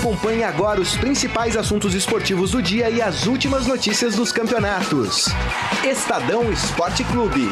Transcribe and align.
Acompanhe 0.00 0.42
agora 0.42 0.80
os 0.80 0.96
principais 0.96 1.58
assuntos 1.58 1.92
esportivos 1.92 2.52
do 2.52 2.62
dia 2.62 2.88
e 2.88 3.02
as 3.02 3.26
últimas 3.26 3.66
notícias 3.66 4.16
dos 4.16 4.32
campeonatos. 4.32 5.26
Estadão 5.84 6.50
Esporte 6.50 7.04
Clube. 7.04 7.50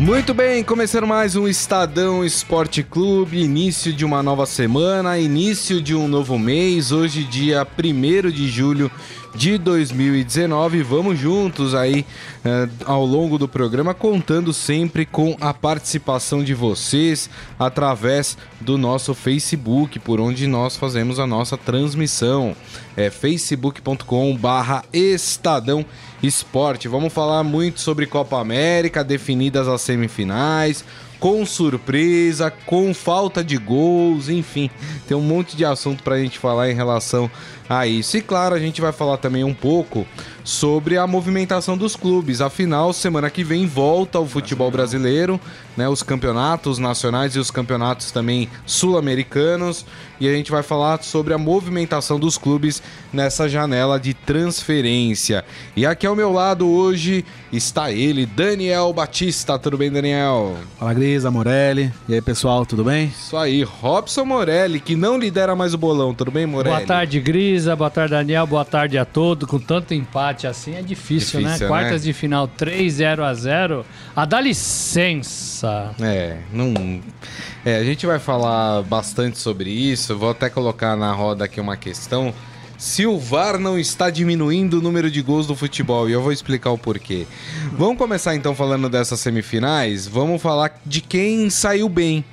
Muito 0.00 0.34
bem, 0.34 0.64
começando 0.64 1.06
mais 1.06 1.36
um 1.36 1.46
Estadão 1.46 2.24
Esporte 2.24 2.82
Clube, 2.82 3.40
início 3.40 3.92
de 3.92 4.04
uma 4.04 4.24
nova 4.24 4.44
semana, 4.44 5.16
início 5.16 5.80
de 5.80 5.94
um 5.94 6.08
novo 6.08 6.36
mês, 6.36 6.90
hoje 6.90 7.22
dia 7.22 7.64
1 7.64 8.28
de 8.28 8.48
julho 8.48 8.90
de 9.34 9.58
2019. 9.58 10.82
Vamos 10.82 11.18
juntos 11.18 11.74
aí 11.74 12.06
eh, 12.44 12.68
ao 12.84 13.04
longo 13.04 13.36
do 13.36 13.48
programa, 13.48 13.92
contando 13.92 14.52
sempre 14.52 15.04
com 15.04 15.36
a 15.40 15.52
participação 15.52 16.44
de 16.44 16.54
vocês 16.54 17.28
através 17.58 18.38
do 18.60 18.78
nosso 18.78 19.14
Facebook, 19.14 19.98
por 19.98 20.20
onde 20.20 20.46
nós 20.46 20.76
fazemos 20.76 21.18
a 21.18 21.26
nossa 21.26 21.56
transmissão. 21.56 22.56
É 22.96 23.10
facebook.com/barra 23.10 24.84
Estadão 24.92 25.84
Esporte. 26.22 26.86
Vamos 26.86 27.12
falar 27.12 27.42
muito 27.42 27.80
sobre 27.80 28.06
Copa 28.06 28.40
América, 28.40 29.02
definidas 29.02 29.66
as 29.66 29.80
semifinais 29.80 30.84
com 31.24 31.46
surpresa, 31.46 32.50
com 32.66 32.92
falta 32.92 33.42
de 33.42 33.56
gols, 33.56 34.28
enfim, 34.28 34.70
tem 35.08 35.16
um 35.16 35.22
monte 35.22 35.56
de 35.56 35.64
assunto 35.64 36.02
para 36.02 36.16
a 36.16 36.18
gente 36.18 36.38
falar 36.38 36.70
em 36.70 36.74
relação 36.74 37.30
a 37.68 37.86
isso. 37.86 38.16
E 38.16 38.20
claro, 38.20 38.54
a 38.54 38.58
gente 38.58 38.80
vai 38.80 38.92
falar 38.92 39.16
também 39.16 39.44
um 39.44 39.54
pouco 39.54 40.06
sobre 40.44 40.98
a 40.98 41.06
movimentação 41.06 41.76
dos 41.76 41.96
clubes. 41.96 42.42
Afinal, 42.42 42.92
semana 42.92 43.30
que 43.30 43.42
vem 43.42 43.66
volta 43.66 44.20
o 44.20 44.26
futebol 44.26 44.70
brasileiro, 44.70 45.40
né, 45.74 45.88
os 45.88 46.02
campeonatos 46.02 46.78
nacionais 46.78 47.34
e 47.34 47.38
os 47.38 47.50
campeonatos 47.50 48.12
também 48.12 48.48
sul-americanos, 48.66 49.86
e 50.20 50.28
a 50.28 50.32
gente 50.32 50.50
vai 50.50 50.62
falar 50.62 51.02
sobre 51.02 51.34
a 51.34 51.38
movimentação 51.38 52.20
dos 52.20 52.38
clubes 52.38 52.82
nessa 53.12 53.48
janela 53.48 53.98
de 53.98 54.14
transferência. 54.14 55.44
E 55.74 55.86
aqui 55.86 56.06
ao 56.06 56.14
meu 56.14 56.30
lado 56.30 56.68
hoje 56.68 57.24
está 57.52 57.90
ele, 57.90 58.26
Daniel 58.26 58.92
Batista. 58.92 59.58
Tudo 59.58 59.78
bem, 59.78 59.90
Daniel? 59.90 60.56
Fala, 60.78 60.94
Grisa, 60.94 61.30
Morelli. 61.30 61.92
E 62.08 62.14
aí, 62.14 62.20
pessoal, 62.20 62.64
tudo 62.64 62.84
bem? 62.84 63.06
Isso 63.06 63.36
aí, 63.36 63.62
Robson 63.62 64.24
Morelli, 64.24 64.78
que 64.78 64.94
não 64.94 65.18
lidera 65.18 65.56
mais 65.56 65.74
o 65.74 65.78
bolão. 65.78 66.14
Tudo 66.14 66.30
bem, 66.30 66.46
Morelli? 66.46 66.76
Boa 66.76 66.86
tarde, 66.86 67.18
Grisa. 67.54 67.76
Boa 67.76 67.90
tarde, 67.90 68.10
Daniel. 68.10 68.48
Boa 68.48 68.64
tarde 68.64 68.98
a 68.98 69.04
todos. 69.04 69.48
Com 69.48 69.60
tanto 69.60 69.94
empate 69.94 70.44
assim 70.44 70.74
é 70.74 70.82
difícil, 70.82 71.40
né? 71.40 71.46
Difícil, 71.50 71.66
né? 71.66 71.68
Quartas 71.68 72.02
de 72.02 72.12
final 72.12 72.48
3 72.48 72.94
0 72.94 73.24
a 73.24 73.32
0. 73.32 73.86
A 74.16 74.24
dá 74.24 74.40
licença. 74.40 75.94
É, 76.00 76.38
não. 76.52 77.00
É, 77.64 77.76
a 77.76 77.84
gente 77.84 78.06
vai 78.06 78.18
falar 78.18 78.82
bastante 78.82 79.38
sobre 79.38 79.70
isso. 79.70 80.18
Vou 80.18 80.30
até 80.30 80.50
colocar 80.50 80.96
na 80.96 81.12
roda 81.12 81.44
aqui 81.44 81.60
uma 81.60 81.76
questão. 81.76 82.34
Se 82.76 83.06
o 83.06 83.20
VAR 83.20 83.56
não 83.56 83.78
está 83.78 84.10
diminuindo 84.10 84.80
o 84.80 84.82
número 84.82 85.08
de 85.08 85.22
gols 85.22 85.46
do 85.46 85.54
futebol, 85.54 86.08
e 86.10 86.12
eu 86.12 86.20
vou 86.20 86.32
explicar 86.32 86.72
o 86.72 86.78
porquê. 86.78 87.24
Vamos 87.78 87.96
começar 87.96 88.34
então 88.34 88.52
falando 88.52 88.88
dessas 88.88 89.20
semifinais. 89.20 90.08
Vamos 90.08 90.42
falar 90.42 90.80
de 90.84 91.00
quem 91.00 91.48
saiu 91.50 91.88
bem 91.88 92.24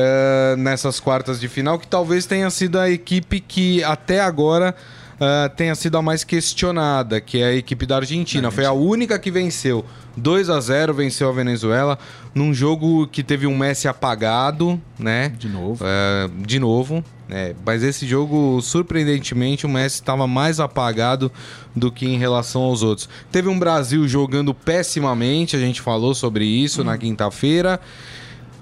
eh, 0.00 0.54
nessas 0.56 1.00
quartas 1.00 1.40
de 1.40 1.48
final, 1.48 1.76
que 1.76 1.88
talvez 1.88 2.24
tenha 2.24 2.48
sido 2.50 2.78
a 2.78 2.88
equipe 2.88 3.40
que 3.40 3.82
até 3.82 4.20
agora 4.20 4.72
eh, 5.20 5.48
tenha 5.56 5.74
sido 5.74 5.98
a 5.98 6.02
mais 6.02 6.22
questionada, 6.22 7.20
que 7.20 7.38
é 7.38 7.46
a 7.46 7.54
equipe 7.54 7.84
da 7.84 7.96
Argentina. 7.96 8.48
Foi 8.52 8.64
a 8.64 8.70
única 8.70 9.18
que 9.18 9.28
venceu 9.28 9.84
2 10.16 10.50
a 10.50 10.60
0 10.60 10.94
venceu 10.94 11.28
a 11.28 11.32
Venezuela 11.32 11.98
num 12.32 12.54
jogo 12.54 13.08
que 13.08 13.24
teve 13.24 13.44
um 13.44 13.56
Messi 13.56 13.88
apagado, 13.88 14.80
né? 14.96 15.30
De 15.30 15.48
novo. 15.48 15.84
É, 15.84 16.28
de 16.46 16.60
novo. 16.60 17.04
É, 17.28 17.54
mas 17.66 17.82
esse 17.82 18.06
jogo, 18.06 18.60
surpreendentemente, 18.62 19.66
o 19.66 19.68
Messi 19.68 19.96
estava 19.96 20.28
mais 20.28 20.60
apagado 20.60 21.30
do 21.74 21.90
que 21.90 22.06
em 22.06 22.16
relação 22.18 22.62
aos 22.62 22.84
outros. 22.84 23.08
Teve 23.32 23.48
um 23.48 23.58
Brasil 23.58 24.06
jogando 24.06 24.54
pessimamente, 24.54 25.56
a 25.56 25.58
gente 25.58 25.80
falou 25.80 26.14
sobre 26.14 26.44
isso 26.44 26.84
na 26.84 26.96
quinta-feira. 26.96 27.80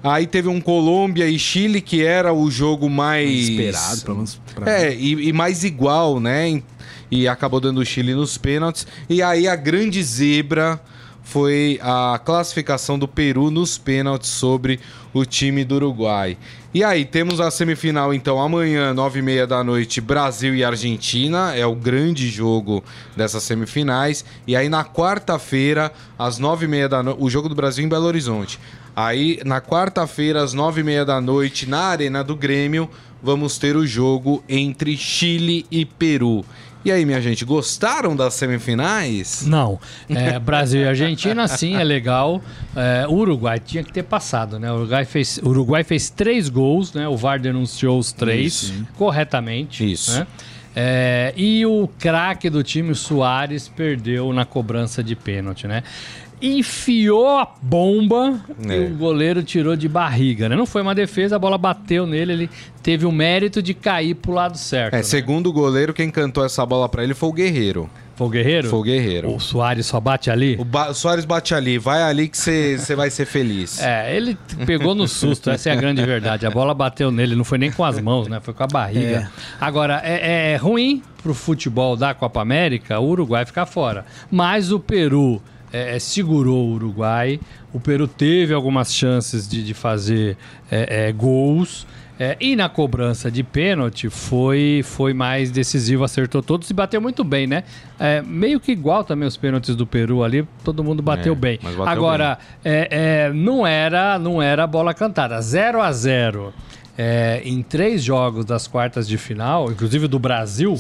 Aí 0.02 0.26
teve 0.26 0.48
um 0.48 0.60
Colômbia 0.60 1.28
e 1.28 1.38
Chile, 1.38 1.80
que 1.80 2.04
era 2.04 2.32
o 2.32 2.50
jogo 2.50 2.88
mais. 2.88 3.48
Esperado, 3.48 4.00
pelo 4.02 4.16
menos 4.16 4.40
pra 4.54 4.70
É, 4.70 4.94
e, 4.94 5.28
e 5.28 5.32
mais 5.32 5.64
igual, 5.64 6.20
né? 6.20 6.62
E 7.10 7.26
acabou 7.26 7.60
dando 7.60 7.78
o 7.78 7.84
Chile 7.84 8.14
nos 8.14 8.36
pênaltis. 8.38 8.86
E 9.08 9.22
aí 9.22 9.48
a 9.48 9.56
grande 9.56 10.02
zebra 10.02 10.80
foi 11.22 11.80
a 11.82 12.20
classificação 12.24 12.96
do 12.96 13.08
Peru 13.08 13.50
nos 13.50 13.76
pênaltis 13.76 14.30
sobre 14.30 14.78
o 15.12 15.24
time 15.24 15.64
do 15.64 15.74
Uruguai. 15.74 16.38
E 16.72 16.84
aí, 16.84 17.04
temos 17.04 17.40
a 17.40 17.50
semifinal, 17.50 18.12
então, 18.12 18.38
amanhã, 18.38 18.92
nove 18.92 19.20
e 19.20 19.22
meia 19.22 19.46
da 19.46 19.64
noite, 19.64 20.00
Brasil 20.00 20.54
e 20.54 20.62
Argentina. 20.62 21.56
É 21.56 21.64
o 21.64 21.74
grande 21.74 22.28
jogo 22.28 22.84
dessas 23.16 23.42
semifinais. 23.42 24.24
E 24.46 24.54
aí, 24.54 24.68
na 24.68 24.84
quarta-feira, 24.84 25.90
às 26.18 26.38
nove 26.38 26.66
e 26.66 26.68
meia 26.68 26.88
da 26.88 27.02
noite, 27.02 27.18
o 27.18 27.30
jogo 27.30 27.48
do 27.48 27.54
Brasil 27.54 27.84
em 27.84 27.88
Belo 27.88 28.04
Horizonte. 28.04 28.60
Aí, 28.96 29.40
na 29.44 29.60
quarta-feira, 29.60 30.42
às 30.42 30.54
nove 30.54 30.80
e 30.80 30.84
meia 30.84 31.04
da 31.04 31.20
noite, 31.20 31.68
na 31.68 31.80
Arena 31.80 32.24
do 32.24 32.34
Grêmio, 32.34 32.88
vamos 33.22 33.58
ter 33.58 33.76
o 33.76 33.86
jogo 33.86 34.42
entre 34.48 34.96
Chile 34.96 35.66
e 35.70 35.84
Peru. 35.84 36.42
E 36.82 36.90
aí, 36.90 37.04
minha 37.04 37.20
gente, 37.20 37.44
gostaram 37.44 38.16
das 38.16 38.32
semifinais? 38.34 39.44
Não. 39.46 39.78
É, 40.08 40.38
Brasil 40.38 40.80
e 40.80 40.88
Argentina, 40.88 41.46
sim, 41.46 41.74
é 41.74 41.84
legal. 41.84 42.40
É, 42.74 43.06
o 43.06 43.14
Uruguai 43.14 43.58
tinha 43.58 43.84
que 43.84 43.92
ter 43.92 44.04
passado, 44.04 44.58
né? 44.58 44.72
O 44.72 44.76
Uruguai 44.76 45.04
fez, 45.04 45.38
Uruguai 45.42 45.84
fez 45.84 46.08
três 46.08 46.48
gols, 46.48 46.94
né? 46.94 47.06
O 47.06 47.18
VAR 47.18 47.38
denunciou 47.38 47.98
os 47.98 48.12
três 48.12 48.62
Isso. 48.62 48.86
corretamente. 48.96 49.92
Isso. 49.92 50.12
né? 50.20 50.26
É, 50.78 51.32
e 51.36 51.64
o 51.64 51.88
craque 51.98 52.50
do 52.50 52.62
time, 52.62 52.92
o 52.92 52.94
Soares, 52.94 53.66
perdeu 53.66 54.30
na 54.32 54.44
cobrança 54.44 55.02
de 55.02 55.16
pênalti, 55.16 55.66
né? 55.66 55.82
Enfiou 56.40 57.38
a 57.38 57.48
bomba 57.62 58.40
É. 58.68 58.76
e 58.76 58.86
o 58.86 58.96
goleiro 58.96 59.42
tirou 59.42 59.74
de 59.74 59.88
barriga, 59.88 60.48
né? 60.48 60.56
Não 60.56 60.66
foi 60.66 60.82
uma 60.82 60.94
defesa, 60.94 61.36
a 61.36 61.38
bola 61.38 61.56
bateu 61.56 62.06
nele, 62.06 62.32
ele 62.32 62.50
teve 62.82 63.06
o 63.06 63.12
mérito 63.12 63.62
de 63.62 63.72
cair 63.72 64.14
pro 64.14 64.32
lado 64.32 64.58
certo. 64.58 64.94
É, 64.94 64.98
né? 64.98 65.02
segundo 65.02 65.48
o 65.48 65.52
goleiro, 65.52 65.94
quem 65.94 66.10
cantou 66.10 66.44
essa 66.44 66.64
bola 66.66 66.88
pra 66.88 67.02
ele 67.02 67.14
foi 67.14 67.28
o 67.28 67.32
Guerreiro. 67.32 67.88
Foi 68.16 68.26
o 68.26 68.30
Guerreiro? 68.30 68.70
Foi 68.70 68.78
o 68.78 68.82
Guerreiro. 68.82 69.34
O 69.34 69.38
Soares 69.38 69.84
só 69.84 70.00
bate 70.00 70.30
ali? 70.30 70.56
O, 70.58 70.64
ba 70.64 70.94
Soares 70.94 71.26
bate 71.26 71.54
ali, 71.54 71.76
vai 71.76 72.02
ali 72.02 72.28
que 72.28 72.36
você 72.38 72.94
vai 72.96 73.10
ser 73.10 73.26
feliz. 73.26 73.78
É, 73.82 74.16
ele 74.16 74.38
pegou 74.64 74.94
no 74.94 75.06
susto, 75.06 75.50
essa 75.50 75.68
é 75.68 75.72
a 75.72 75.76
grande 75.76 76.02
verdade. 76.02 76.46
A 76.46 76.50
bola 76.50 76.72
bateu 76.72 77.10
nele, 77.10 77.34
não 77.36 77.44
foi 77.44 77.58
nem 77.58 77.70
com 77.70 77.84
as 77.84 78.00
mãos, 78.00 78.26
né? 78.26 78.40
Foi 78.40 78.54
com 78.54 78.62
a 78.62 78.66
barriga. 78.66 79.30
Agora, 79.60 80.00
é, 80.02 80.52
é 80.52 80.56
ruim 80.56 81.02
pro 81.22 81.34
futebol 81.34 81.94
da 81.94 82.14
Copa 82.14 82.40
América 82.40 82.98
o 82.98 83.06
Uruguai 83.06 83.44
ficar 83.44 83.66
fora. 83.66 84.06
Mas 84.30 84.72
o 84.72 84.80
Peru 84.80 85.42
é, 85.72 85.96
é, 85.96 85.98
segurou 85.98 86.68
o 86.68 86.72
Uruguai. 86.72 87.40
O 87.72 87.80
Peru 87.80 88.06
teve 88.06 88.54
algumas 88.54 88.94
chances 88.94 89.48
de, 89.48 89.62
de 89.62 89.74
fazer 89.74 90.36
é, 90.70 91.08
é, 91.08 91.12
gols. 91.12 91.86
É, 92.18 92.34
e 92.40 92.56
na 92.56 92.66
cobrança 92.66 93.30
de 93.30 93.42
pênalti 93.42 94.08
foi, 94.08 94.80
foi 94.82 95.12
mais 95.12 95.50
decisivo, 95.50 96.02
acertou 96.02 96.42
todos 96.42 96.70
e 96.70 96.72
bateu 96.72 96.98
muito 96.98 97.22
bem, 97.22 97.46
né? 97.46 97.62
É, 98.00 98.22
meio 98.22 98.58
que 98.58 98.72
igual 98.72 99.04
também 99.04 99.28
os 99.28 99.36
pênaltis 99.36 99.76
do 99.76 99.86
Peru 99.86 100.24
ali, 100.24 100.48
todo 100.64 100.82
mundo 100.82 101.02
bateu 101.02 101.34
bem. 101.34 101.58
bateu 101.62 101.84
Agora, 101.84 102.38
é, 102.64 103.30
não 103.34 103.66
era 103.66 104.18
não 104.18 104.40
era 104.40 104.66
bola 104.66 104.94
cantada. 104.94 105.38
0 105.38 105.82
a 105.82 105.92
0 105.92 106.54
é, 106.98 107.42
em 107.44 107.62
três 107.62 108.02
jogos 108.02 108.44
das 108.44 108.66
quartas 108.66 109.06
de 109.06 109.18
final, 109.18 109.70
inclusive 109.70 110.08
do 110.08 110.18
Brasil, 110.18 110.74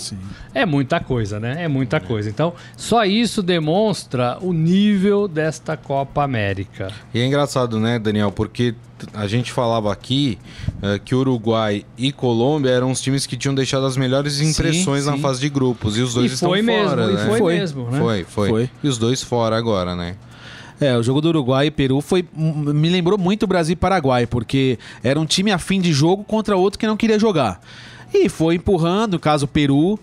é 0.54 0.64
muita 0.64 1.00
coisa, 1.00 1.38
né? 1.38 1.64
É 1.64 1.68
muita 1.68 2.00
coisa. 2.00 2.28
Então, 2.28 2.54
só 2.76 3.04
isso 3.04 3.42
demonstra 3.42 4.38
o 4.40 4.52
nível 4.52 5.28
desta 5.28 5.76
Copa 5.76 6.22
América. 6.22 6.88
E 7.12 7.20
é 7.20 7.26
engraçado, 7.26 7.78
né, 7.78 7.98
Daniel? 7.98 8.32
Porque 8.32 8.74
a 9.12 9.26
gente 9.26 9.52
falava 9.52 9.92
aqui 9.92 10.38
eh, 10.82 10.98
que 11.04 11.14
Uruguai 11.14 11.84
e 11.98 12.10
Colômbia 12.12 12.70
eram 12.70 12.90
os 12.90 13.00
times 13.00 13.26
que 13.26 13.36
tinham 13.36 13.54
deixado 13.54 13.84
as 13.84 13.96
melhores 13.96 14.40
impressões 14.40 15.04
na 15.04 15.12
sim. 15.12 15.20
fase 15.20 15.40
de 15.40 15.50
grupos. 15.50 15.98
E 15.98 16.00
os 16.00 16.14
dois 16.14 16.30
E 16.30 16.34
estão 16.34 16.48
foi 16.48 16.62
mesmo, 16.62 16.88
fora, 16.88 17.04
e 17.04 17.14
né? 17.14 17.26
foi, 17.26 17.38
Foi. 17.38 17.58
mesmo, 17.58 17.90
né? 17.90 17.98
Foi, 17.98 18.24
foi, 18.24 18.48
Foi. 18.48 18.70
E 18.82 18.88
os 18.88 18.96
dois 18.96 19.22
fora 19.22 19.56
agora, 19.56 19.94
né? 19.94 20.16
É, 20.80 20.96
o 20.96 21.02
jogo 21.02 21.20
do 21.20 21.28
Uruguai 21.28 21.66
e 21.66 21.70
Peru 21.70 22.00
foi 22.00 22.24
me 22.34 22.88
lembrou 22.88 23.18
muito 23.18 23.46
Brasil 23.46 23.72
e 23.72 23.76
Paraguai, 23.76 24.26
porque 24.26 24.78
era 25.02 25.18
um 25.18 25.24
time 25.24 25.50
a 25.50 25.58
fim 25.58 25.80
de 25.80 25.92
jogo 25.92 26.22
contra 26.24 26.56
outro 26.56 26.78
que 26.78 26.86
não 26.86 26.96
queria 26.96 27.18
jogar. 27.18 27.60
E 28.12 28.28
foi 28.28 28.56
empurrando, 28.56 29.18
caso 29.18 29.46
Peru 29.46 29.98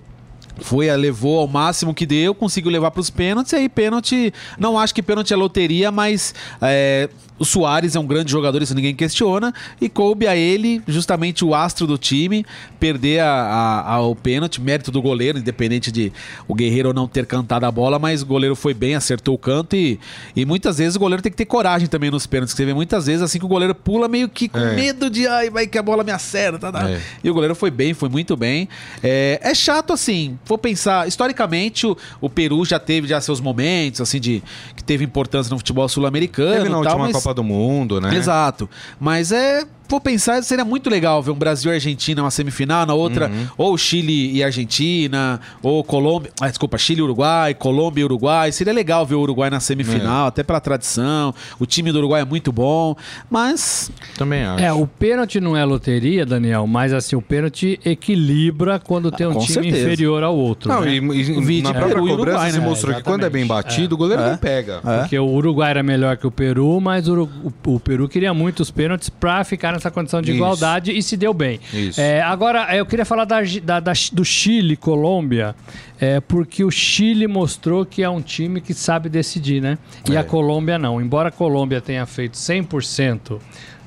foi, 0.60 0.96
levou 0.96 1.40
ao 1.40 1.48
máximo 1.48 1.94
que 1.94 2.06
deu, 2.06 2.34
conseguiu 2.36 2.72
levar 2.72 2.92
para 2.92 3.02
os 3.02 3.10
pênaltis, 3.10 3.54
e 3.54 3.56
aí 3.58 3.70
pênalti, 3.70 4.34
não 4.58 4.78
acho 4.78 4.94
que 4.94 5.02
pênalti 5.02 5.34
é 5.34 5.36
loteria, 5.36 5.92
mas 5.92 6.34
é, 6.62 7.10
o 7.40 7.46
Soares 7.46 7.96
é 7.96 8.00
um 8.00 8.06
grande 8.06 8.32
jogador, 8.32 8.62
isso 8.62 8.76
ninguém 8.76 8.96
questiona. 8.96 9.54
E 9.82 9.90
coube 9.90 10.28
a 10.28 10.36
ele, 10.36 10.82
justamente 10.88 11.44
o 11.44 11.56
astro 11.56 11.88
do 11.88 11.98
time, 11.98 12.46
perder 12.80 13.20
a, 13.22 13.28
a, 13.28 13.92
ao 13.96 14.16
pênalti, 14.16 14.62
mérito 14.62 14.92
do 14.92 15.02
goleiro, 15.02 15.40
independente 15.40 15.92
de 15.92 16.14
o 16.48 16.54
Guerreiro 16.54 16.94
não 16.94 17.08
ter 17.08 17.26
cantado 17.26 17.66
a 17.66 17.72
bola, 17.72 17.98
mas 17.98 18.22
o 18.22 18.26
goleiro 18.26 18.56
foi 18.56 18.74
bem, 18.74 18.96
acertou 18.96 19.34
o 19.34 19.38
canto. 19.38 19.76
E, 19.76 20.00
e 20.36 20.46
muitas 20.46 20.78
vezes 20.78 20.96
o 20.96 21.00
goleiro 21.00 21.22
tem 21.24 21.32
que 21.32 21.38
ter 21.38 21.46
coragem 21.46 21.88
também 21.88 22.12
nos 22.12 22.28
pênaltis. 22.28 22.56
Você 22.56 22.66
vê 22.66 22.74
muitas 22.74 23.08
vezes 23.08 23.22
assim 23.22 23.40
que 23.40 23.46
o 23.46 23.50
goleiro 23.50 23.74
pula 23.74 24.08
meio 24.08 24.30
que 24.30 24.48
com 24.48 24.60
É. 24.60 24.76
medo 24.76 25.10
de 25.10 25.28
ai, 25.28 25.50
vai 25.50 25.66
que 25.68 25.78
a 25.78 25.84
bola 25.84 26.04
me 26.04 26.12
acerta. 26.12 26.72
Tá, 26.72 26.90
É. 26.90 27.02
E 27.24 27.30
o 27.30 27.34
goleiro 27.34 27.56
foi 27.56 27.72
bem, 27.72 27.94
foi 27.94 28.10
muito 28.10 28.38
bem. 28.38 28.70
É, 29.04 29.40
é 29.42 29.54
chato 29.56 29.92
assim, 29.92 30.38
vou 30.46 30.58
pensar, 30.58 31.08
historicamente 31.08 31.86
o, 31.88 31.98
o 32.20 32.30
Peru 32.30 32.64
já 32.66 32.80
teve 32.80 33.08
já 33.08 33.20
seus 33.22 33.40
momentos, 33.40 34.02
assim, 34.02 34.20
de 34.20 34.44
que 34.76 34.84
teve 34.84 35.04
importância 35.04 35.50
no 35.52 35.58
futebol 35.58 35.88
sul-americano. 35.88 36.52
Teve 36.58 36.70
na 36.70 36.76
tal, 36.76 36.80
última 36.84 36.98
mas- 37.00 37.14
Copa 37.14 37.34
do 37.34 37.44
Mundo, 37.44 38.00
né? 38.02 38.16
Exato. 38.16 38.70
Mas 39.00 39.32
é. 39.32 39.64
Vou 39.88 40.00
pensar, 40.02 40.42
seria 40.44 40.66
muito 40.66 40.90
legal 40.90 41.22
ver 41.22 41.32
um 41.32 41.36
Brasil 41.36 41.72
e 41.72 41.76
Argentina 41.76 42.22
uma 42.24 42.32
semifinal, 42.32 42.86
na 42.86 42.94
outra, 42.94 43.28
Uhum. 43.30 43.48
ou 43.58 43.78
Chile 43.78 44.32
e 44.36 44.44
Argentina, 44.44 45.40
ou 45.62 45.84
Colômbia. 45.84 46.32
Ah, 46.42 46.48
desculpa, 46.50 46.78
Chile 46.78 47.00
e 47.00 47.04
Uruguai, 47.04 47.54
Colômbia 47.54 48.02
e 48.02 48.06
Uruguai. 48.06 48.52
Seria 48.52 48.74
legal 48.74 49.06
ver 49.06 49.16
o 49.16 49.20
Uruguai 49.22 49.50
na 49.50 49.58
É. 49.58 49.60
semifinal, 49.60 50.28
até 50.28 50.42
pela 50.42 50.60
tradição. 50.60 51.34
O 51.60 51.66
time 51.66 51.92
do 51.92 52.00
Uruguai 52.00 52.22
é 52.22 52.26
muito 52.26 52.52
bom, 52.52 52.96
mas. 53.30 53.92
Também 54.18 54.44
acho. 54.44 54.64
É, 54.64 54.74
o 54.74 54.88
pênalti 54.88 55.40
não 55.40 55.56
é 55.56 55.64
loteria, 55.64 56.26
Daniel, 56.26 56.66
mas 56.66 56.92
assim, 56.94 57.16
o 57.16 57.22
pênalti 57.22 57.80
equilibra 57.86 58.80
quando 58.80 59.12
tem 59.12 59.28
um 59.28 59.34
com 59.34 59.40
time 59.40 59.54
certeza. 59.54 59.78
inferior 59.88 60.24
ao 60.24 60.36
outro. 60.36 60.70
Não, 60.70 60.82
né? 60.82 60.94
e, 60.94 60.98
e 60.98 61.38
O 61.38 61.42
vídeo 61.42 61.64
na 61.64 61.70
é 61.72 61.74
própria 61.74 61.98
e 61.98 62.08
cobrança 62.08 62.22
Uruguai, 62.22 62.52
se 62.52 62.60
né? 62.60 62.66
mostrou 62.66 62.96
que 62.96 63.04
quando 63.04 63.26
é 63.26 63.30
bem 63.30 63.46
batido, 63.46 63.96
o 63.96 63.98
goleiro 63.98 64.24
É. 64.24 64.30
não 64.32 64.38
pega. 64.38 64.82
É. 64.86 64.98
Porque 65.00 65.20
o 65.20 65.26
Uruguai 65.28 65.70
era 65.72 65.84
melhor 65.84 66.18
que 66.18 66.26
o 66.28 66.32
Peru, 66.32 66.80
mas 66.82 67.08
o, 67.08 67.24
o- 67.44 67.54
o 67.74 67.80
Peru 67.80 68.08
queria 68.08 68.34
muito 68.34 68.62
os 68.62 68.72
pênaltis 68.72 69.10
pra 69.10 69.44
ficar 69.44 69.73
nessa 69.74 69.92
condição 69.92 70.22
de 70.22 70.30
Isso. 70.32 70.38
igualdade 70.38 70.92
e 70.92 71.04
se 71.04 71.18
deu 71.18 71.34
bem. 71.34 71.60
Isso. 71.74 72.00
É, 72.00 72.22
agora, 72.22 72.76
eu 72.76 72.86
queria 72.86 73.06
falar 73.06 73.26
da 73.26 73.42
da- 73.64 73.80
da- 73.80 73.94
do 74.12 74.24
Chile, 74.24 74.78
Colômbia, 74.78 75.56
é, 76.00 76.20
porque 76.22 76.64
o 76.64 76.72
Chile 76.72 77.28
mostrou 77.28 77.86
que 77.86 78.02
é 78.04 78.10
um 78.10 78.22
time 78.22 78.62
que 78.62 78.74
sabe 78.74 79.10
decidir, 79.10 79.62
né? 79.62 79.78
E 80.10 80.16
É. 80.16 80.20
a 80.20 80.24
Colômbia 80.24 80.78
não. 80.78 81.02
Embora 81.02 81.30
a 81.30 81.32
Colômbia 81.32 81.82
tenha 81.82 82.06
feito 82.06 82.38
100% 82.38 83.40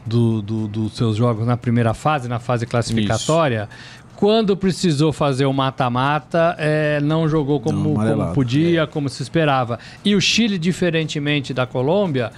do, 0.05 0.41
do- 0.43 0.69
dos 0.69 0.97
seus 0.97 1.17
jogos 1.17 1.47
na 1.47 1.56
primeira 1.56 1.93
fase, 1.94 2.29
na 2.29 2.38
fase 2.38 2.67
classificatória. 2.67 3.69
Quando 4.15 4.56
precisou 4.56 5.12
fazer 5.12 5.44
o 5.44 5.53
mata-mata, 5.53 6.56
é, 6.59 7.00
não 7.03 7.29
jogou 7.29 7.61
como, 7.61 7.94
Não, 8.03 8.17
como 8.19 8.33
podia, 8.33 8.87
como 8.87 9.11
se 9.11 9.23
esperava. 9.23 9.79
E 10.03 10.15
o 10.15 10.21
Chile, 10.23 10.56
diferentemente 10.59 11.53
da 11.53 11.67
Colômbia, 11.67 12.33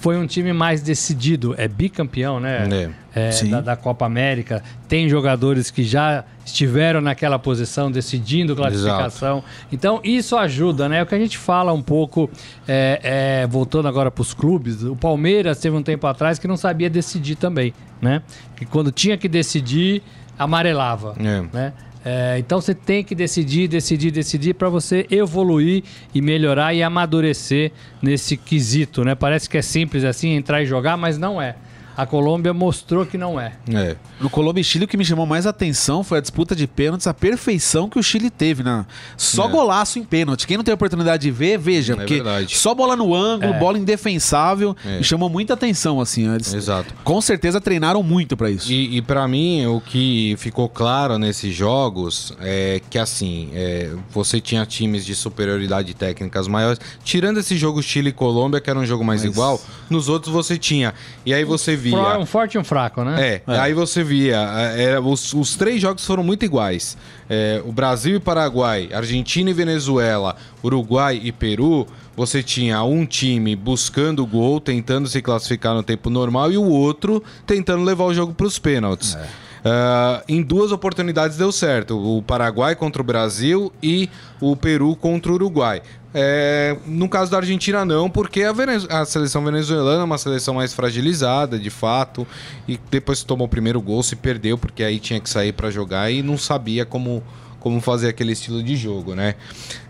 foi 0.00 0.16
um 0.16 0.26
time 0.26 0.50
mais 0.54 0.80
decidido. 0.80 1.54
É 1.58 1.68
bicampeão, 1.68 2.40
né? 2.40 2.90
É, 3.14 3.30
Sim. 3.30 3.50
da, 3.50 3.60
da 3.60 3.76
Copa 3.76 4.06
América. 4.06 4.62
Tem 4.88 5.08
jogadores 5.10 5.70
que 5.70 5.84
já 5.84 6.24
estiveram 6.44 7.02
naquela 7.02 7.38
posição, 7.38 7.90
decidindo 7.90 8.56
classificação. 8.56 9.44
Então, 9.70 10.00
isso 10.02 10.36
ajuda, 10.38 10.88
né? 10.88 11.00
É 11.00 11.02
o 11.02 11.06
que 11.06 11.14
a 11.14 11.18
gente 11.18 11.36
fala 11.36 11.70
um 11.74 11.82
pouco, 11.82 12.30
é, 12.66 13.42
é, 13.42 13.46
voltando 13.46 13.88
agora 13.88 14.10
para 14.10 14.22
os 14.22 14.32
clubes. 14.32 14.82
O 14.82 14.96
Palmeiras 14.96 15.58
teve 15.60 15.76
um 15.76 15.82
tempo 15.82 16.06
atrás 16.06 16.38
que 16.38 16.48
não 16.48 16.56
sabia 16.56 16.88
decidir 16.88 17.34
também, 17.36 17.74
né? 18.00 18.22
Que 18.56 18.64
quando 18.64 18.90
tinha 18.90 19.18
que 19.18 19.28
decidir, 19.28 20.02
amarelava 20.38 21.14
É. 21.18 21.42
né? 21.52 21.72
É, 22.04 22.38
então 22.38 22.60
você 22.60 22.74
tem 22.74 23.04
que 23.04 23.14
decidir, 23.14 23.68
decidir, 23.68 24.10
decidir 24.10 24.54
para 24.54 24.68
você 24.68 25.06
evoluir 25.10 25.84
e 26.14 26.22
melhorar 26.22 26.72
e 26.72 26.82
amadurecer 26.82 27.72
nesse 28.00 28.36
quesito, 28.36 29.04
né? 29.04 29.14
Parece 29.14 29.48
que 29.48 29.58
é 29.58 29.62
simples 29.62 30.04
assim 30.04 30.30
entrar 30.30 30.62
e 30.62 30.66
jogar, 30.66 30.96
mas 30.96 31.18
não 31.18 31.40
é. 31.40 31.56
A 31.96 32.06
Colômbia 32.06 32.54
mostrou 32.54 33.04
que 33.04 33.18
não 33.18 33.38
é. 33.38 33.52
É. 33.72 33.96
No 34.20 34.30
Colômbia 34.30 34.60
e 34.60 34.64
Chile, 34.64 34.84
o 34.84 34.88
que 34.88 34.96
me 34.96 35.04
chamou 35.04 35.26
mais 35.26 35.46
atenção 35.46 36.02
foi 36.02 36.18
a 36.18 36.20
disputa 36.20 36.56
de 36.56 36.66
pênaltis, 36.66 37.06
a 37.06 37.12
perfeição 37.14 37.88
que 37.88 37.98
o 37.98 38.02
Chile 38.02 38.30
teve, 38.30 38.62
né? 38.62 38.86
Só 39.16 39.46
É. 39.46 39.50
golaço 39.50 39.98
em 39.98 40.04
pênalti. 40.04 40.46
Quem 40.46 40.56
não 40.56 40.64
tem 40.64 40.72
oportunidade 40.72 41.22
de 41.22 41.30
ver, 41.30 41.58
veja, 41.58 41.92
É 41.92 41.96
porque 41.96 42.14
verdade. 42.14 42.56
só 42.56 42.74
bola 42.74 42.96
no 42.96 43.14
ângulo, 43.14 43.52
bola 43.54 43.78
indefensável, 43.78 44.74
É. 44.84 44.98
me 44.98 45.04
chamou 45.04 45.28
muita 45.28 45.54
atenção, 45.54 46.00
assim. 46.00 46.32
Eles, 46.32 46.52
Exato. 46.54 46.94
Com 47.04 47.20
certeza 47.20 47.60
treinaram 47.60 48.02
muito 48.02 48.36
pra 48.36 48.50
isso. 48.50 48.70
E, 48.72 48.96
e 48.96 49.02
para 49.02 49.26
mim, 49.28 49.66
o 49.66 49.80
que 49.80 50.34
ficou 50.38 50.68
claro 50.68 51.18
nesses 51.18 51.54
jogos 51.54 52.32
é 52.40 52.80
que, 52.88 52.98
assim, 52.98 53.50
é, 53.52 53.90
você 54.10 54.40
tinha 54.40 54.64
times 54.64 55.04
de 55.04 55.14
superioridade 55.14 55.92
técnicas 55.94 56.48
maiores. 56.48 56.80
Tirando 57.04 57.38
esse 57.38 57.56
jogo 57.56 57.82
Chile 57.82 58.10
e 58.10 58.12
Colômbia, 58.12 58.60
que 58.60 58.70
era 58.70 58.78
um 58.78 58.86
jogo 58.86 59.04
mais 59.04 59.22
Mas- 59.24 59.32
igual, 59.32 59.60
nos 59.88 60.08
outros 60.08 60.32
você 60.32 60.56
tinha. 60.56 60.94
E 61.24 61.34
aí 61.34 61.44
você 61.44 61.76
via. 61.80 62.18
Um 62.18 62.26
forte 62.26 62.54
e 62.54 62.58
um 62.58 62.64
fraco, 62.64 63.02
né? 63.02 63.42
É, 63.48 63.58
aí 63.58 63.74
você 63.74 64.04
via, 64.04 64.36
é, 64.76 64.82
era- 64.84 65.00
os, 65.00 65.32
os 65.34 65.56
três 65.56 65.80
jogos 65.82 66.06
foram 66.06 66.22
muito 66.22 66.44
iguais. 66.44 66.96
É, 67.28 67.62
o 67.64 67.72
Brasil 67.72 68.16
e 68.16 68.20
Paraguai, 68.20 68.88
Argentina 68.92 69.50
e 69.50 69.52
Venezuela, 69.52 70.36
Uruguai 70.62 71.20
e 71.22 71.32
Peru, 71.32 71.86
você 72.16 72.42
tinha 72.42 72.82
um 72.82 73.06
time 73.06 73.56
buscando 73.56 74.22
o 74.22 74.26
gol, 74.26 74.60
tentando 74.60 75.08
se 75.08 75.22
classificar 75.22 75.74
no 75.74 75.82
tempo 75.82 76.10
normal, 76.10 76.52
e 76.52 76.58
o 76.58 76.64
outro 76.68 77.22
tentando 77.46 77.82
levar 77.82 78.04
o 78.04 78.14
jogo 78.14 78.34
para 78.34 78.46
os 78.46 78.58
pênaltis. 78.58 79.16
Ah, 79.64 80.22
em 80.28 80.42
duas 80.42 80.72
oportunidades 80.72 81.36
deu 81.36 81.52
certo: 81.52 81.98
o 81.98 82.22
Paraguai 82.22 82.74
contra 82.74 83.02
o 83.02 83.04
Brasil 83.04 83.72
e 83.82 84.08
o 84.40 84.56
Peru 84.56 84.96
contra 84.96 85.30
o 85.30 85.34
Uruguai. 85.34 85.82
É, 86.12 86.76
no 86.86 87.08
caso 87.08 87.30
da 87.30 87.36
Argentina, 87.36 87.84
não, 87.84 88.10
porque 88.10 88.42
a, 88.42 88.52
Venez- 88.52 88.86
a 88.90 89.04
seleção 89.04 89.44
venezuelana 89.44 90.00
é 90.00 90.04
uma 90.04 90.18
seleção 90.18 90.54
mais 90.54 90.74
fragilizada, 90.74 91.56
de 91.56 91.70
fato, 91.70 92.26
e 92.66 92.80
depois 92.90 93.22
tomou 93.22 93.46
o 93.46 93.48
primeiro 93.50 93.80
gol 93.80 94.02
se 94.02 94.16
perdeu, 94.16 94.58
porque 94.58 94.82
aí 94.82 94.98
tinha 94.98 95.20
que 95.20 95.30
sair 95.30 95.52
para 95.52 95.70
jogar 95.70 96.10
e 96.10 96.20
não 96.20 96.36
sabia 96.36 96.84
como, 96.84 97.22
como 97.60 97.80
fazer 97.80 98.08
aquele 98.08 98.32
estilo 98.32 98.62
de 98.62 98.74
jogo, 98.74 99.14
né? 99.14 99.34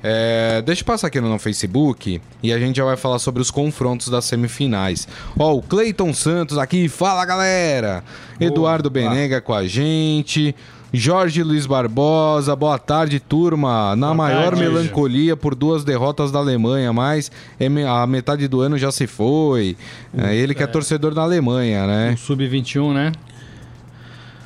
É, 0.03 0.61
deixa 0.63 0.83
eu 0.83 0.87
passar 0.87 1.07
aqui 1.07 1.21
no 1.21 1.39
Facebook 1.39 2.21
e 2.43 2.53
a 2.53 2.59
gente 2.59 2.77
já 2.77 2.85
vai 2.85 2.97
falar 2.97 3.19
sobre 3.19 3.41
os 3.41 3.51
confrontos 3.51 4.09
das 4.09 4.25
semifinais. 4.25 5.09
Ó, 5.39 5.55
o 5.55 5.63
Cleiton 5.63 6.13
Santos 6.13 6.59
aqui, 6.59 6.89
fala 6.89 7.25
galera! 7.25 8.05
Eduardo 8.39 8.91
Benega 8.91 9.41
com 9.41 9.55
a 9.55 9.67
gente. 9.67 10.55
Jorge 10.93 11.43
Luiz 11.45 11.67
Barbosa, 11.67 12.57
boa 12.57 12.77
tarde, 12.77 13.21
turma. 13.21 13.95
Na 13.95 14.09
Boa 14.09 14.15
maior 14.15 14.57
tarde, 14.57 14.61
melancolia 14.61 15.37
por 15.37 15.55
duas 15.55 15.85
derrotas 15.85 16.33
da 16.33 16.41
Alemanha, 16.41 16.93
mas 16.93 17.31
é 17.61 17.67
a 17.87 18.07
metade 18.09 18.49
do 18.49 18.61
ano 18.61 18.77
já 18.77 18.91
se 18.91 19.07
foi. 19.07 19.77
É, 20.17 20.35
ele 20.35 20.53
que 20.53 20.65
é 20.65 20.67
torcedor 20.67 21.15
da 21.15 21.23
Alemanha, 21.23 21.87
né? 21.87 22.17
Sub-21, 22.19 22.93
né? 22.93 23.13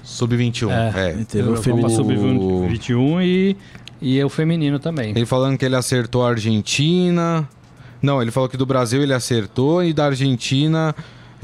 Sub-21. 0.04 0.70
É. 0.70 1.24
Teve 1.24 1.48
o 1.48 1.56
feminino. 1.56 1.90
Sub-21 1.90 3.22
e, 3.22 3.56
e 4.00 4.22
o 4.22 4.28
feminino 4.28 4.78
também. 4.78 5.10
Ele 5.10 5.26
falando 5.26 5.58
que 5.58 5.64
ele 5.64 5.74
acertou 5.74 6.24
a 6.24 6.30
Argentina. 6.30 7.48
Não, 8.00 8.20
ele 8.20 8.30
falou 8.30 8.48
que 8.48 8.56
do 8.56 8.66
Brasil 8.66 9.02
ele 9.02 9.14
acertou 9.14 9.82
e 9.82 9.92
da 9.92 10.06
Argentina. 10.06 10.94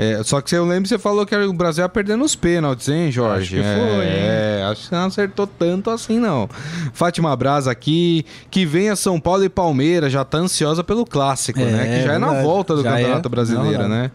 É, 0.03 0.23
só 0.25 0.41
que 0.41 0.55
eu 0.55 0.65
lembro 0.65 0.83
que 0.85 0.89
você 0.89 0.99
falou 0.99 1.27
que 1.27 1.35
o 1.37 1.53
Brasil 1.53 1.83
ia 1.85 1.89
perder 1.89 2.17
nos 2.17 2.35
pênaltis, 2.35 2.89
hein, 2.89 3.11
Jorge? 3.13 3.59
Acho 3.61 3.69
que 3.69 3.75
foi, 3.81 4.05
É, 4.07 4.67
acho 4.71 4.89
que 4.89 4.95
não 4.95 5.05
acertou 5.07 5.47
tanto 5.47 5.91
assim, 5.91 6.19
não. 6.19 6.49
Fátima 6.93 7.35
Braz 7.37 7.67
aqui, 7.69 8.25
que 8.51 8.65
venha 8.65 8.97
São 8.97 9.21
Paulo 9.21 9.45
e 9.45 9.49
Palmeiras, 9.49 10.13
já 10.13 10.25
tá 10.25 10.39
ansiosa 10.39 10.83
pelo 10.83 11.05
clássico, 11.05 11.61
É, 11.61 11.65
né? 11.65 11.99
Que 11.99 12.07
já 12.07 12.15
é 12.15 12.19
na 12.19 12.41
volta 12.43 12.75
do 12.75 12.83
Já 12.83 12.93
Campeonato 12.93 13.29
é. 13.29 13.31
Brasileiro, 13.31 13.83
Não, 13.83 13.89
não. 13.89 13.97
né? 13.97 14.11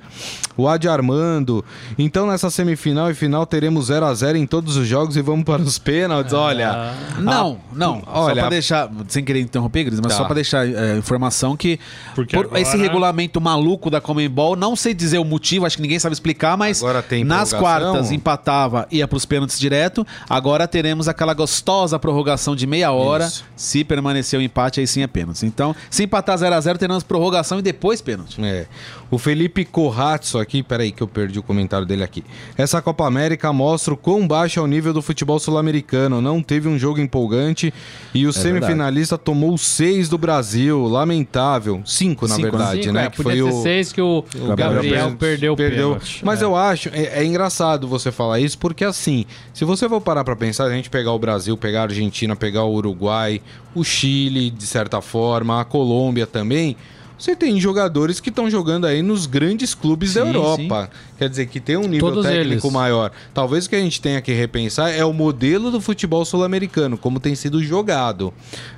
O 0.58 0.70
Adi 0.70 0.88
Armando. 0.88 1.66
Então, 2.00 2.28
nessa 2.28 2.50
semifinal 2.50 3.12
e 3.12 3.14
final, 3.14 3.46
teremos 3.46 3.88
0 3.88 4.06
a 4.06 4.14
0 4.14 4.38
em 4.38 4.46
todos 4.48 4.78
os 4.78 4.88
jogos 4.88 5.18
e 5.18 5.22
vamos 5.22 5.44
para 5.44 5.62
os 5.62 5.78
pênaltis. 5.78 6.32
Olha. 6.34 6.94
Não, 7.20 7.58
não. 7.74 8.00
só 8.02 8.22
olha- 8.22 8.42
pra 8.42 8.50
deixar, 8.50 8.90
sem 9.10 9.24
querer 9.24 9.42
interromper, 9.42 9.84
Gris, 9.84 10.00
mas 10.00 10.14
Tá. 10.14 10.20
só 10.20 10.24
pra 10.24 10.36
deixar 10.36 10.66
é, 10.66 10.96
informação 10.98 11.58
que 11.58 11.78
Porque 12.16 12.38
por 12.38 12.46
agora- 12.46 12.62
esse 12.62 12.78
regulamento 12.78 13.42
maluco 13.42 13.90
da 13.90 14.00
Comembol, 14.00 14.56
não 14.56 14.78
sei 14.78 14.94
dizer 14.94 15.18
o 15.18 15.26
motivo, 15.26 15.66
acho 15.66 15.75
que 15.76 15.82
ninguém 15.82 16.00
sabe 16.00 16.14
explicar, 16.14 16.58
mas 16.58 16.82
nas 17.26 17.54
quartas 17.54 18.12
empatava, 18.12 18.88
ia 18.92 19.08
pros 19.08 19.26
pênaltis 19.26 19.60
direto. 19.60 20.06
Agora 20.30 20.68
teremos 20.68 21.08
aquela 21.08 21.34
gostosa 21.34 22.00
prorrogação 22.00 22.56
de 22.56 22.66
meia 22.66 22.92
hora. 22.92 23.26
Isso. 23.26 23.46
Se 23.56 23.84
permanecer 23.84 24.40
o 24.40 24.44
empate, 24.44 24.80
aí 24.80 24.88
sim 24.88 25.02
é 25.02 25.08
pênalti. 25.08 25.46
Então, 25.46 25.76
se 25.90 26.04
empatar 26.04 26.38
0 26.38 26.56
a 26.56 26.62
0 26.62 26.78
teremos 26.78 27.04
prorrogação 27.04 27.60
e 27.60 27.62
depois 27.62 28.02
pênalti. 28.02 28.44
É. 28.44 28.66
O 29.12 29.18
Felipe 29.18 29.64
Corrazzo 29.64 30.40
aqui, 30.40 30.64
peraí 30.64 30.92
que 30.92 31.02
eu 31.02 31.08
perdi 31.08 31.38
o 31.38 31.44
comentário 31.44 31.86
dele 31.86 32.04
aqui. 32.04 32.24
Essa 32.58 32.82
Copa 32.82 33.06
América 33.06 33.54
mostra 33.54 33.94
o 33.94 33.98
quão 33.98 34.28
baixo 34.28 34.60
é 34.60 34.64
o 34.64 34.68
nível 34.68 34.92
do 34.94 35.02
futebol 35.02 35.40
sul-americano. 35.40 36.22
Não 36.22 36.42
teve 36.42 36.68
um 36.68 36.78
jogo 36.78 37.00
empolgante 37.00 37.74
e 38.14 38.26
o 38.26 38.34
semifinalista 38.34 39.18
tomou 39.18 39.58
seis 39.58 40.10
do 40.10 40.18
Brasil. 40.18 40.86
Lamentável. 40.88 41.82
Cinco, 41.86 42.28
na 42.28 42.36
Cinco, 42.36 42.50
verdade, 42.50 42.82
Cinco, 42.84 42.94
né? 42.94 43.06
é, 43.06 43.10
que 43.10 43.22
foi 43.22 43.42
o... 43.42 43.62
seis 43.62 43.94
que 43.94 44.02
o, 44.02 44.24
Gabriel, 44.56 45.16
perdeu 45.18 45.54
o 45.54 45.56
pênalti. 45.56 46.22
Mas 46.24 46.42
É. 46.42 46.46
eu 46.46 46.56
acho, 46.56 46.90
é, 46.90 47.22
é 47.22 47.26
engraçado 47.26 47.88
você 47.88 48.12
falar 48.12 48.40
isso, 48.40 48.58
porque 48.58 48.84
assim, 48.84 49.26
se 49.54 49.64
você 49.64 49.88
for 49.88 50.02
parar 50.02 50.24
pra 50.24 50.36
pensar, 50.36 50.66
a 50.66 50.72
gente 50.72 50.90
pegar 50.90 51.12
o 51.12 51.20
Brasil, 51.20 51.56
pegar 51.56 51.82
a 51.82 51.84
Argentina, 51.84 52.36
pegar 52.36 52.64
o 52.64 52.74
Uruguai, 52.74 53.42
o 53.74 53.84
Chile, 53.84 54.50
de 54.50 54.66
certa 54.66 55.00
forma, 55.02 55.62
a 55.62 55.66
Colômbia 55.66 56.26
também. 56.26 56.76
Você 57.18 57.36
tem 57.36 57.60
jogadores 57.60 58.20
que 58.20 58.30
estão 58.30 58.50
jogando 58.50 58.86
aí 58.86 59.02
nos 59.02 59.26
grandes 59.26 59.74
clubes 59.74 60.14
da 60.14 60.22
Sim, 60.22 60.28
Europa. 60.28 60.90
Quer 61.18 61.30
dizer, 61.30 61.46
que 61.48 61.60
tem 61.60 61.78
um 61.78 61.88
nível 61.88 62.10
Todos 62.10 62.26
técnico 62.26 62.68
eles. 62.68 62.74
maior. 62.74 63.12
Talvez 63.34 63.66
o 63.66 63.70
que 63.70 63.76
a 63.76 63.80
gente 63.80 64.02
tenha 64.02 64.22
que 64.22 64.34
repensar 64.34 64.90
é 64.92 65.04
o 65.06 65.14
modelo 65.14 65.72
do 65.72 65.80
futebol 65.80 66.26
sul-americano, 66.26 66.98
como 66.98 67.20
tem 67.20 67.34
sido 67.36 67.64
jogado, 67.64 68.34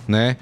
né? 0.08 0.38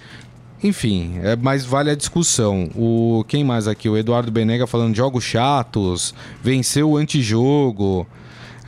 Enfim, 0.64 1.20
é, 1.22 1.36
mas 1.36 1.64
vale 1.64 1.90
a 1.90 1.96
discussão. 1.96 2.70
O 2.76 3.24
quem 3.28 3.44
mais 3.44 3.68
aqui? 3.68 3.88
O 3.88 3.98
Eduardo 3.98 4.32
Benega 4.32 4.66
falando 4.66 4.92
de 4.92 4.98
jogos 4.98 5.24
chatos, 5.24 6.14
venceu 6.42 6.92
o 6.92 6.98
antijogo. 6.98 8.08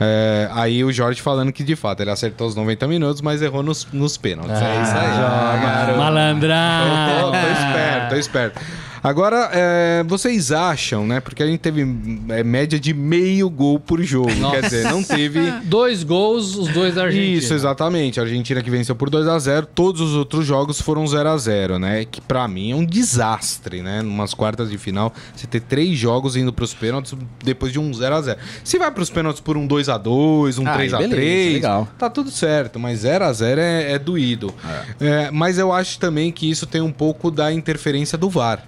É, 0.00 0.48
aí 0.52 0.84
o 0.84 0.92
Jorge 0.92 1.20
falando 1.20 1.52
que 1.52 1.64
de 1.64 1.74
fato 1.74 2.00
ele 2.00 2.10
acertou 2.10 2.46
os 2.46 2.54
90 2.54 2.86
minutos, 2.86 3.20
mas 3.20 3.42
errou 3.42 3.64
nos, 3.64 3.86
nos 3.92 4.16
pênaltis. 4.16 4.52
é 4.52 4.82
isso 4.82 4.92
aí. 4.92 5.08
Ah. 5.18 5.94
Malandrão. 5.96 7.20
Tô, 7.20 7.24
tô, 7.24 7.30
tô 7.32 7.52
esperto, 7.52 8.08
tô 8.10 8.16
esperto. 8.16 8.60
Agora, 9.02 9.50
é, 9.52 10.04
vocês 10.06 10.50
acham, 10.52 11.06
né? 11.06 11.20
Porque 11.20 11.42
a 11.42 11.46
gente 11.46 11.60
teve 11.60 11.82
é, 12.30 12.42
média 12.42 12.78
de 12.78 12.92
meio 12.92 13.48
gol 13.48 13.78
por 13.78 14.02
jogo. 14.02 14.30
Quer 14.50 14.62
dizer, 14.62 14.84
não 14.90 15.02
teve. 15.02 15.38
Dois 15.64 16.02
gols, 16.02 16.56
os 16.56 16.68
dois 16.68 16.94
da 16.94 17.04
Argentina. 17.04 17.36
Isso, 17.38 17.54
exatamente. 17.54 18.18
A 18.20 18.22
Argentina 18.22 18.62
que 18.62 18.70
venceu 18.70 18.94
por 18.96 19.10
2 19.10 19.26
a 19.28 19.38
0 19.38 19.66
todos 19.74 20.00
os 20.00 20.14
outros 20.14 20.46
jogos 20.46 20.80
foram 20.80 21.06
0 21.06 21.28
a 21.28 21.36
0 21.36 21.78
né? 21.78 22.04
Que 22.04 22.20
pra 22.20 22.46
mim 22.48 22.72
é 22.72 22.74
um 22.74 22.84
desastre, 22.84 23.82
né? 23.82 24.02
Numas 24.02 24.34
quartas 24.34 24.70
de 24.70 24.78
final, 24.78 25.12
você 25.34 25.46
ter 25.46 25.60
três 25.60 25.96
jogos 25.98 26.36
indo 26.36 26.52
pros 26.52 26.74
pênaltis 26.74 27.14
depois 27.44 27.72
de 27.72 27.78
um 27.78 27.92
0 27.92 28.14
a 28.14 28.20
0 28.22 28.38
Se 28.64 28.78
vai 28.78 28.90
pros 28.90 29.10
pênaltis 29.10 29.40
por 29.40 29.56
um 29.56 29.66
2 29.66 29.88
a 29.88 29.98
2 29.98 30.58
um 30.58 30.66
Ah, 30.66 30.74
3 30.74 30.94
a 30.94 30.98
beleza, 30.98 31.16
3 31.16 31.52
legal. 31.54 31.88
tá 31.98 32.08
tudo 32.10 32.30
certo, 32.30 32.78
mas 32.78 33.00
0 33.00 33.24
a 33.24 33.32
0 33.32 33.60
é, 33.60 33.92
é 33.92 33.98
doído. 33.98 34.52
É, 35.00 35.30
mas 35.30 35.58
eu 35.58 35.72
acho 35.72 35.98
também 35.98 36.30
que 36.32 36.48
isso 36.50 36.66
tem 36.66 36.80
um 36.80 36.92
pouco 36.92 37.30
da 37.30 37.52
interferência 37.52 38.16
do 38.18 38.28
VAR. 38.30 38.62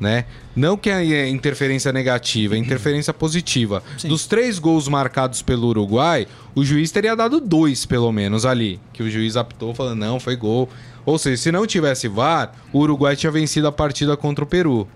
Né? 0.00 0.24
Não 0.56 0.78
que 0.78 0.88
é 0.88 1.28
interferência 1.28 1.92
negativa, 1.92 2.54
é 2.54 2.58
interferência 2.58 3.12
positiva. 3.12 3.82
Dos 4.04 4.26
três 4.26 4.58
gols 4.58 4.88
marcados 4.88 5.42
pelo 5.42 5.68
Uruguai, 5.68 6.26
o 6.54 6.64
juiz 6.64 6.90
teria 6.90 7.14
dado 7.14 7.38
dois, 7.38 7.84
pelo 7.84 8.10
menos, 8.10 8.46
ali. 8.46 8.80
Que 8.94 9.02
o 9.02 9.10
juiz 9.10 9.36
apitou 9.36 9.74
falando, 9.74 9.98
não, 9.98 10.18
foi 10.18 10.36
gol. 10.36 10.70
Ou 11.04 11.18
seja, 11.18 11.42
se 11.42 11.52
não 11.52 11.66
tivesse 11.66 12.08
VAR, 12.08 12.52
o 12.72 12.78
Uruguai 12.78 13.14
tinha 13.14 13.30
vencido 13.30 13.66
a 13.66 13.72
partida 13.72 14.16
contra 14.16 14.42
o 14.42 14.46
Peru. 14.46 14.88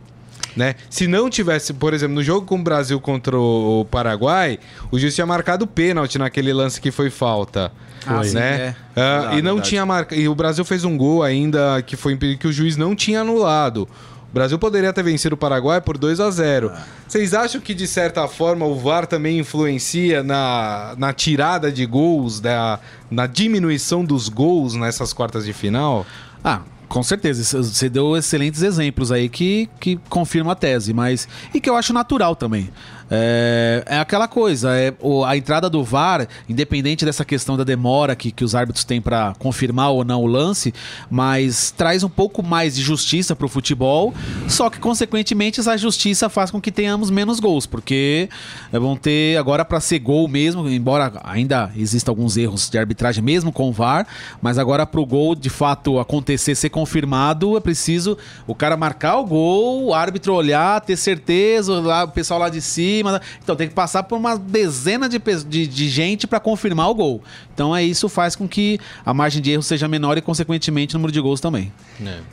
Né? 0.57 0.77
Se 0.89 1.07
não 1.09 1.29
tivesse, 1.29 1.75
por 1.75 1.93
exemplo, 1.93 2.15
no 2.15 2.23
jogo 2.23 2.47
com 2.47 2.55
o 2.55 2.63
Brasil 2.63 3.01
contra 3.01 3.37
o 3.37 3.87
Paraguai, 3.91 4.59
o 4.91 4.99
juiz 4.99 5.15
tinha 5.15 5.27
marcado 5.27 5.67
pênalti 5.67 6.17
naquele 6.17 6.53
lance 6.53 6.81
que 6.81 6.93
foi 6.93 7.11
falta. 7.11 7.73
Ah, 8.07 8.23
sim, 8.23 8.35
né? 8.35 8.77
é. 8.95 9.01
Ah, 9.01 9.31
e 9.33 9.43
não 9.43 9.55
verdade. 9.55 9.69
tinha 9.69 9.85
marca... 9.85 10.15
E 10.15 10.29
o 10.29 10.35
Brasil 10.35 10.65
fez 10.65 10.85
um 10.85 10.97
gol 10.97 11.23
ainda 11.23 11.83
que 11.83 11.97
foi 11.97 12.13
impedido 12.13 12.39
que 12.39 12.47
o 12.47 12.53
juiz 12.53 12.77
não 12.77 12.95
tinha 12.95 13.23
anulado. 13.23 13.89
O 14.35 14.41
Brasil 14.45 14.59
poderia 14.59 14.93
ter 14.93 15.05
vencido 15.05 15.37
o 15.37 15.39
Paraguai 15.39 15.81
por 15.81 15.97
2 15.97 16.19
a 16.19 16.29
0 16.29 16.73
Ah. 16.75 16.83
Vocês 17.07 17.33
acham 17.33 17.61
que, 17.61 17.73
de 17.73 17.87
certa 17.87 18.27
forma, 18.27 18.67
o 18.67 18.75
VAR 18.75 19.07
também 19.07 19.39
influencia 19.39 20.25
na, 20.25 20.97
na 20.99 21.13
tirada 21.13 21.71
de 21.71 21.87
gols, 21.87 22.41
da, 22.41 22.81
na 23.09 23.29
diminuição 23.29 24.05
dos 24.05 24.29
gols 24.29 24.75
nessas 24.75 25.13
quartas 25.13 25.45
de 25.45 25.53
final? 25.53 26.05
Ah, 26.43 26.63
com 26.89 27.01
certeza. 27.01 27.63
Você 27.63 27.89
deu 27.89 28.17
excelentes 28.17 28.61
exemplos 28.61 29.13
aí 29.13 29.29
que, 29.29 29.71
que 29.79 30.01
confirmam 30.09 30.51
a 30.51 30.57
tese, 30.57 30.93
mas. 30.93 31.29
E 31.55 31.61
que 31.61 31.71
eu 31.71 31.77
acho 31.77 31.93
natural 31.93 32.35
também. 32.35 32.71
É, 33.11 33.85
é 33.87 33.99
aquela 33.99 34.27
coisa, 34.27 34.75
é, 34.77 34.93
o- 35.01 35.25
a 35.25 35.37
entrada 35.37 35.69
do 35.69 35.85
VAR, 35.85 36.27
independente 36.49 37.05
dessa 37.05 37.25
questão 37.25 37.57
da 37.57 37.63
demora 37.65 38.17
que, 38.17 38.31
que 38.33 38.43
os 38.45 38.55
árbitros 38.55 38.85
têm 38.85 39.01
para 39.01 39.35
confirmar 39.39 39.91
ou 39.91 40.05
não 40.05 40.23
o 40.23 40.27
lance, 40.27 40.73
mas 41.11 41.71
traz 41.71 42.03
um 42.03 42.09
pouco 42.09 42.43
mais 42.43 42.75
de 42.75 42.83
justiça 42.83 43.37
para 43.37 43.45
o 43.47 43.49
futebol, 43.49 44.15
só 44.49 44.71
que, 44.71 44.79
consequentemente, 44.79 45.61
essa 45.61 45.77
justiça 45.77 46.29
faz 46.29 46.51
com 46.51 46.61
que 46.61 46.73
tenhamos 46.73 47.11
menos 47.11 47.41
gols, 47.41 47.67
porque 47.67 48.29
é, 48.73 48.79
vão 48.79 48.97
ter 48.97 49.37
agora 49.37 49.65
para 49.65 49.81
ser 49.81 49.99
gol 49.99 50.27
mesmo, 50.27 50.69
embora 50.69 51.13
ainda 51.25 51.71
existam 51.77 52.11
alguns 52.13 52.37
erros 52.37 52.69
de 52.71 52.79
arbitragem 52.79 53.23
mesmo 53.23 53.53
com 53.53 53.69
o 53.69 53.73
VAR, 53.73 54.07
mas 54.41 54.59
agora 54.59 54.87
para 54.87 55.01
o 55.01 55.07
gol 55.07 55.35
de 55.35 55.51
fato 55.51 55.99
acontecer, 55.99 56.55
ser 56.55 56.71
confirmado, 56.71 57.57
é 57.57 57.61
preciso 57.61 58.17
o 58.47 58.55
cara 58.55 58.77
marcar 58.77 59.19
o 59.19 59.25
gol, 59.27 59.85
o 59.87 59.95
árbitro 59.95 60.33
olhar, 60.35 60.81
ter 60.81 60.97
certeza, 60.97 61.81
lá, 61.81 62.05
o 62.05 62.09
pessoal 62.09 62.41
lá 62.41 62.49
de 62.49 62.61
cima. 62.63 62.94
Então 63.43 63.57
tem 63.57 63.69
que 63.69 63.75
passar 63.75 64.03
por 64.05 64.17
uma 64.17 64.37
dezena 64.37 65.09
de, 65.09 65.19
de, 65.47 65.67
de 65.67 65.89
gente 65.89 66.27
para 66.27 66.39
confirmar 66.39 66.89
o 66.91 66.95
gol. 66.95 67.23
Então 67.53 67.75
é 67.75 67.83
isso 67.83 68.09
faz 68.09 68.37
com 68.37 68.47
que 68.47 68.79
a 69.05 69.15
margem 69.15 69.41
de 69.41 69.51
erro 69.51 69.63
seja 69.63 69.89
menor 69.89 70.19
e, 70.19 70.21
consequentemente, 70.21 70.95
o 70.95 70.99
número 70.99 71.13
de 71.13 71.21
gols 71.21 71.41
também. 71.41 71.73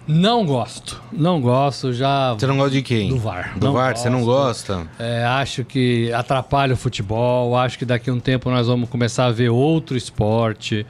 Não 0.08 0.46
gosto. 0.46 1.02
Não 1.12 1.40
gosto, 1.42 1.94
já. 1.94 2.34
Você 2.34 2.48
não 2.48 2.58
gosta 2.58 2.72
de 2.72 2.82
quem? 2.82 3.10
Do 3.10 3.18
VAR. 3.18 3.58
Do 3.58 3.66
Não 3.68 3.74
VAR? 3.74 3.96
Você 3.98 4.10
não 4.10 4.24
gosto. 4.24 4.74
gosta? 4.74 4.88
É, 5.00 5.24
acho 5.26 5.64
que 5.64 6.12
atrapalha 6.14 6.74
o 6.74 6.78
futebol. 6.78 7.56
Acho 7.56 7.78
que 7.78 7.86
daqui 7.86 8.10
a 8.10 8.14
um 8.14 8.20
tempo 8.20 8.50
nós 8.50 8.68
vamos 8.68 8.90
começar 8.90 9.26
a 9.26 9.32
ver 9.32 9.50
outro 9.50 9.96
esporte. 9.96 10.86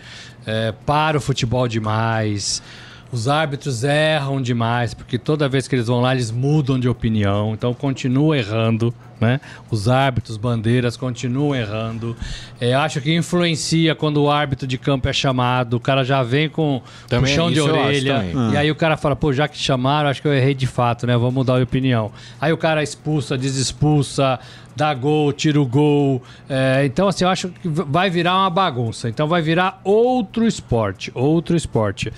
É, 0.46 0.74
para 0.86 1.18
o 1.18 1.22
futebol 1.22 1.68
demais. 1.68 2.63
Os 3.12 3.27
árbitros 3.27 3.84
erram 3.84 4.41
demais, 4.41 4.94
porque 4.94 5.18
toda 5.18 5.50
vez 5.50 5.68
que 5.68 5.75
eles 5.75 5.88
vão 5.88 6.00
lá, 6.00 6.13
eles 6.13 6.32
mudam 6.32 6.80
de 6.80 6.88
opinião. 6.88 7.53
Então 7.53 7.74
continua 7.74 8.38
errando. 8.38 8.94
Né? 9.20 9.39
Os 9.70 9.88
árbitros, 9.88 10.36
bandeiras 10.36 10.98
continuam 10.98 11.56
errando. 11.56 12.18
É, 12.60 12.74
acho 12.74 13.00
que 13.00 13.15
influencia 13.15 13.94
quando 13.94 14.24
o 14.24 14.32
árbitro 14.32 14.65
de 14.65 14.80
campo 14.80 15.08
é 15.08 15.13
chamado. 15.13 15.75
O 15.75 15.80
cara 15.80 16.03
já 16.03 16.24
vem 16.24 16.50
com 16.50 16.82
Também, 17.08 17.30
puxão 17.30 17.51
de 17.51 17.60
eu 17.60 17.65
acho 17.68 17.86
orelha. 17.86 18.25
E 18.51 18.58
aí 18.58 18.72
o 18.72 18.75
cara 18.75 18.98
fala, 18.98 19.15
pô, 19.15 19.32
já 19.32 19.48
que 19.48 19.60
chamaram, 19.60 20.10
acho 20.10 20.24
que 20.24 20.27
eu 20.27 20.34
errei 20.34 20.56
de 20.56 20.65
fato, 20.65 21.06
né? 21.06 21.15
Vou 21.15 21.32
mudar 21.32 21.58
de 21.58 21.63
opinião. 21.63 22.12
Aí 22.39 22.51
o 22.51 22.58
cara 22.58 22.82
expulsa, 22.82 23.38
desexpulsa, 23.38 24.39
dá 24.75 24.91
gol, 24.91 25.32
tira 25.32 25.62
o 25.62 25.68
gol. 25.68 26.24
É, 26.50 26.84
então, 26.86 27.08
assim, 27.08 27.24
eu 27.24 27.30
acho 27.30 27.50
que 27.50 27.68
vai 27.68 28.10
virar 28.10 28.36
uma 28.36 28.50
bagunça. 28.50 29.08
Então 29.08 29.27
vai 29.27 29.44
virar 29.44 29.82
outro 29.84 30.48
esporte. 30.48 31.12
Outro 31.13 31.56
esporte. 31.56 32.12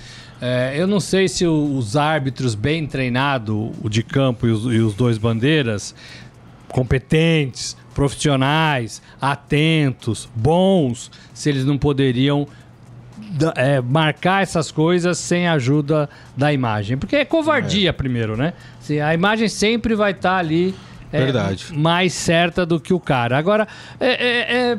É, 0.46 0.74
eu 0.76 0.86
não 0.86 1.00
sei 1.00 1.26
se 1.26 1.46
os 1.46 1.96
árbitros 1.96 2.54
bem 2.54 2.86
treinados, 2.86 3.70
o 3.82 3.88
de 3.88 4.02
campo 4.02 4.46
e 4.46 4.50
os, 4.50 4.64
e 4.66 4.78
os 4.78 4.92
dois 4.92 5.16
bandeiras, 5.16 5.94
competentes, 6.68 7.74
profissionais, 7.94 9.00
atentos, 9.18 10.28
bons, 10.36 11.10
se 11.32 11.48
eles 11.48 11.64
não 11.64 11.78
poderiam 11.78 12.46
é, 13.56 13.80
marcar 13.80 14.42
essas 14.42 14.70
coisas 14.70 15.16
sem 15.16 15.48
a 15.48 15.54
ajuda 15.54 16.10
da 16.36 16.52
imagem. 16.52 16.98
Porque 16.98 17.16
é 17.16 17.24
covardia, 17.24 17.90
primeiro, 17.94 18.36
né? 18.36 18.52
Se 18.80 19.00
a 19.00 19.14
imagem 19.14 19.48
sempre 19.48 19.94
vai 19.94 20.10
estar 20.10 20.36
ali 20.36 20.74
é, 21.10 21.20
Verdade. 21.24 21.72
mais 21.72 22.12
certa 22.12 22.66
do 22.66 22.78
que 22.78 22.92
o 22.92 23.00
cara. 23.00 23.38
Agora, 23.38 23.66
é, 23.98 24.08
é- 24.08 24.56
é- 24.72 24.78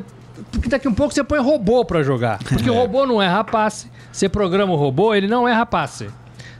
porque 0.50 0.68
daqui 0.68 0.86
um 0.88 0.94
pouco 0.94 1.12
você 1.14 1.24
põe 1.24 1.38
robô 1.40 1.84
pra 1.84 2.02
jogar. 2.02 2.38
Porque 2.38 2.70
o 2.70 2.74
robô 2.74 3.06
não 3.06 3.20
erra 3.22 3.42
passe. 3.44 3.90
Você 4.12 4.28
programa 4.28 4.72
o 4.72 4.76
robô, 4.76 5.14
ele 5.14 5.26
não 5.28 5.46
erra 5.48 5.64
passe. 5.66 6.08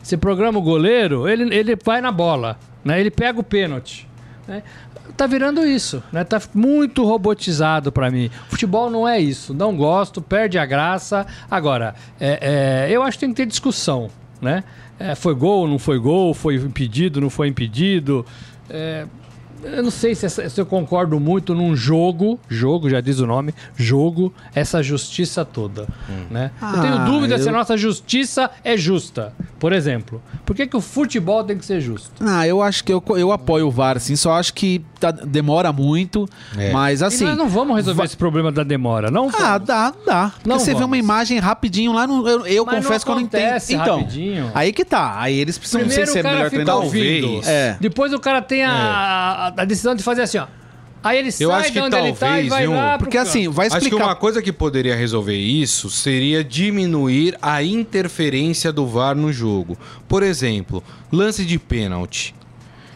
Você 0.03 0.17
programa 0.17 0.59
o 0.59 0.63
goleiro, 0.63 1.29
ele, 1.29 1.55
ele 1.55 1.77
vai 1.85 2.01
na 2.01 2.13
bola. 2.13 2.59
Né? 2.85 3.01
Ele 3.01 3.11
pega 3.11 3.41
o 3.41 3.43
pênalti. 3.43 4.09
né? 4.47 4.63
Tá 5.17 5.27
virando 5.27 5.65
isso, 5.67 6.03
né? 6.13 6.23
Tá 6.25 6.41
muito 6.55 7.03
robotizado 7.05 7.91
pra 7.91 8.11
mim. 8.11 8.31
Futebol 8.49 8.91
não 8.91 9.09
é 9.09 9.19
isso. 9.19 9.55
Não 9.55 9.75
gosto, 9.77 10.21
perde 10.21 10.59
a 10.59 10.67
graça. 10.67 11.27
Agora, 11.51 11.95
é- 12.21 12.87
é, 12.89 12.91
eu 12.91 13.03
acho 13.03 13.17
que 13.19 13.21
tem 13.25 13.31
que 13.31 13.37
ter 13.37 13.47
discussão, 13.47 14.11
né? 14.41 14.63
É, 14.99 15.15
foi 15.15 15.35
gol, 15.35 15.67
não 15.67 15.79
foi 15.79 15.99
gol, 15.99 16.33
foi 16.35 16.57
impedido, 16.57 17.21
não 17.21 17.31
foi 17.31 17.49
impedido. 17.49 18.25
Eu 19.73 19.83
não 19.83 19.91
sei 19.91 20.15
se, 20.15 20.27
essa- 20.27 20.49
se 20.49 20.61
eu 20.61 20.67
concordo 20.67 21.19
muito 21.19 21.55
num 21.55 21.75
jogo, 21.75 22.39
jogo, 22.49 22.89
já 22.89 23.01
diz 23.01 23.19
o 23.19 23.27
nome, 23.27 23.55
jogo, 23.77 24.33
essa 24.55 24.83
justiça 24.83 25.45
toda, 25.45 25.87
né? 26.31 26.51
eu 26.75 26.81
tenho 26.81 26.95
Ah, 26.97 27.05
dúvida 27.05 27.37
se 27.39 27.49
a 27.49 27.53
eu- 27.53 27.57
nossa 27.57 27.77
justiça 27.77 28.51
é 28.65 28.77
justa. 28.77 29.33
Por 29.59 29.73
exemplo, 29.73 30.23
por 30.45 30.55
que, 30.55 30.67
que 30.67 30.77
o 30.77 30.81
futebol 30.81 31.43
tem 31.43 31.57
que 31.57 31.65
ser 31.65 31.81
justo? 31.81 32.11
Ah, 32.21 32.47
eu 32.47 32.63
acho 32.63 32.85
que 32.85 32.93
eu, 32.93 33.03
eu 33.17 33.33
apoio 33.33 33.67
o 33.67 33.71
VAR, 33.71 33.97
assim, 33.97 34.15
só 34.15 34.33
acho 34.35 34.53
que 34.55 34.85
tá- 34.99 35.11
demora 35.11 35.73
muito, 35.73 36.29
É. 36.57 36.71
mas 36.73 37.01
E 37.01 37.05
assim. 37.05 37.25
nós 37.25 37.37
não 37.37 37.49
vamos 37.49 37.77
resolver 37.77 38.05
esse 38.05 38.17
problema 38.17 38.51
da 38.51 38.63
demora, 38.63 39.11
não? 39.11 39.29
Ah, 39.29 39.53
vamos. 39.59 39.67
dá, 39.67 39.93
dá. 40.07 40.31
Porque 40.35 40.49
Não 40.49 40.59
você 40.59 40.67
vê 40.73 40.77
uma 40.79 40.81
vamos. 40.83 40.99
imagem 40.99 41.39
rapidinho 41.39 41.93
lá, 41.93 42.07
no, 42.07 42.27
eu, 42.29 42.47
eu 42.47 42.65
Mas 42.65 42.75
não 42.77 42.83
confesso 42.83 43.05
que 43.05 43.11
eu 43.11 43.15
não 43.17 43.23
entendo. 43.23 43.41
acontece 43.43 43.75
Então, 43.75 43.99
rapidinho. 44.01 44.51
aí 44.55 44.73
que 44.73 44.85
tá. 44.85 45.21
Aí 45.21 45.39
eles 45.39 45.59
precisam 45.59 45.83
não 45.83 45.89
sei 45.91 46.05
Primeiro 46.05 46.13
se 46.13 46.19
é 46.19 46.23
melhor 46.33 46.45
ouvindo. 46.47 46.67
Talvez. 46.67 47.47
É. 47.49 47.77
Depois 47.81 48.13
o 48.13 48.19
cara 48.19 48.41
tem 48.43 48.65
a, 48.65 48.73
a, 48.73 49.47
a 49.63 49.65
decisão 49.65 49.95
de 49.95 50.03
fazer 50.03 50.23
assim, 50.23 50.39
ó. 50.39 50.47
Aí 51.05 51.19
ele 51.19 51.29
Eu 51.39 51.51
sai 51.51 51.61
acho 51.61 51.67
de 51.69 51.73
que 51.75 51.81
onde 51.81 51.95
ele 51.97 52.13
tá 52.15 52.27
e 52.27 52.29
talvez, 52.31 52.49
vai 52.49 52.63
viu? 52.63 52.73
lá 52.73 52.89
pro 52.97 52.99
Porque 53.07 53.17
assim, 53.19 53.49
vai 53.49 53.67
Acho 53.69 53.77
que 53.77 53.85
explicar. 53.85 54.07
uma 54.07 54.17
coisa 54.17 54.43
que 54.43 54.53
poderia 54.53 54.97
resolver 54.97 55.37
isso 55.37 55.89
seria 55.89 56.43
diminuir 56.43 57.37
a 57.41 57.63
interferência 57.63 58.73
do 58.73 58.87
VAR 58.89 59.15
no 59.15 59.33
jogo. 59.33 59.79
Por 60.09 60.25
exemplo, 60.25 60.83
lance 61.13 61.45
de 61.45 61.61
pênalti. 61.61 62.35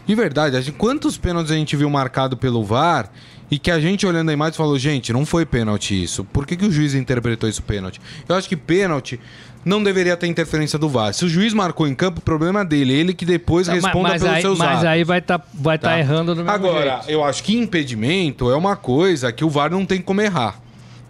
De 0.05 0.15
verdade, 0.15 0.57
a 0.57 0.61
gente- 0.61 0.75
quantos 0.75 1.17
pênaltis 1.17 1.51
a 1.51 1.55
gente 1.55 1.75
viu 1.75 1.89
marcado 1.89 2.35
pelo 2.35 2.63
VAR 2.63 3.09
e 3.49 3.57
que 3.59 3.69
a 3.71 3.79
gente 3.79 4.05
olhando 4.05 4.29
a 4.29 4.33
imagem 4.33 4.55
falou, 4.57 4.77
gente, 4.77 5.13
não 5.13 5.25
foi 5.25 5.45
pênalti 5.45 6.01
isso. 6.03 6.23
Por 6.23 6.45
que, 6.45 6.55
que 6.57 6.65
o 6.65 6.71
juiz 6.71 6.93
interpretou 6.93 7.47
isso 7.49 7.61
pênalti? 7.61 8.01
Eu 8.27 8.35
acho 8.35 8.47
que 8.49 8.55
pênalti 8.57 9.19
não 9.63 9.83
deveria 9.83 10.17
ter 10.17 10.25
interferência 10.27 10.79
do 10.79 10.89
VAR. 10.89 11.13
Se 11.13 11.23
o 11.23 11.29
juiz 11.29 11.53
marcou 11.53 11.87
em 11.87 11.93
campo, 11.93 12.19
o 12.19 12.21
problema 12.23 12.61
é 12.61 12.65
dele. 12.65 12.93
Ele 12.93 13.13
que 13.13 13.25
depois 13.25 13.67
Mas- 13.67 13.83
responda 13.83 14.09
mas, 14.09 14.21
pelos 14.21 14.35
aí, 14.35 14.41
seus 14.41 14.57
mas 14.57 14.69
atos. 14.77 14.85
aí 14.85 15.03
vai 15.03 15.19
estar 15.19 15.45
vai 15.53 15.77
tá 15.77 15.89
Tá. 15.89 15.99
errando 15.99 16.33
do 16.33 16.37
mesmo 16.43 16.49
Agora, 16.51 16.95
jeito. 16.97 17.09
eu 17.11 17.23
acho 17.23 17.43
que 17.43 17.55
impedimento 17.55 18.49
é 18.49 18.55
uma 18.55 18.75
coisa 18.75 19.31
que 19.31 19.45
o 19.45 19.49
VAR 19.49 19.69
não 19.69 19.85
tem 19.85 20.01
como 20.01 20.19
errar 20.21 20.59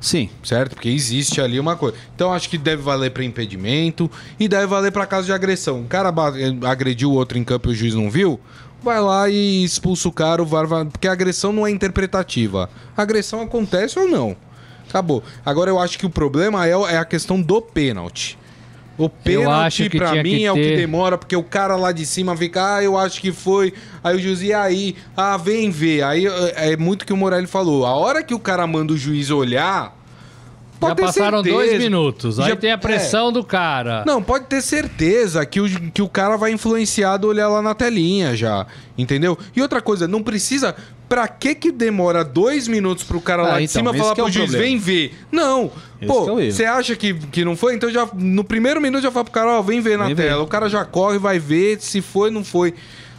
Sim. 0.01 0.29
certo? 0.43 0.71
Porque 0.75 0.89
existe 0.89 1.39
ali 1.39 1.59
uma 1.59 1.75
coisa. 1.77 1.95
Então 2.13 2.33
acho 2.33 2.49
que 2.49 2.57
deve 2.57 2.81
valer 2.81 3.11
para 3.11 3.23
impedimento 3.23 4.11
e 4.39 4.47
deve 4.49 4.65
valer 4.67 4.91
para 4.91 5.05
caso 5.05 5.27
de 5.27 5.31
agressão. 5.33 5.79
Um 5.79 5.87
cara 5.87 6.11
ba- 6.11 6.33
agrediu 6.69 7.11
o 7.11 7.13
outro 7.13 7.37
em 7.37 7.43
campo 7.43 7.69
e 7.69 7.71
o 7.71 7.75
juiz 7.75 7.93
não 7.93 8.09
viu, 8.09 8.37
vai 8.83 8.99
lá 8.99 9.29
e 9.29 9.63
expulsa 9.63 10.07
o 10.07 10.11
cara, 10.11 10.41
o 10.41 10.45
VAR 10.45 10.67
vai... 10.67 10.85
porque 10.85 11.07
a 11.07 11.11
agressão 11.11 11.51
não 11.53 11.65
é 11.67 11.71
interpretativa. 11.71 12.69
A 12.95 13.01
agressão 13.01 13.41
acontece 13.41 13.97
ou 13.99 14.07
não. 14.07 14.35
Acabou. 14.89 15.23
Agora 15.45 15.69
eu 15.69 15.79
acho 15.79 15.97
que 15.97 16.05
o 16.05 16.09
problema 16.09 16.65
é, 16.67 16.75
o- 16.75 16.87
é 16.87 16.97
a 16.97 17.05
questão 17.05 17.41
do 17.41 17.61
pênalti. 17.61 18.37
O 18.97 19.07
pênalti, 19.09 19.47
pra 19.97 20.11
mim, 20.23 20.29
que 20.39 20.45
é 20.45 20.51
o 20.51 20.55
que 20.55 20.75
demora, 20.75 21.17
porque 21.17 21.35
o 21.35 21.43
cara 21.43 21.75
lá 21.75 21.91
de 21.91 22.05
cima 22.05 22.35
fica, 22.35 22.75
ah, 22.75 22.83
eu 22.83 22.97
acho 22.97 23.21
que 23.21 23.31
foi. 23.31 23.73
Aí 24.03 24.15
o 24.15 24.19
juiz, 24.19 24.41
e 24.41 24.53
aí? 24.53 24.95
Ah, 25.15 25.37
vem 25.37 25.71
ver. 25.71 26.03
Aí 26.03 26.27
é 26.27 26.73
é 26.73 26.77
muito 26.77 27.05
que 27.05 27.13
o 27.13 27.17
Morelli 27.17 27.47
falou. 27.47 27.85
A 27.85 27.95
hora 27.95 28.21
que 28.21 28.33
o 28.33 28.39
cara 28.39 28.67
manda 28.67 28.93
o 28.93 28.97
juiz 28.97 29.29
olhar. 29.31 29.97
Já 30.81 30.87
pode 30.87 30.95
ter 30.95 31.01
passaram 31.03 31.43
certeza- 31.43 31.55
dois 31.55 31.77
minutos. 31.79 32.39
Aí 32.39 32.49
Já- 32.49 32.55
tem 32.55 32.71
a 32.71 32.77
pressão 32.77 33.31
do 33.31 33.43
cara. 33.43 34.03
Não, 34.05 34.21
pode 34.21 34.45
ter 34.45 34.61
certeza 34.61 35.45
que 35.45 35.61
o, 35.61 35.69
que 35.91 36.01
o 36.01 36.09
cara 36.09 36.35
vai 36.37 36.51
influenciar 36.51 37.17
do 37.17 37.27
olhar 37.27 37.47
lá 37.47 37.61
na 37.61 37.73
telinha 37.75 38.35
já. 38.35 38.65
Entendeu? 38.97 39.37
E 39.55 39.61
outra 39.61 39.81
coisa, 39.81 40.07
não 40.07 40.21
precisa. 40.23 40.75
Pra 41.07 41.27
que 41.27 41.53
que 41.53 41.71
demora 41.73 42.23
dois 42.23 42.67
minutos 42.69 43.03
pro 43.03 43.19
cara 43.19 43.41
Ah, 43.43 43.47
lá 43.47 43.57
de 43.57 43.65
então, 43.65 43.73
cima 43.81 43.93
falar 43.93 44.11
é 44.13 44.15
pro 44.15 44.25
o 44.25 44.31
juiz, 44.31 44.51
vem 44.53 44.77
ver? 44.77 45.13
Não. 45.29 45.69
Esse 46.01 46.07
Pô, 46.07 46.39
é 46.39 46.49
você 46.49 46.63
acha 46.65 46.95
que, 46.95 47.13
que 47.13 47.43
não 47.43 47.55
foi? 47.57 47.75
Então 47.75 47.89
já 47.91 48.07
no 48.13 48.43
primeiro 48.45 48.79
minuto 48.79 49.03
já 49.03 49.11
fala 49.11 49.25
pro 49.25 49.33
cara, 49.33 49.51
ó, 49.57 49.61
vem 49.61 49.81
ver 49.81 49.97
na 49.97 50.05
Vem 50.05 50.15
ver. 50.15 50.23
tela. 50.29 50.41
O 50.43 50.47
cara 50.47 50.69
já 50.69 50.85
corre, 50.85 51.17
vai 51.17 51.37
ver 51.37 51.81
se 51.81 52.01
foi, 52.01 52.31
não 52.31 52.43
foi. 52.45 52.73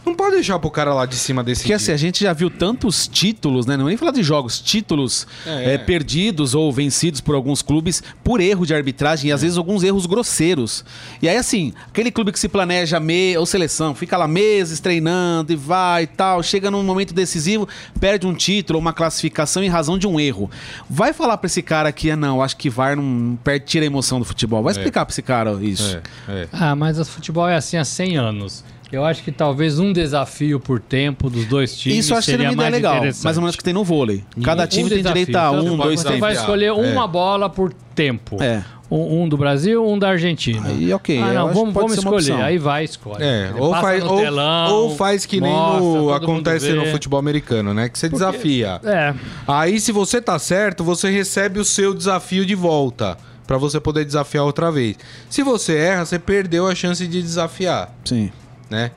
Não 0.05 0.15
pode 0.15 0.35
deixar 0.35 0.59
pro 0.59 0.71
cara 0.71 0.93
lá 0.93 1.07
de 1.07 1.15
cima 1.15 1.45
desse. 1.45 1.63
Porque 1.63 1.73
assim, 1.73 1.93
a 1.93 1.97
gente 1.97 2.23
já 2.25 2.33
viu 2.33 2.51
tantos 2.51 3.07
títulos, 3.07 3.67
né? 3.67 3.77
Não 3.77 3.85
nem 3.87 3.97
falar 3.97 4.11
de 4.13 4.23
jogos, 4.23 4.61
títulos 4.61 5.27
É. 5.47 5.75
eh, 5.75 5.79
perdidos 5.79 6.55
ou 6.55 6.73
vencidos 6.73 7.21
por 7.21 7.35
alguns 7.35 7.63
clubes 7.63 8.03
por 8.25 8.41
erro 8.41 8.67
de 8.67 8.75
arbitragem 8.75 9.31
e 9.31 9.33
às 9.33 9.43
vezes 9.43 9.57
alguns 9.57 9.83
erros 9.85 10.05
grosseiros. 10.07 10.85
E 11.21 11.29
aí, 11.29 11.37
assim, 11.37 11.73
aquele 11.89 12.11
clube 12.11 12.33
que 12.33 12.39
se 12.39 12.49
planeja 12.49 12.99
me 12.99 13.37
ou 13.37 13.47
seleção, 13.47 13.95
fica 13.95 14.17
lá 14.17 14.27
meses 14.27 14.81
treinando 14.81 15.53
e 15.53 15.57
vai 15.57 16.03
e 16.03 16.07
tal, 16.09 16.43
chega 16.43 16.71
num 16.71 16.83
momento 16.83 17.15
decisivo, 17.15 17.69
perde 18.01 18.27
um 18.27 18.35
título 18.35 18.79
ou 18.79 18.81
uma 18.81 18.93
classificação 18.93 19.63
em 19.63 19.69
razão 19.69 19.97
de 19.97 20.07
um 20.07 20.19
erro. 20.19 20.51
Vai 20.91 21.13
falar 21.13 21.37
pra 21.37 21.47
esse 21.47 21.63
cara 21.63 21.93
que, 21.93 22.11
ah, 22.11 22.17
não, 22.17 22.43
acho 22.43 22.57
que 22.57 22.69
VAR 22.69 22.97
não 22.97 23.39
perde, 23.45 23.67
tira 23.67 23.85
a 23.85 23.87
emoção 23.87 24.19
do 24.19 24.25
futebol. 24.25 24.63
Vai 24.63 24.73
explicar 24.73 25.07
pra 25.07 25.13
esse 25.13 25.23
cara 25.23 25.53
isso. 25.63 25.97
É, 26.29 26.43
é. 26.43 26.49
Ah, 26.53 26.75
mas 26.75 26.99
o 26.99 27.05
futebol 27.05 27.49
é 27.49 27.55
assim 27.57 27.77
há 27.77 27.85
100 27.85 28.17
anos. 28.17 28.65
Eu 28.93 29.05
acho 29.05 29.23
que 29.23 29.33
talvez 29.33 29.79
um 29.79 29.91
desafio 29.93 30.61
por 30.61 30.79
tempo 30.79 31.31
dos 31.31 31.47
dois 31.47 31.75
times 31.77 32.01
Isso 32.01 32.13
eu 32.13 32.19
acho 32.19 32.27
que 32.27 32.31
seria 32.33 32.49
seria 32.51 32.57
uma 32.57 32.69
ideia 32.69 32.71
mais 32.71 32.75
legal, 32.83 32.97
interessante. 32.99 33.25
mais 33.25 33.37
ou 33.39 33.43
menos 33.43 33.57
que 33.57 33.65
tem 33.65 33.73
no 33.73 33.83
vôlei. 33.83 34.23
Cada 34.45 34.67
time 34.67 34.89
tem 34.89 34.99
desafio. 34.99 35.25
direito 35.27 35.37
a 35.37 35.51
um, 35.51 35.77
dois 35.79 36.01
Você 36.01 36.05
tempos. 36.09 36.21
vai 36.21 36.33
escolher 36.35 36.67
É. 36.67 36.73
uma 36.73 37.09
bola 37.09 37.49
por 37.49 37.73
tempo. 37.95 38.37
É. 38.43 38.63
Um, 38.91 39.23
um 39.23 39.29
do 39.29 39.39
Brasil, 39.39 39.83
um 39.89 39.99
da 39.99 40.11
Argentina. 40.11 40.69
Aí, 40.69 40.93
ok, 40.93 41.19
Ah, 41.19 41.33
não, 41.33 41.55
vamos, 41.55 41.69
que 41.73 41.81
vamos 41.81 41.97
escolher. 41.97 42.35
Aí 42.43 42.59
vai, 42.59 42.85
escolhe. 42.85 43.25
É, 43.25 43.51
ou 43.57 43.73
faz, 43.75 44.05
no 44.05 44.13
ou, 44.13 44.21
telão, 44.21 44.75
ou 44.75 44.97
faz 44.97 45.25
que 45.25 45.41
nem 45.41 45.51
mostra, 45.51 45.81
no, 45.81 46.13
acontece 46.13 46.73
no 46.75 46.85
futebol 46.87 47.19
americano, 47.19 47.73
né? 47.73 47.89
Que 47.89 47.99
você 47.99 48.11
desafia. 48.11 48.79
É. 48.85 49.15
Aí, 49.49 49.81
se 49.81 49.91
você 49.93 50.21
tá 50.21 50.39
certo, 50.39 50.85
você 50.85 51.09
recebe 51.11 51.59
o 51.59 51.65
seu 51.65 51.95
desafio 51.95 52.45
de 52.45 52.55
volta. 52.55 53.17
Pra 53.47 53.57
você 53.59 53.81
poder 53.81 54.05
desafiar 54.05 54.45
outra 54.45 54.71
vez. 54.71 54.97
Se 55.29 55.43
você 55.43 55.75
erra, 55.77 56.05
você 56.07 56.19
perdeu 56.19 56.67
a 56.69 56.75
chance 56.75 57.07
de 57.07 57.21
desafiar, 57.21 57.93
Sim. 58.05 58.31
Né? 58.73 58.91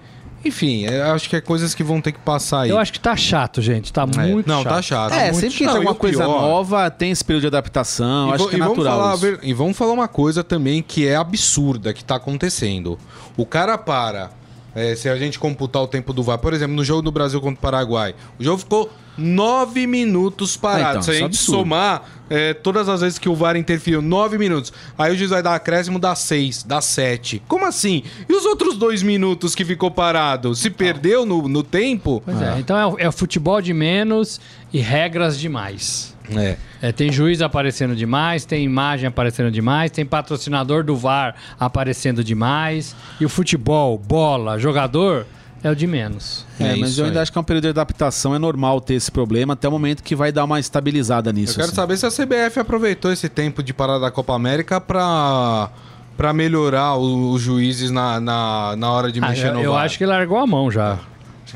Enfim, 0.44 0.86
eu 0.86 1.12
acho 1.12 1.27
que 1.27 1.36
é 1.36 1.41
coisas 1.41 1.74
que 1.74 1.84
vão 1.84 2.00
ter 2.00 2.12
que 2.12 2.20
passar 2.20 2.62
aí. 2.62 2.70
Eu 2.70 2.77
acho 2.77 2.94
que 2.94 3.00
tá 3.00 3.15
chato, 3.15 3.63
gente. 3.63 3.91
Tá 3.91 4.03
É. 4.03 4.27
muito 4.27 4.48
Não, 4.48 4.62
chato. 4.62 4.74
tá 4.75 4.82
chato. 4.82 5.13
É, 5.13 5.24
Muito 5.32 5.39
sempre 5.39 5.58
que 5.58 5.63
Não, 5.65 5.74
e 5.74 5.77
alguma 5.77 5.96
coisa 5.96 6.20
pior- 6.24 6.41
nova, 6.41 6.91
tem 6.91 7.10
esse 7.10 7.25
período 7.25 7.41
de 7.41 7.48
adaptação. 7.48 8.29
E 8.29 8.34
acho 8.34 8.48
que 8.50 8.55
é 8.55 8.60
vamos 8.60 8.77
natural. 8.77 9.17
falar 9.17 9.39
E 9.41 9.53
vamos 9.53 9.75
falar 9.75 9.91
uma 9.94 10.08
coisa 10.08 10.44
também 10.44 10.84
que 10.84 11.08
é 11.08 11.15
absurda 11.15 11.94
que 11.96 12.03
tá 12.03 12.15
acontecendo. 12.17 12.98
O 13.36 13.44
cara 13.46 13.75
para. 13.75 14.29
É, 14.75 14.94
se 14.96 15.08
a 15.08 15.15
gente 15.15 15.39
computar 15.39 15.82
o 15.82 15.88
tempo 15.88 16.12
do 16.12 16.22
VAR, 16.22 16.38
por 16.38 16.53
exemplo, 16.53 16.75
no 16.75 16.84
jogo 16.84 17.01
do 17.01 17.12
Brasil 17.12 17.39
contra 17.39 17.58
o 17.58 17.62
Paraguai, 17.62 18.13
o 18.38 18.44
jogo 18.44 18.58
ficou 18.58 18.91
nove 19.17 19.88
minutos 19.88 20.58
parado. 20.58 20.86
Ah, 20.86 20.91
então, 20.91 21.01
se 21.01 21.12
a 21.12 21.13
é 21.13 21.17
gente 21.17 21.25
absurdo. 21.27 21.60
somar 21.60 22.03
é, 22.29 22.53
todas 22.53 22.89
as 22.89 23.01
vezes 23.01 23.17
que 23.17 23.29
o 23.29 23.36
VAR 23.36 23.55
interferiu, 23.55 24.02
nove 24.02 24.38
minutos. 24.38 24.73
Aí 24.97 25.13
o 25.13 25.15
juiz 25.15 25.30
vai 25.30 25.41
dar 25.41 25.56
acréscimo, 25.56 25.97
dá 25.97 26.13
seis, 26.15 26.63
dá 26.63 26.82
sete. 26.82 27.41
Como 27.47 27.65
assim? 27.65 28.04
E 28.28 28.34
os 28.34 28.45
outros 28.45 28.78
dois 28.78 29.02
minutos 29.02 29.56
que 29.56 29.63
ficou 29.63 29.89
parado? 29.89 30.54
Se 30.56 30.69
perdeu 30.69 31.26
no, 31.26 31.47
no 31.47 31.63
tempo? 31.63 32.21
Pois 32.26 32.41
é, 32.41 32.60
então 32.60 32.97
é, 33.00 33.06
é 33.06 33.12
futebol 33.12 33.62
de 33.62 33.73
menos 33.73 34.41
e 34.73 34.80
regras 34.80 35.39
demais. 35.39 36.14
É. 36.36 36.58
É, 36.82 36.92
tem 36.92 37.12
juiz 37.12 37.42
aparecendo 37.42 37.96
demais, 37.96 38.46
tem 38.46 38.64
imagem 38.64 39.08
aparecendo 39.08 39.52
demais, 39.52 39.92
tem 39.92 40.06
patrocinador 40.06 40.84
do 40.84 40.96
VAR 40.96 41.36
aparecendo 41.60 42.24
demais. 42.24 42.96
E 43.20 43.26
o 43.26 43.30
futebol, 43.30 43.98
bola, 43.98 44.58
jogador, 44.60 45.26
é 45.64 45.70
o 45.70 45.76
de 45.76 45.88
menos. 45.88 46.46
É, 46.60 46.74
É 46.74 46.76
mas 46.76 46.98
eu 46.98 47.06
ainda 47.06 47.20
aí. 47.20 47.24
acho 47.24 47.32
que 47.32 47.38
é 47.38 47.42
um 47.42 47.44
período 47.44 47.64
de 47.64 47.70
adaptação, 47.70 48.36
é 48.36 48.40
normal 48.40 48.80
ter 48.80 48.94
esse 48.96 49.12
problema 49.12 49.54
até 49.54 49.68
o 49.68 49.72
momento 49.72 50.04
que 50.04 50.16
vai 50.16 50.32
dar 50.32 50.44
uma 50.46 50.60
estabilizada 50.60 51.32
nisso. 51.34 51.54
Eu 51.54 51.56
quero 51.56 51.68
assim. 51.68 51.76
saber 51.76 51.98
se 51.98 52.06
a 52.06 52.12
CBF 52.12 52.60
aproveitou 52.60 53.12
esse 53.12 53.28
tempo 53.30 53.64
de 53.64 53.74
parada 53.74 54.00
da 54.02 54.12
Copa 54.12 54.34
América 54.36 54.80
pra, 54.80 55.70
pra 56.16 56.34
melhorar 56.34 56.96
o- 56.96 57.32
os 57.32 57.42
juízes 57.42 57.90
na, 57.92 58.20
na, 58.20 58.76
na 58.78 58.92
hora 58.92 59.12
de 59.12 59.20
Ah, 59.24 59.30
mexer 59.30 59.48
eu 59.48 59.54
no 59.56 59.62
eu 59.64 59.72
VAR. 59.74 59.86
acho 59.86 59.98
que 59.98 60.06
largou 60.06 60.38
a 60.38 60.46
mão 60.46 60.70
já. 60.70 61.00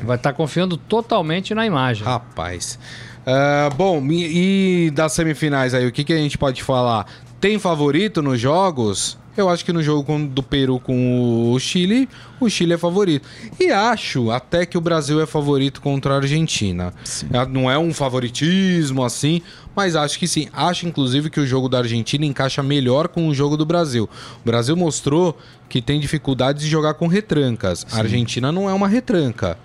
Vai 0.02 0.16
estar 0.16 0.32
confiando 0.32 0.76
totalmente 0.78 1.54
na 1.54 1.66
imagem. 1.66 2.04
Rapaz. 2.04 2.78
Ah, 3.26 3.70
bom, 3.76 4.02
e, 4.10 4.86
e 4.86 4.90
das 4.90 5.12
semifinais 5.12 5.74
aí, 5.74 5.86
o 5.86 5.92
que, 5.92 6.04
que 6.04 6.12
a 6.12 6.16
gente 6.18 6.38
pode 6.38 6.62
falar? 6.62 7.06
Tem 7.40 7.58
favorito 7.58 8.22
nos 8.22 8.40
jogos? 8.40 9.18
Eu 9.36 9.48
acho 9.48 9.64
que 9.64 9.72
no 9.72 9.82
jogo 9.82 10.02
com- 10.04 10.26
do 10.26 10.42
Peru 10.42 10.78
com 10.80 11.52
o 11.52 11.58
Chile, 11.58 12.08
o 12.40 12.48
Chile 12.50 12.74
é 12.74 12.78
favorito. 12.78 13.26
E 13.58 13.70
acho 13.70 14.30
até 14.30 14.66
que 14.66 14.76
o 14.76 14.80
Brasil 14.80 15.20
é 15.20 15.24
favorito 15.26 15.80
contra 15.80 16.14
a 16.14 16.16
Argentina. 16.16 16.92
É, 17.32 17.46
Não 17.46 17.70
é 17.70 17.78
um 17.78 17.94
favoritismo 17.94 19.02
assim, 19.04 19.40
mas 19.74 19.94
acho 19.96 20.18
que 20.18 20.26
sim. 20.26 20.48
Acho 20.52 20.86
inclusive 20.86 21.30
que 21.30 21.40
o 21.40 21.46
jogo 21.46 21.68
da 21.68 21.78
Argentina 21.78 22.26
encaixa 22.26 22.62
melhor 22.62 23.08
com 23.08 23.28
o 23.28 23.34
jogo 23.34 23.56
do 23.56 23.64
Brasil. 23.64 24.10
O 24.42 24.44
Brasil 24.44 24.76
mostrou 24.76 25.38
que 25.68 25.80
tem 25.80 26.00
dificuldades 26.00 26.62
de 26.64 26.68
jogar 26.68 26.94
com 26.94 27.06
retrancas. 27.06 27.86
A 27.92 27.98
Argentina 27.98 28.50
não 28.52 28.68
é 28.68 28.74
uma 28.74 28.88
retranca. 28.88 29.56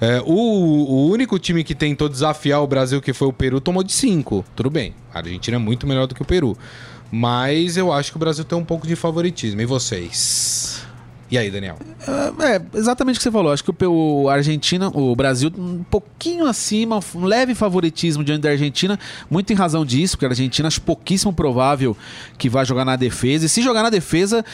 É, 0.00 0.20
o, 0.24 0.32
o 0.32 1.10
único 1.10 1.38
time 1.38 1.62
que 1.62 1.74
tentou 1.74 2.08
desafiar 2.08 2.62
o 2.62 2.66
Brasil, 2.66 3.02
que 3.02 3.12
foi 3.12 3.28
o 3.28 3.32
Peru, 3.32 3.60
tomou 3.60 3.82
de 3.82 3.92
5. 3.92 4.44
Tudo 4.56 4.70
bem. 4.70 4.94
A 5.12 5.18
Argentina 5.18 5.56
é 5.56 5.60
muito 5.60 5.86
melhor 5.86 6.06
do 6.06 6.14
que 6.14 6.22
o 6.22 6.24
Peru. 6.24 6.56
Mas 7.12 7.76
eu 7.76 7.92
acho 7.92 8.10
que 8.10 8.16
o 8.16 8.20
Brasil 8.20 8.44
tem 8.44 8.56
um 8.56 8.64
pouco 8.64 8.86
de 8.86 8.96
favoritismo. 8.96 9.60
E 9.60 9.66
vocês? 9.66 10.86
E 11.30 11.38
aí, 11.38 11.48
Daniel? 11.48 11.76
É, 12.40 12.60
exatamente 12.76 13.16
o 13.16 13.18
que 13.18 13.22
você 13.22 13.30
falou. 13.30 13.52
Acho 13.52 13.62
que 13.62 13.86
o, 13.86 14.28
Argentina, 14.28 14.88
o 14.88 15.14
Brasil, 15.14 15.52
um 15.56 15.84
pouquinho 15.84 16.44
acima, 16.44 16.98
um 17.14 17.24
leve 17.24 17.54
favoritismo 17.54 18.24
diante 18.24 18.40
da 18.40 18.50
Argentina, 18.50 18.98
muito 19.30 19.52
em 19.52 19.56
razão 19.56 19.84
disso, 19.84 20.16
porque 20.16 20.26
a 20.26 20.30
Argentina 20.30 20.66
acho 20.66 20.80
pouquíssimo 20.80 21.32
provável 21.32 21.96
que 22.36 22.48
vai 22.48 22.64
jogar 22.64 22.84
na 22.84 22.96
defesa. 22.96 23.46
E 23.46 23.48
se 23.48 23.62
jogar 23.62 23.84
na 23.84 23.90
defesa, 23.90 24.44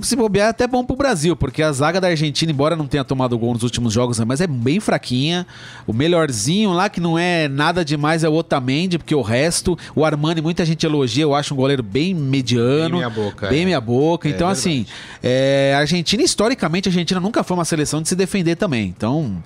se 0.00 0.16
bobear, 0.16 0.46
é 0.46 0.50
até 0.50 0.66
bom 0.66 0.82
pro 0.82 0.96
Brasil, 0.96 1.36
porque 1.36 1.62
a 1.62 1.70
zaga 1.70 2.00
da 2.00 2.08
Argentina, 2.08 2.50
embora 2.50 2.74
não 2.74 2.86
tenha 2.86 3.04
tomado 3.04 3.36
gol 3.38 3.52
nos 3.52 3.62
últimos 3.62 3.92
jogos, 3.92 4.18
né, 4.18 4.24
mas 4.24 4.40
é 4.40 4.46
bem 4.46 4.80
fraquinha. 4.80 5.46
O 5.86 5.92
melhorzinho 5.92 6.72
lá, 6.72 6.88
que 6.88 7.00
não 7.00 7.18
é 7.18 7.46
nada 7.46 7.84
demais, 7.84 8.24
é 8.24 8.28
o 8.28 8.32
Otamendi, 8.32 8.96
porque 8.96 9.14
o 9.14 9.20
resto, 9.20 9.78
o 9.94 10.02
Armani, 10.02 10.40
muita 10.40 10.64
gente 10.64 10.86
elogia, 10.86 11.24
eu 11.24 11.34
acho 11.34 11.52
um 11.52 11.56
goleiro 11.58 11.82
bem 11.82 12.14
mediano. 12.14 12.98
Bem 12.98 13.08
meia 13.08 13.10
boca, 13.10 13.48
Bem 13.48 13.62
é. 13.62 13.64
meia 13.66 13.80
boca. 13.82 14.28
É 14.28 14.30
então, 14.30 14.48
verdade. 14.48 14.58
assim, 14.58 14.86
é, 15.22 15.74
a 15.76 15.80
Argentina 15.80 16.05
Argentina, 16.06 16.22
historicamente, 16.22 16.88
a 16.88 16.90
Argentina 16.90 17.18
nunca 17.18 17.42
foi 17.42 17.56
uma 17.56 17.64
seleção 17.64 18.00
de 18.00 18.08
se 18.08 18.14
defender 18.14 18.54
também. 18.54 18.94
Então, 18.96 19.42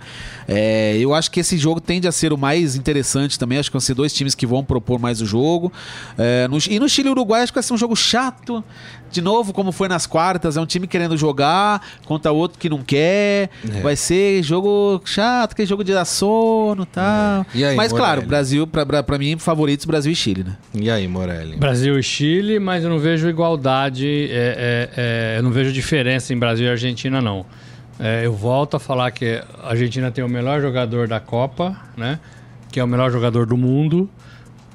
é, 0.47 0.95
eu 0.99 1.15
acho 1.15 1.31
que 1.31 1.41
esse 1.41 1.57
jogo 1.57 1.81
tende 1.81 2.07
a 2.07 2.13
ser 2.13 2.35
o 2.35 2.37
mais 2.37 2.77
interessante 2.77 3.39
também. 3.39 3.57
Acho 3.59 3.71
que 3.71 3.73
vão 3.75 3.81
ser 3.81 3.95
dois 3.95 4.13
times 4.13 4.35
que 4.35 4.45
vão 4.47 4.63
propor 4.63 4.99
mais 4.99 5.23
o 5.23 5.27
jogo. 5.27 5.73
É, 6.19 6.47
no- 6.49 6.59
e 6.69 6.79
no 6.79 6.87
Chile 6.87 7.09
e 7.09 7.13
Uruguai, 7.13 7.41
acho 7.43 7.51
que 7.51 7.57
vai 7.57 7.63
ser 7.63 7.73
um 7.73 7.79
jogo 7.79 7.97
chato. 7.97 8.63
De 9.11 9.21
novo, 9.21 9.53
como 9.53 9.73
foi 9.73 9.89
nas 9.89 10.07
quartas, 10.07 10.57
é 10.57 10.61
um 10.61 10.67
time 10.67 10.87
querendo 10.87 11.17
jogar 11.17 11.83
contra 12.05 12.31
outro 12.31 12.59
que 12.59 12.69
não 12.69 12.79
quer. 12.79 13.51
É. 13.69 13.81
Vai 13.83 13.97
ser 13.97 14.43
jogo 14.43 15.01
chato, 15.05 15.55
que 15.57 15.63
é 15.63 15.67
jogo 15.67 15.83
de 15.83 15.93
dar 15.93 16.05
sono 16.05 16.85
e 16.85 16.87
tal. 16.87 17.47
E 17.55 17.65
aí, 17.65 17.77
Mas, 17.77 17.93
claro, 17.93 18.07
Morelli? 18.17 18.27
Brasil, 18.27 18.67
pra, 18.67 18.87
pra, 18.87 19.03
pra 19.03 19.19
mim, 19.19 19.37
favoritos 19.39 19.85
Brasil 19.85 20.13
e 20.13 20.17
Chile, 20.17 20.45
né? 20.45 20.57
E 20.75 20.91
aí, 20.91 21.09
Morelli? 21.09 21.57
Brasil 21.57 21.99
e 21.99 22.03
Chile, 22.03 22.59
mas 22.59 22.85
eu 22.85 22.91
não 22.91 22.99
vejo 22.99 23.29
igualdade, 23.29 24.29
é, 24.31 24.91
é, 24.97 25.35
é, 25.35 25.39
eu 25.39 25.43
não 25.43 25.51
vejo 25.51 25.73
diferença 25.73 26.33
em 26.33 26.39
Brasil 26.39 26.67
e 26.67 26.71
Argentina, 26.71 27.21
não. 27.21 27.45
É, 27.99 28.25
eu 28.25 28.33
volto 28.33 28.77
a 28.77 28.81
falar 28.81 29.11
que 29.11 29.43
a 29.63 29.71
Argentina 29.71 30.11
tem 30.11 30.25
o 30.25 30.29
melhor 30.29 30.61
jogador 30.61 31.07
da 31.07 31.21
Copa, 31.21 31.77
né? 31.97 32.19
Que 32.73 32.81
é 32.81 32.85
o 32.85 32.87
melhor 32.87 33.11
jogador 33.11 33.45
do 33.45 33.57
mundo, 33.57 34.09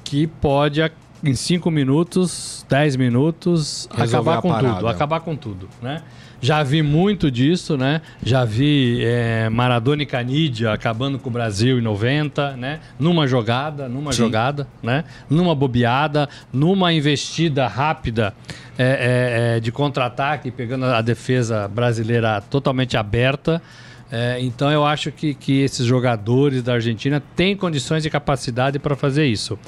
que 0.04 0.26
pode, 0.26 0.80
em 1.26 1.34
5 1.34 1.70
minutos, 1.70 2.64
10 2.68 2.96
minutos, 2.96 3.88
Resolver 3.94 4.30
acabar 4.30 4.42
com 4.42 4.48
parada. 4.48 4.74
tudo. 4.74 4.88
Acabar 4.88 5.20
com 5.20 5.36
tudo, 5.36 5.68
né? 5.82 6.02
Já 6.40 6.62
vi 6.62 6.82
muito 6.82 7.30
disso, 7.30 7.76
né? 7.76 8.02
Já 8.22 8.44
vi 8.44 9.02
é, 9.02 9.48
Maradona 9.48 10.02
e 10.02 10.06
Canidia 10.06 10.72
acabando 10.72 11.18
com 11.18 11.30
o 11.30 11.32
Brasil 11.32 11.78
em 11.78 11.82
90, 11.82 12.56
né? 12.56 12.80
Numa 12.98 13.26
jogada, 13.26 13.88
numa 13.88 14.12
Sim. 14.12 14.18
jogada, 14.18 14.68
né? 14.82 15.04
Numa 15.30 15.54
bobeada, 15.54 16.28
numa 16.52 16.92
investida 16.92 17.66
rápida 17.66 18.34
é, 18.78 18.84
é, 18.84 19.56
é, 19.56 19.60
de 19.60 19.72
contra-ataque, 19.72 20.50
pegando 20.50 20.84
a 20.84 21.00
defesa 21.00 21.66
brasileira 21.66 22.40
totalmente 22.42 22.96
aberta. 22.96 23.62
É, 24.10 24.38
então 24.40 24.70
eu 24.70 24.84
acho 24.84 25.10
que, 25.10 25.34
que 25.34 25.62
esses 25.62 25.84
jogadores 25.84 26.62
da 26.62 26.74
Argentina 26.74 27.20
têm 27.34 27.56
condições 27.56 28.04
e 28.06 28.10
capacidade 28.10 28.78
para 28.78 28.94
fazer 28.94 29.26
isso. 29.26 29.58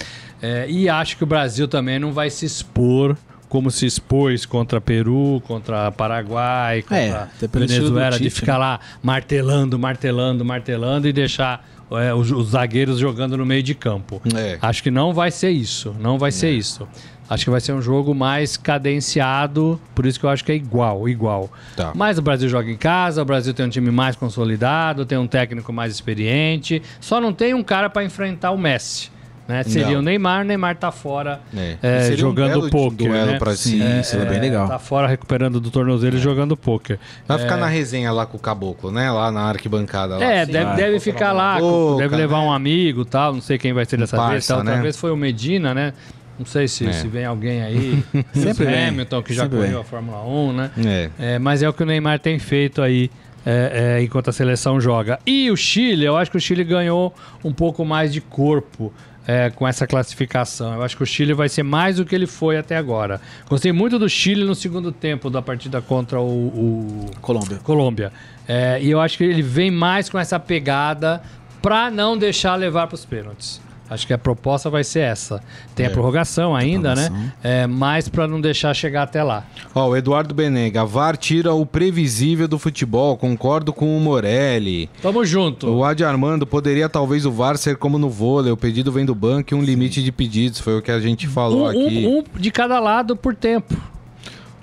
É, 0.41 0.67
e 0.69 0.89
acho 0.89 1.17
que 1.17 1.25
o 1.25 1.27
Brasil 1.27 1.67
também 1.67 1.99
não 1.99 2.13
vai 2.13 2.31
se 2.31 2.47
expor 2.47 3.17
como 3.49 3.71
se 3.71 3.87
expôs 3.87 4.45
contra 4.45 4.81
Peru, 4.81 5.43
contra 5.47 5.91
Paraguai, 5.91 6.83
contra 6.83 6.97
É, 6.99 7.29
estilo 7.41 7.49
do 7.49 7.95
Venezuela, 7.95 8.19
de 8.19 8.31
ficar 8.31 8.55
né? 8.55 8.59
lá 8.59 8.81
martelando, 9.03 9.79
martelando, 9.79 10.45
martelando 10.45 11.09
e 11.09 11.13
deixar 11.13 11.67
é, 11.93 12.13
os, 12.13 12.31
os 12.31 12.51
zagueiros 12.51 12.99
jogando 12.99 13.37
no 13.37 13.47
meio 13.47 13.63
de 13.63 13.75
campo. 13.75 14.21
É. 14.35 14.59
Acho 14.61 14.83
que 14.83 14.91
não 14.91 15.15
vai 15.15 15.31
ser 15.31 15.51
isso. 15.51 15.97
Não 15.99 16.19
vai 16.19 16.31
ser 16.31 16.51
isso. 16.51 16.87
Acho 17.31 17.45
que 17.45 17.51
vai 17.51 17.61
ser 17.61 17.73
um 17.73 17.83
jogo 17.83 18.15
mais 18.15 18.57
cadenciado, 18.57 19.79
por 19.95 20.07
isso 20.07 20.19
que 20.19 20.25
eu 20.25 20.31
acho 20.31 20.43
que 20.43 20.53
é 20.53 20.55
igual, 20.55 21.07
igual. 21.09 21.51
Tá. 21.77 21.93
Mas 21.95 22.19
o 22.19 22.23
Brasil 22.23 22.49
joga 22.49 22.71
em 22.71 22.77
casa, 22.77 23.21
o 23.21 23.25
Brasil 23.25 23.53
tem 23.53 23.67
um 23.67 23.69
time 23.69 23.91
mais 23.91 24.17
consolidado, 24.17 25.05
tem 25.05 25.19
um 25.19 25.27
técnico 25.27 25.71
mais 25.71 25.93
experiente, 25.93 26.83
só 27.01 27.21
não 27.21 27.33
tem 27.33 27.53
um 27.53 27.63
cara 27.63 27.91
para 27.91 28.03
enfrentar 28.03 28.51
o 28.51 28.57
Messi. 28.57 29.11
Né? 29.49 29.63
Seria 29.63 29.93
Não. 29.93 30.01
o 30.01 30.03
Neymar, 30.03 30.43
o 30.43 30.45
Neymar 30.45 30.77
tá 30.77 30.93
fora 30.93 31.41
É. 31.57 31.77
é, 31.83 32.01
Seria 32.03 32.17
um 32.17 32.29
jogando 32.29 32.49
belo 32.51 32.71
pôquer. 32.71 33.09
duelo 33.09 33.33
né? 33.33 33.39
pra 33.39 33.57
Sim, 33.57 33.81
si. 33.81 34.01
isso 34.01 34.17
é 34.17 34.25
bem 34.27 34.39
legal. 34.41 34.69
Tá 34.69 34.79
fora 34.79 35.09
recuperando 35.09 35.59
do 35.59 35.71
tornozelo 35.71 36.17
e 36.17 36.21
jogando 36.21 36.55
pôquer. 36.55 36.99
Vai 37.27 37.39
ficar 37.39 37.57
na 37.57 37.67
resenha 37.67 38.13
lá 38.13 38.27
com 38.27 38.37
o 38.37 38.41
caboclo, 38.41 38.91
né? 38.93 39.11
Lá 39.11 39.33
na 39.33 39.41
arquibancada. 39.49 40.19
Lá. 40.19 40.23
É, 40.25 40.43
Assim, 40.43 40.53
deve, 40.53 40.65
vai, 40.67 40.77
deve 40.77 41.01
ficar 41.01 41.31
tomar 41.31 41.55
lá, 41.55 41.59
boca, 41.61 42.03
deve 42.03 42.17
levar 42.17 42.41
né? 42.41 42.45
um 42.45 42.53
amigo 42.53 43.05
tal, 43.07 43.33
não 43.33 43.41
sei 43.41 43.57
quem 43.57 43.73
vai 43.73 43.87
ser 43.87 43.97
dessa 43.97 44.29
vez. 44.29 44.47
Tal, 44.47 44.63
né? 44.63 44.73
Talvez 44.75 44.97
foi 44.99 45.11
o 45.11 45.17
Medina, 45.17 45.73
né? 45.73 45.95
Não 46.39 46.45
sei 46.47 46.69
se, 46.69 46.87
É. 46.87 46.93
se 46.93 47.09
vem 47.09 47.25
alguém 47.25 47.63
aí. 47.63 48.05
Sempre 48.35 48.67
o 48.67 48.69
Hamilton, 48.69 49.23
que 49.23 49.33
já 49.33 49.45
sempre 49.45 49.57
correu 49.57 49.73
vem. 49.73 49.81
a 49.81 49.85
Fórmula 49.85 50.23
1, 50.25 50.53
né? 50.53 50.71
É. 50.87 51.11
É, 51.19 51.39
mas 51.39 51.63
é 51.63 51.69
o 51.69 51.73
que 51.73 51.83
o 51.83 51.87
Neymar 51.87 52.19
tem 52.21 52.39
feito 52.39 52.81
aí 52.83 53.11
é, 53.47 53.97
é, 53.99 54.03
enquanto 54.03 54.29
a 54.29 54.33
seleção 54.33 54.79
joga. 54.81 55.19
E 55.27 55.51
o 55.51 55.57
Chile, 55.57 56.05
eu 56.05 56.17
acho 56.19 56.31
que 56.31 56.37
o 56.37 56.41
Chile 56.41 56.63
ganhou 56.65 57.15
um 57.43 57.53
pouco 57.53 57.83
mais 57.85 58.13
de 58.13 58.21
corpo 58.21 58.93
é, 59.29 59.51
com 59.51 59.69
essa 59.69 59.87
classificação. 59.87 60.73
Eu 60.75 60.83
acho 60.83 60.97
que 60.97 61.03
o 61.03 61.07
Chile 61.07 61.35
vai 61.35 61.51
ser 61.51 61.63
mais 61.63 61.97
do 61.97 62.05
que 62.07 62.15
ele 62.15 62.27
foi 62.27 62.57
até 62.57 62.77
agora. 62.79 63.21
Gostei 63.49 63.71
muito 63.73 63.99
do 63.99 64.09
Chile 64.09 64.43
no 64.43 64.55
segundo 64.55 64.91
tempo 64.91 65.29
da 65.29 65.43
partida 65.43 65.83
contra 65.83 66.19
o- 66.19 66.47
o, 66.49 67.11
Colômbia. 67.21 67.59
Colômbia. 67.59 68.13
É, 68.49 68.79
e 68.83 68.91
eu 68.91 68.99
acho 69.01 69.19
que 69.19 69.25
ele 69.25 69.43
vem 69.43 69.71
mais 69.71 70.09
com 70.09 70.19
essa 70.19 70.41
pegada 70.41 71.21
para 71.61 71.91
não 71.91 72.17
deixar 72.17 72.55
levar 72.55 72.87
para 72.87 72.95
os 72.95 73.05
pênaltis. 73.05 73.61
Acho 73.91 74.07
que 74.07 74.13
a 74.13 74.19
proposta 74.19 74.69
vai 74.69 74.85
ser 74.85 75.01
essa. 75.01 75.41
Tem 75.75 75.87
a 75.87 75.91
prorrogação 75.91 76.55
ainda, 76.55 76.95
né? 76.95 77.07
prorrogação. 77.07 77.33
É, 77.43 77.67
mas 77.67 78.09
para 78.09 78.27
não 78.29 78.41
deixar 78.41 78.75
chegar 78.75 79.05
até 79.05 79.23
lá. 79.23 79.45
Ó, 79.75 79.89
o 79.89 79.97
Eduardo 79.97 80.35
Benega, 80.35 80.85
VAR 80.85 81.17
tira 81.17 81.55
o 81.55 81.65
previsível 81.65 82.47
do 82.47 82.59
futebol, 82.59 83.17
concordo 83.17 83.73
com 83.73 83.97
o 83.97 84.01
Morelli. 84.01 84.91
Tamo 85.01 85.25
junto. 85.25 85.69
O 85.69 85.85
Adi 85.85 86.05
Armando, 86.05 86.47
poderia 86.47 86.89
talvez 86.89 87.25
o 87.25 87.33
VAR 87.33 87.57
ser 87.57 87.77
como 87.77 87.99
no 87.99 88.11
vôlei, 88.11 88.53
o 88.53 88.57
pedido 88.57 88.93
vem 88.93 89.07
do 89.07 89.15
banco 89.15 89.55
e 89.55 89.57
um 89.57 89.63
limite 89.63 90.03
de 90.03 90.13
pedidos, 90.13 90.61
foi 90.61 90.77
o 90.79 90.83
que 90.83 90.91
a 90.91 91.01
gente 91.01 91.27
falou 91.27 91.63
Um, 91.65 91.67
aqui. 91.67 92.07
um- 92.07 92.19
um 92.19 92.25
de 92.41 92.51
cada 92.51 92.79
lado 92.81 93.17
por 93.17 93.35
tempo. 93.35 93.75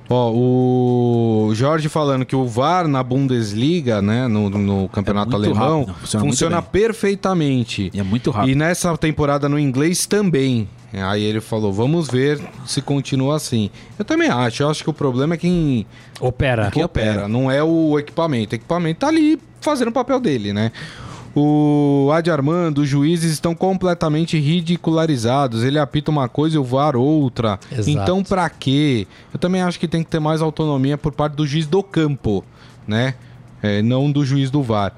Ó, 0.09 0.31
o 0.31 1.55
Jorge 1.55 1.89
falando 1.89 2.25
que 2.25 2.35
o 2.35 2.45
VAR 2.45 2.87
na 2.87 3.01
Bundesliga, 3.01 4.01
né, 4.01 4.27
no, 4.27 4.49
no 4.49 4.89
campeonato 4.89 5.31
É 5.31 5.35
alemão, 5.35 5.79
rápido, 5.79 5.95
funciona 5.99 6.25
funciona, 6.25 6.61
perfeitamente. 6.61 7.91
E 7.93 7.99
é 7.99 8.03
muito 8.03 8.29
rápido. 8.31 8.51
E 8.51 8.55
nessa 8.55 8.95
temporada 8.97 9.49
no 9.49 9.57
inglês 9.59 10.05
também. 10.05 10.67
Aí 10.93 11.23
ele 11.23 11.41
falou, 11.41 11.73
vamos 11.73 12.07
ver 12.07 12.39
se 12.65 12.81
continua 12.81 13.35
assim. 13.35 13.69
Eu 13.99 14.05
também 14.05 14.29
acho, 14.29 14.63
eu 14.63 14.69
acho 14.69 14.81
que 14.83 14.89
o 14.89 14.93
problema 14.93 15.33
é 15.33 15.37
quem, 15.37 15.85
Opera. 16.21 16.71
quem 16.71 16.83
opera, 16.85 17.27
não 17.27 17.51
é 17.51 17.61
o 17.61 17.99
equipamento. 17.99 18.53
O 18.53 18.55
equipamento 18.55 18.99
tá 19.01 19.07
ali 19.07 19.37
fazendo 19.59 19.89
o 19.89 19.91
papel 19.91 20.19
dele, 20.19 20.53
né? 20.53 20.71
O 21.36 22.10
Adi 22.13 22.32
Armando, 22.32 22.80
os 22.80 22.88
juízes 22.88 23.34
estão 23.34 23.54
completamente 23.54 24.39
ridicularizados. 24.39 25.63
Ele 25.63 25.78
apita 25.78 26.10
uma 26.10 26.30
coisa 26.30 26.56
e 26.56 26.60
o 26.60 26.63
VAR 26.63 26.95
outra. 26.95 27.60
Exato. 27.69 27.89
Então, 27.89 28.24
pra 28.24 28.50
quê? 28.50 29.06
Eu 29.34 29.39
também 29.39 29.62
acho 29.62 29.78
que 29.78 29.88
tem 29.88 30.02
que 30.02 30.10
ter 30.10 30.19
mais 30.19 30.41
autonomia 30.41 30.98
por 30.98 31.12
parte 31.12 31.34
do 31.34 31.45
juiz 31.45 31.67
do 31.67 31.84
campo, 31.84 32.43
né? 32.88 33.15
É, 33.62 33.82
não 33.82 34.10
do 34.10 34.26
juiz 34.26 34.50
do 34.50 34.63
VAR. 34.63 34.93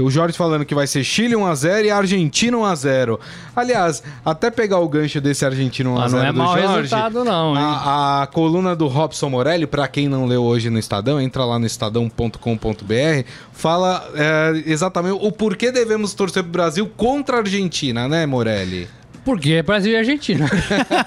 O 0.00 0.10
Jorge 0.10 0.36
falando 0.36 0.64
que 0.64 0.74
vai 0.74 0.86
ser 0.86 1.02
Chile 1.02 1.34
1x0 1.34 1.84
e 1.84 1.90
Argentina 1.90 2.56
1x0. 2.56 3.18
Aliás, 3.54 4.02
até 4.24 4.50
pegar 4.50 4.78
o 4.78 4.88
gancho 4.88 5.20
desse 5.20 5.44
Argentina 5.44 5.90
1x0 5.90 6.04
Ah, 6.04 6.08
não 6.08 6.24
é 6.24 6.32
do 6.32 6.38
mau 6.38 6.56
Jorge, 6.56 6.76
resultado, 6.82 7.24
não, 7.24 7.56
hein? 7.56 7.62
A, 7.62 8.22
a 8.22 8.26
coluna 8.28 8.76
do 8.76 8.86
Robson 8.86 9.28
Morelli, 9.28 9.66
pra 9.66 9.88
quem 9.88 10.08
não 10.08 10.26
leu 10.26 10.44
hoje 10.44 10.70
no 10.70 10.78
Estadão, 10.78 11.20
entra 11.20 11.44
lá 11.44 11.58
no 11.58 11.66
estadão.com.br, 11.66 13.24
fala 13.52 14.08
é, 14.14 14.62
exatamente 14.66 15.18
o 15.20 15.32
porquê 15.32 15.72
devemos 15.72 16.14
torcer 16.14 16.42
pro 16.42 16.52
Brasil 16.52 16.88
contra 16.96 17.36
a 17.36 17.40
Argentina, 17.40 18.06
né, 18.06 18.24
Morelli? 18.24 18.88
Porque 19.28 19.52
é 19.52 19.62
Brasil 19.62 19.92
e 19.92 19.96
Argentina. 19.96 20.46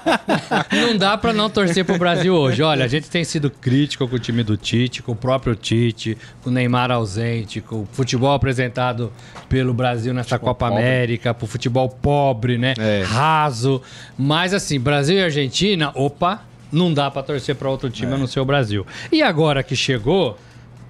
não 0.70 0.96
dá 0.96 1.18
pra 1.18 1.32
não 1.32 1.50
torcer 1.50 1.84
pro 1.84 1.98
Brasil 1.98 2.32
hoje. 2.32 2.62
Olha, 2.62 2.84
a 2.84 2.88
gente 2.88 3.10
tem 3.10 3.24
sido 3.24 3.50
crítico 3.50 4.06
com 4.06 4.14
o 4.14 4.18
time 4.20 4.44
do 4.44 4.56
Tite, 4.56 5.02
com 5.02 5.10
o 5.10 5.16
próprio 5.16 5.56
Tite, 5.56 6.16
com 6.40 6.48
o 6.48 6.52
Neymar 6.52 6.92
ausente, 6.92 7.60
com 7.60 7.82
o 7.82 7.88
futebol 7.90 8.32
apresentado 8.32 9.12
pelo 9.48 9.74
Brasil 9.74 10.14
nessa 10.14 10.38
Copa 10.38 10.68
pobre. 10.68 10.84
América, 10.84 11.34
pro 11.34 11.48
futebol 11.48 11.88
pobre, 11.88 12.58
né? 12.58 12.74
É. 12.78 13.02
Raso. 13.04 13.82
Mas 14.16 14.54
assim, 14.54 14.78
Brasil 14.78 15.16
e 15.16 15.24
Argentina, 15.24 15.90
opa, 15.92 16.44
não 16.70 16.94
dá 16.94 17.10
pra 17.10 17.24
torcer 17.24 17.56
pra 17.56 17.68
outro 17.68 17.90
time 17.90 18.14
a 18.14 18.16
não 18.16 18.28
ser 18.28 18.38
o 18.38 18.44
Brasil. 18.44 18.86
E 19.10 19.20
agora 19.20 19.64
que 19.64 19.74
chegou, 19.74 20.38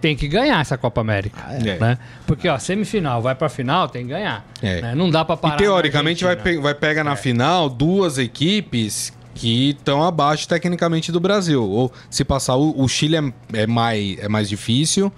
tem 0.02 0.16
que 0.16 0.26
ganhar 0.26 0.60
essa 0.60 0.76
Copa 0.76 1.00
América. 1.00 1.40
é. 1.48 1.78
Né? 1.78 1.98
Porque, 2.26 2.48
ó, 2.48 2.58
semifinal, 2.58 3.22
vai 3.22 3.34
pra 3.36 3.48
final, 3.48 3.88
tem 3.88 4.02
que 4.02 4.10
ganhar. 4.10 4.44
É. 4.60 4.82
né? 4.82 4.94
Não 4.96 5.08
dá 5.08 5.24
pra 5.24 5.36
parar. 5.36 5.54
e 5.54 5.58
teoricamente 5.58 6.24
vai, 6.24 6.34
pe 6.36 6.58
vai 6.58 6.74
pegar 6.74 7.04
na 7.04 7.14
final 7.16 7.70
duas 7.70 8.18
equipes 8.18 9.12
que 9.34 9.70
estão 9.70 10.02
abaixo 10.02 10.46
tecnicamente 10.48 11.12
do 11.12 11.20
Brasil. 11.20 11.62
Ou 11.62 11.90
se 12.10 12.24
passar 12.24 12.56
o, 12.56 12.74
o 12.78 12.88
Chile 12.88 13.16
é, 13.16 13.62
é 13.62 13.66
mais, 13.66 14.18
é 14.18 14.28
mais 14.28 14.48
difícil, 14.48 15.10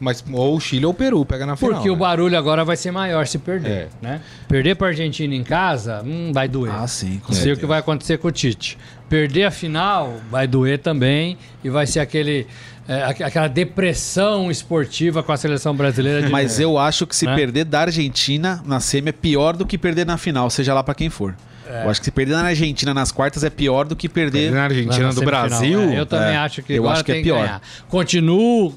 mas 0.00 0.24
ou 0.32 0.56
o 0.56 0.60
Chile 0.60 0.86
ou 0.86 0.92
o 0.92 0.94
Peru 0.94 1.24
pega 1.26 1.44
na 1.44 1.56
final. 1.56 1.74
Porque 1.74 1.90
o 1.90 1.94
né? 1.94 1.98
barulho 1.98 2.38
agora 2.38 2.64
vai 2.64 2.76
ser 2.76 2.92
maior 2.92 3.26
se 3.26 3.38
perder, 3.38 3.70
É. 3.70 3.88
né? 4.00 4.20
Perder 4.46 4.76
pra 4.76 4.86
Argentina 4.88 5.34
em 5.34 5.42
casa, 5.42 6.00
hum, 6.06 6.30
vai 6.32 6.48
doer. 6.48 6.72
Ah, 6.72 6.86
sim, 6.86 7.18
com 7.18 7.32
Não 7.32 7.38
sei 7.40 7.52
o 7.52 7.56
que 7.56 7.66
vai 7.66 7.80
acontecer 7.80 8.18
com 8.18 8.28
o 8.28 8.32
Tite. 8.32 8.78
Perder 9.08 9.44
a 9.44 9.50
final 9.50 10.16
vai 10.30 10.46
doer 10.46 10.78
também 10.78 11.38
e 11.64 11.70
vai 11.70 11.86
ser 11.86 12.00
aquele, 12.00 12.46
é, 12.86 13.02
aqu- 13.04 13.22
aquela 13.24 13.48
depressão 13.48 14.50
esportiva 14.50 15.22
com 15.22 15.32
a 15.32 15.36
seleção 15.36 15.74
brasileira. 15.74 16.22
De 16.22 16.30
Mas 16.30 16.60
eu 16.60 16.76
acho 16.78 17.06
que 17.06 17.16
se 17.16 17.24
Né? 17.26 17.34
perder 17.34 17.64
da 17.64 17.80
Argentina 17.80 18.62
na 18.66 18.80
semi 18.80 19.08
é 19.08 19.12
pior 19.12 19.56
do 19.56 19.64
que 19.64 19.78
perder 19.78 20.04
na 20.04 20.18
final, 20.18 20.50
seja 20.50 20.74
lá 20.74 20.82
pra 20.82 20.94
quem 20.94 21.08
for. 21.08 21.34
Eu 21.70 21.90
acho 21.90 22.00
que 22.00 22.06
se 22.06 22.10
perder 22.10 22.32
na 22.32 22.44
Argentina 22.44 22.94
nas 22.94 23.12
quartas 23.12 23.44
é 23.44 23.50
pior 23.50 23.84
do 23.86 23.94
que 23.94 24.08
perder. 24.08 24.50
na 24.50 24.56
lá 24.56 24.64
Argentina 24.64 25.08
na 25.08 25.12
do. 25.12 25.20
Brasil. 25.20 25.78
É, 25.80 26.00
eu 26.00 26.06
também 26.06 26.30
é. 26.34 26.36
acho 26.38 26.62
que 26.62 26.72
Eu 26.72 26.78
agora 26.82 26.94
acho 26.94 27.04
que 27.04 27.12
é 27.12 27.20
pior. 27.22 27.40
ganhar. 27.42 27.60
Continuo, 27.90 28.70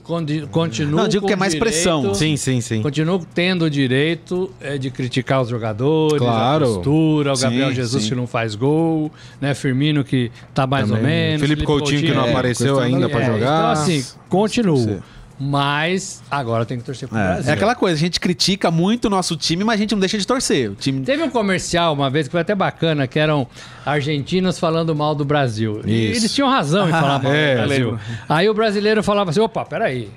continuo 0.52 1.00
Não, 1.00 1.08
digo 1.08 1.22
com 1.22 1.28
que 1.28 1.32
é 1.32 1.38
mais 1.38 1.54
direito- 1.54 1.72
pressão. 1.72 2.14
Sim, 2.14 2.36
sim, 2.36 2.60
sim. 2.60 2.82
Continuo 2.82 3.26
tendo 3.34 3.64
o 3.64 3.70
direito 3.70 4.54
é, 4.60 4.78
de 4.78 4.92
criticar 4.92 5.42
os 5.42 5.48
jogadores, 5.48 6.18
Claro. 6.18 6.66
a 6.66 6.68
postura, 6.68 7.32
o 7.32 7.36
Sim, 7.38 7.44
Gabriel 7.44 7.72
Jesus 7.74 8.04
sim. 8.04 8.10
que 8.10 8.16
não 8.16 8.28
faz 8.28 8.56
gol, 8.56 9.10
né? 9.40 9.54
Firmino 9.54 10.04
que 10.04 10.21
tá 10.54 10.68
mais 10.68 10.88
Também. 10.88 11.02
ou 11.02 11.08
menos. 11.08 11.42
Felipe 11.42 11.64
Coutinho 11.64 12.02
que 12.02 12.12
não 12.14 12.26
é, 12.26 12.30
apareceu 12.32 12.80
ainda 12.80 13.08
da- 13.08 13.10
pra 13.10 13.22
É, 13.22 13.26
jogar. 13.26 13.58
Então, 13.58 13.72
assim, 13.72 14.06
continuo. 14.30 15.02
Mas 15.44 16.22
agora 16.30 16.66
tem 16.66 16.78
que 16.78 16.84
torcer 16.84 17.10
pro 17.10 17.18
É, 17.18 17.34
Brasil. 17.34 17.50
é 17.52 17.54
aquela 17.56 17.74
coisa, 17.74 17.96
a 17.96 18.00
gente 18.00 18.20
critica 18.20 18.70
muito 18.70 19.06
o 19.06 19.10
nosso 19.10 19.36
time, 19.36 19.64
mas 19.64 19.76
a 19.76 19.78
gente 19.78 19.92
não 19.94 20.00
deixa 20.00 20.18
de 20.18 20.28
torcer. 20.28 20.70
O 20.72 20.76
time 20.76 21.02
Teve 21.02 21.24
um 21.24 21.30
comercial 21.32 21.94
uma 21.94 22.10
vez 22.10 22.28
que 22.28 22.32
foi 22.32 22.42
até 22.42 22.54
bacana, 22.54 23.08
que 23.08 23.18
eram 23.18 23.48
argentinos 23.86 24.60
falando 24.60 24.94
mal 24.96 25.16
do 25.16 25.26
Brasil. 25.26 25.82
E 25.86 26.12
Isso. 26.12 26.22
eles 26.22 26.34
tinham 26.36 26.48
razão 26.50 26.88
em 26.88 26.92
falar 26.92 27.18
mal 27.24 27.34
É, 27.34 27.56
do 27.62 27.68
Brasil. 27.68 28.00
Aí 28.30 28.48
o 28.50 28.54
brasileiro 28.54 29.02
falava 29.02 29.32
assim: 29.32 29.40
opa, 29.40 29.66
peraí. 29.66 30.10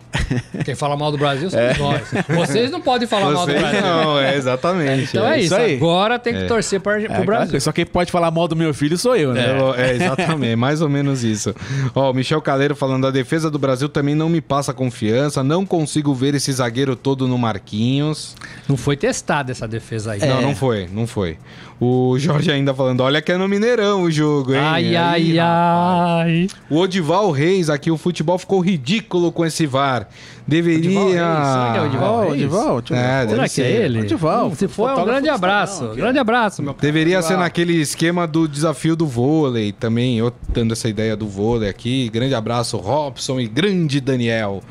Quem 0.65 0.75
fala 0.75 0.97
mal 0.97 1.11
do 1.11 1.19
Brasil 1.19 1.51
somos 1.51 1.79
nós. 1.79 2.03
Vocês 2.29 2.71
não 2.71 2.81
podem 2.81 3.07
falar 3.09 3.31
mal 3.31 3.47
do 3.47 3.53
Vocês 3.53 3.61
Brasil. 3.61 3.81
não, 3.81 4.19
é 4.19 4.37
exatamente. 4.37 5.05
Então 5.11 5.27
é, 5.27 5.39
É 5.39 5.41
isso. 5.43 5.55
aí. 5.55 5.77
Agora 5.77 6.19
tem 6.19 6.35
que 6.35 6.45
torcer 6.47 6.81
para 6.81 6.95
É 7.01 7.05
pro 7.05 7.13
aquela 7.13 7.25
Brasil. 7.27 7.61
Só 7.61 7.73
quem 7.73 7.87
pode 7.87 8.13
falar 8.13 8.31
mal 8.31 8.47
do 8.47 8.55
meu 8.57 8.75
filho 8.75 8.99
sou 8.99 9.17
eu, 9.17 9.33
né? 9.33 9.47
É, 9.77 9.91
é, 9.91 9.95
exatamente, 9.97 10.57
mais 10.57 10.81
ou 10.83 10.89
menos 10.89 11.25
isso. 11.25 11.55
Ó, 11.95 12.11
o 12.11 12.15
Michel 12.15 12.41
Caleiro 12.43 12.75
falando, 12.77 13.07
a 13.07 13.11
defesa 13.11 13.51
do 13.51 13.59
Brasil 13.59 13.89
também 13.89 14.15
não 14.15 14.29
me 14.29 14.41
passa 14.41 14.73
confiança, 14.73 15.14
não 15.45 15.65
consigo 15.67 16.15
ver 16.15 16.35
esse 16.35 16.53
zagueiro 16.53 16.97
todo 16.97 17.27
no 17.29 17.37
Marquinhos. 17.39 18.35
Não 18.69 18.77
foi 18.77 18.97
testada 18.97 19.53
essa 19.53 19.67
defesa 19.69 20.13
aí. 20.13 20.21
Não, 20.21 20.43
não 20.43 20.55
foi, 20.55 20.89
não 20.93 21.07
foi. 21.07 21.39
O 21.81 22.17
Jorge 22.19 22.51
ainda 22.51 22.73
falando, 22.73 23.01
olha 23.01 23.21
que 23.21 23.33
é 23.33 23.37
no 23.37 23.49
Mineirão 23.49 24.03
o 24.03 24.11
jogo, 24.11 24.55
hein? 24.55 24.61
Ai, 24.61 24.97
ai, 24.97 25.15
Aí, 25.15 25.39
ai. 25.41 26.47
O 26.71 26.79
Odival 26.79 27.31
Reis 27.31 27.69
aqui, 27.69 27.91
o 27.91 27.97
futebol 27.99 28.39
ficou 28.39 28.61
ridículo 28.61 29.33
com 29.33 29.45
esse 29.45 29.67
VAR. 29.67 30.09
Deveria... 30.47 31.01
Odival 31.01 31.05
Reis, 31.07 31.49
será 31.49 31.73
que 31.73 31.79
é 31.79 31.81
o 31.81 31.85
Odival 31.87 32.21
Reis? 32.21 32.33
Odival. 32.33 32.79
É, 32.91 33.29
Será 33.29 33.43
que 33.45 33.49
ser. 33.49 33.63
é 33.63 33.85
ele? 33.85 34.01
Odival, 34.03 34.55
Se 34.55 34.69
for, 34.69 34.91
é 34.91 34.95
um 34.95 35.05
grande 35.05 35.29
abraço. 35.29 35.85
Aqui, 35.85 35.93
ó. 35.93 35.97
grande 35.97 36.19
abraço, 36.19 36.63
meu 36.63 36.75
cara. 36.75 36.83
Deveria 36.87 37.21
ser 37.23 37.37
naquele 37.37 37.75
esquema 37.81 38.27
do 38.27 38.47
desafio 38.47 38.95
do 38.95 39.07
vôlei 39.07 39.73
também, 39.73 40.19
eu 40.19 40.33
dando 40.51 40.73
essa 40.73 40.89
ideia 40.89 41.17
do 41.17 41.27
vôlei 41.27 41.69
aqui. 41.69 42.09
Grande 42.09 42.35
abraço, 42.35 42.77
Robson 42.77 43.41
e 43.41 43.49
grande 43.49 44.01
Daniel. 44.01 44.63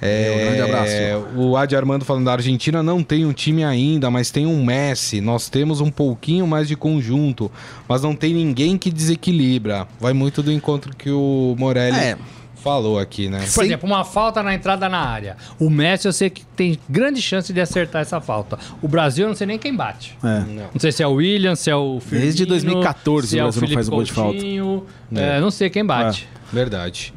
É, 0.00 0.28
Meu, 0.36 0.44
grande 0.46 0.60
abraço. 0.62 0.92
O 1.36 1.56
Adi 1.56 1.74
Armando 1.74 2.04
falando 2.04 2.24
da 2.26 2.32
Argentina 2.32 2.82
não 2.82 3.02
tem 3.02 3.24
um 3.24 3.32
time 3.32 3.64
ainda, 3.64 4.10
mas 4.10 4.30
tem 4.30 4.46
um 4.46 4.64
Messi. 4.64 5.20
Nós 5.20 5.48
temos 5.48 5.80
um 5.80 5.90
pouquinho 5.90 6.46
mais 6.46 6.68
de 6.68 6.76
conjunto, 6.76 7.50
mas 7.88 8.02
não 8.02 8.14
tem 8.14 8.34
ninguém 8.34 8.76
que 8.76 8.90
desequilibra. 8.90 9.86
Vai 9.98 10.12
muito 10.12 10.42
do 10.42 10.52
encontro 10.52 10.94
que 10.94 11.10
o 11.10 11.54
Morelli 11.58 11.96
É. 11.96 12.18
falou 12.62 12.98
aqui, 12.98 13.28
né? 13.30 13.38
Por 13.40 13.46
Sim. 13.46 13.62
exemplo, 13.62 13.88
uma 13.88 14.04
falta 14.04 14.42
na 14.42 14.52
entrada 14.54 14.86
na 14.88 14.98
área. 14.98 15.36
O 15.58 15.70
Messi 15.70 16.06
eu 16.06 16.12
sei 16.12 16.28
que 16.28 16.44
tem 16.44 16.78
grande 16.88 17.22
chance 17.22 17.50
de 17.52 17.60
acertar 17.60 18.02
essa 18.02 18.20
falta. 18.20 18.58
O 18.82 18.88
Brasil 18.88 19.24
eu 19.24 19.28
não 19.28 19.36
sei 19.36 19.46
nem 19.46 19.58
quem 19.58 19.74
bate. 19.74 20.18
É. 20.22 20.40
Não 20.74 20.78
sei 20.80 20.92
se 20.92 21.02
é 21.02 21.06
o 21.06 21.12
William, 21.12 21.54
se 21.54 21.70
é 21.70 21.76
o 21.76 22.00
Firmino, 22.00 22.22
Desde 22.24 22.44
2014 22.44 23.28
se 23.28 23.38
é 23.38 23.42
o 23.42 23.44
Brasil 23.44 23.60
não 23.60 23.68
Felipe 23.68 23.74
faz 23.76 23.88
um 23.88 23.92
gol 23.92 24.02
de 24.02 24.12
falta. 24.12 24.32
Coutinho. 24.32 24.84
É, 25.14 25.40
não 25.40 25.50
sei 25.50 25.70
quem 25.70 25.84
bate. 25.86 26.28
Verdade. 26.52 27.14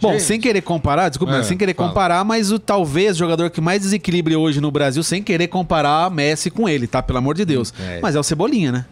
Bom, 0.00 0.12
Gente, 0.12 0.22
sem 0.22 0.40
querer 0.40 0.60
comparar, 0.62 1.08
desculpa, 1.08 1.34
É, 1.34 1.36
mas 1.38 1.46
sem 1.46 1.56
querer 1.56 1.74
fala. 1.74 1.88
comparar, 1.88 2.24
mas 2.24 2.50
o 2.52 2.58
talvez 2.58 3.16
jogador 3.16 3.50
que 3.50 3.60
mais 3.60 3.82
desequilibre 3.82 4.34
hoje 4.36 4.60
no 4.60 4.70
Brasil, 4.70 5.02
sem 5.02 5.22
querer 5.22 5.48
comparar 5.48 6.10
Messi 6.10 6.50
com 6.50 6.68
ele, 6.68 6.86
tá? 6.86 7.02
Pelo 7.02 7.18
amor 7.18 7.34
de 7.34 7.44
Deus. 7.44 7.72
É. 7.80 7.98
Mas 8.00 8.14
é 8.14 8.20
o 8.20 8.22
Cebolinha, 8.22 8.70
né? 8.72 8.84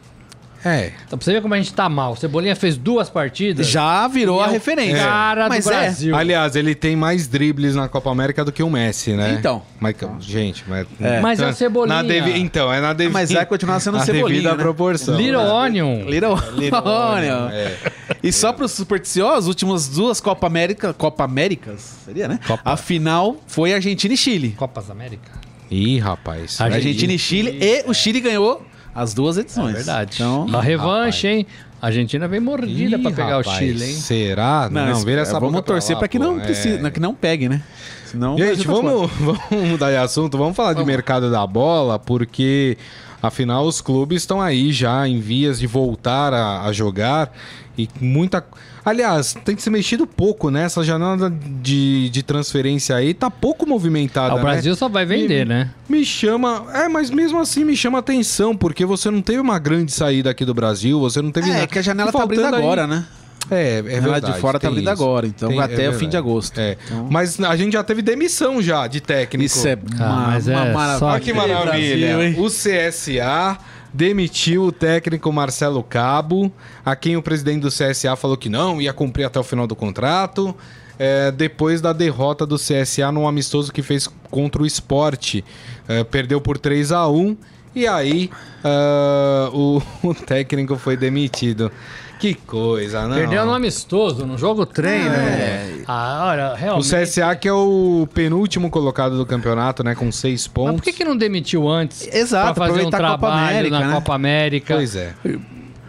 É, 0.65 0.93
Então, 1.07 1.19
pra 1.19 1.25
você 1.25 1.33
ver 1.33 1.43
como 1.43 1.55
a 1.55 1.57
gente 1.57 1.73
tá 1.73 1.89
mal. 1.89 2.13
O 2.13 2.17
Cebolinha 2.17 2.57
fez 2.57 2.77
duas 2.77 3.09
partidas. 3.09 3.67
Já 3.67 4.07
virou 4.09 4.41
e 4.41 4.45
a 4.45 4.49
é 4.49 4.51
referência. 4.51 4.99
Cara 4.99 5.49
Mas 5.49 5.65
do 5.65 5.73
é. 5.73 5.77
Brasil. 5.81 6.17
Aliás, 6.17 6.57
ele 6.57 6.75
tem 6.75 6.97
mais 6.97 7.29
dribles 7.29 7.75
na 7.75 7.89
Copa 7.89 8.11
América 8.11 8.45
do 8.45 8.51
que 8.53 8.63
o 8.63 8.71
Messi, 8.71 9.13
né? 9.13 9.37
Então. 9.39 9.63
Mas, 9.79 9.97
gente, 10.21 10.65
mas. 10.67 10.87
Mas 11.23 11.41
é 11.41 11.49
o 11.49 11.53
Cebolinha. 11.53 11.97
Na 11.97 12.03
devi... 12.03 12.39
Então, 12.39 12.73
é 12.73 12.81
na 12.81 12.93
devida. 12.93 13.13
Mas 13.19 13.31
vai 13.33 13.47
continuar 13.47 13.81
sendo 13.81 13.99
na 13.99 14.05
Cebolinha, 14.05 14.29
devida 14.29 14.57
né? 14.57 14.63
proporção. 14.63 15.17
Little 15.17 15.43
né? 15.43 15.51
Onion. 15.51 16.05
Little, 16.05 16.37
Little 16.57 16.83
Onion. 16.85 17.49
É. 17.51 17.77
E 18.23 18.33
só 18.33 18.53
para 18.53 18.65
os 18.65 18.73
supersticiosos, 18.73 19.39
as 19.41 19.47
últimas 19.47 19.89
duas 19.89 20.21
Copa 20.21 20.47
América, 20.47 20.93
Copa 20.93 21.25
Américas, 21.25 21.97
seria, 22.05 22.27
né? 22.27 22.41
A 22.65 22.77
final 22.77 23.37
foi 23.47 23.73
Argentina 23.73 24.15
e 24.15 24.17
Chile. 24.17 24.55
Copas 24.57 24.91
América. 24.91 25.31
Ih, 25.71 25.99
rapaz. 25.99 26.61
Argentina. 26.61 26.75
Argentina 26.77 27.13
e 27.13 27.19
Chile 27.19 27.59
e 27.61 27.85
o 27.87 27.95
Chile 27.95 28.21
ganhou 28.21 28.65
as 28.97 29.13
duas 29.13 29.37
edições. 29.37 29.75
É 29.75 29.77
verdade. 29.77 30.15
Então, 30.15 30.47
a 30.55 30.63
revanche, 30.63 31.29
hein? 31.29 31.47
A 31.81 31.89
Argentina 31.89 32.27
vem 32.27 32.41
mordida 32.41 32.99
pra 32.99 33.11
pegar 33.11 33.37
rapaz, 33.37 33.47
o 33.47 33.59
Chile, 33.59 33.85
hein? 33.85 33.93
Será? 33.95 34.69
Não, 34.71 34.87
não, 34.87 35.01
vira 35.01 35.21
essa 35.21 35.39
vamos 35.39 35.61
torcer 35.61 35.97
para 35.99 36.09
que 36.09 36.19
não 36.19 36.41
É. 36.41 36.45
precise, 36.45 36.91
que 36.91 36.99
não 36.99 37.15
pegue, 37.15 37.49
né? 37.51 37.63
Senão 38.07 38.39
Gente, 38.39 38.67
vamos, 38.67 39.11
vamos 39.21 39.69
mudar 39.69 39.91
de 39.91 39.97
assunto, 39.99 40.39
vamos 40.39 40.57
falar 40.57 40.73
de 40.73 40.83
mercado 40.83 41.31
da 41.31 41.47
bola, 41.47 41.99
porque 41.99 42.79
afinal 43.23 43.67
os 43.67 43.83
clubes 43.83 44.23
estão 44.23 44.41
aí 44.41 44.73
já 44.73 45.07
em 45.07 45.21
vias 45.21 45.59
de 45.59 45.67
voltar 45.67 46.33
a, 46.33 46.63
a 46.63 46.73
jogar 46.73 47.31
e 47.77 47.89
muita. 48.01 48.45
Aliás, 48.85 49.35
tem 49.45 49.57
que 49.57 49.63
ser 49.63 49.71
mexido 49.71 50.07
pouco, 50.07 50.51
né? 50.51 50.65
Essa 50.65 50.83
janela 50.85 51.31
de, 51.61 52.09
de 52.11 52.23
transferência 52.23 52.95
aí 52.97 53.13
tá 53.13 53.31
pouco 53.31 53.67
movimentada. 53.67 54.33
Ah, 54.33 54.35
o 54.35 54.39
né? 54.39 54.43
Brasil 54.45 54.75
só 54.77 54.89
vai 54.89 55.05
vender, 55.05 55.45
né? 55.45 55.71
Me 55.89 56.05
chama. 56.05 56.67
É, 56.73 56.89
mas 56.89 57.11
mesmo 57.11 57.39
assim 57.41 57.65
me 57.65 57.77
chama 57.77 57.99
atenção, 57.99 58.57
porque 58.57 58.85
você 58.85 59.11
não 59.11 59.21
teve 59.21 59.41
uma 59.41 59.59
grande 59.59 59.91
saída 59.93 60.31
aqui 60.31 60.45
do 60.45 60.55
Brasil, 60.55 60.99
você 61.01 61.21
não 61.21 61.31
teve 61.33 61.51
É, 61.51 61.55
nada. 61.55 61.67
que 61.67 61.79
a 61.79 61.83
janela 61.83 62.13
tá 62.13 62.23
abrindo 62.23 62.43
faltando 62.43 62.57
aí- 62.57 62.63
agora, 62.63 62.87
né? 62.87 63.05
É, 63.49 63.55
é 63.55 63.79
A 63.79 63.83
janela 63.83 64.01
verdade. 64.15 64.35
de 64.35 64.41
fora 64.41 64.59
tá 64.59 64.67
abrindo 64.67 64.89
agora, 64.89 65.25
então 65.25 65.49
Tem- 65.51 65.61
até 65.61 65.85
é 65.85 65.89
o 65.89 65.93
fim 65.93 66.09
de 66.09 66.17
agosto. 66.17 66.59
É. 66.59 66.77
Então- 66.85 67.07
Mas 67.09 67.39
a 67.39 67.55
gente 67.57 67.75
já 67.75 67.85
teve 67.85 68.03
demissão 68.03 68.61
já 68.61 68.89
de 68.89 69.01
técnico. 69.01 69.45
Isso 69.47 69.67
é 69.69 69.79
Ah, 70.01 70.05
uma, 70.05 70.27
mas 70.29 70.47
uma 70.49 70.67
é 70.67 70.73
maravilha. 70.73 70.99
só 70.99 71.07
Olha 71.07 71.21
que 71.21 71.33
Brasil, 71.33 71.55
maravilha. 71.55 72.25
hein? 72.29 72.35
o 72.39 72.47
CSA 72.51 73.57
demitiu 73.97 74.65
o 74.65 74.73
técnico 74.73 75.33
Marcelo 75.33 75.83
Cabo, 75.83 76.53
a 76.85 76.95
quem 76.95 77.17
o 77.17 77.23
presidente 77.23 77.63
do 77.63 77.69
CSA 77.69 78.15
falou 78.15 78.37
que 78.37 78.51
não, 78.51 78.81
ia 78.81 78.93
cumprir 78.93 79.25
até 79.25 79.41
o 79.41 79.43
final 79.43 79.67
do 79.67 79.75
contrato. 79.75 80.55
é, 80.99 81.31
depois 81.31 81.81
da 81.81 81.93
derrota 81.93 82.47
do 82.47 82.57
CSA 82.57 83.13
num 83.13 83.27
amistoso 83.27 83.73
que 83.73 83.83
fez 83.83 84.09
contra 84.31 84.63
o 84.63 84.67
esporte. 84.67 85.45
É, 85.89 86.05
perdeu 86.05 86.41
por 86.41 86.59
3 86.59 86.93
a 86.93 87.09
1 87.09 87.37
e 87.75 87.87
aí 87.87 88.31
ah, 88.65 89.51
o, 89.53 89.83
o 90.03 90.15
técnico 90.15 90.77
foi 90.77 90.97
demitido. 90.97 91.71
Que 92.19 92.35
coisa, 92.35 93.07
não? 93.07 93.15
Perdeu 93.15 93.45
no 93.45 93.53
amistoso, 93.53 94.25
no 94.25 94.39
jogo 94.39 94.65
treino. 94.65 95.15
É. 95.15 95.83
Ah, 95.87 96.27
olha, 96.29 96.53
O 96.53 96.55
realmente. 96.55 96.95
CSA 96.95 97.37
que 97.37 97.47
é 97.47 97.53
o 97.53 98.09
penúltimo 98.15 98.71
colocado 98.71 99.17
do 99.17 99.27
campeonato, 99.27 99.85
né, 99.85 99.95
com 99.95 100.11
seis 100.11 100.47
pontos. 100.47 100.73
Mas 100.73 100.81
por 100.81 100.85
que, 100.85 100.93
que 100.95 101.05
não 101.05 101.17
demitiu 101.17 101.69
antes? 101.69 102.09
Exato, 102.13 102.55
pra 102.55 102.69
fazer 102.69 102.79
um 102.85 102.89
a 102.89 102.91
Copa 102.91 102.97
trabalho 102.97 103.49
América, 103.51 103.79
na 103.79 103.87
né? 103.87 103.95
Copa 103.95 104.15
América. 104.15 104.75
Pois 104.75 104.97
é. 104.97 105.15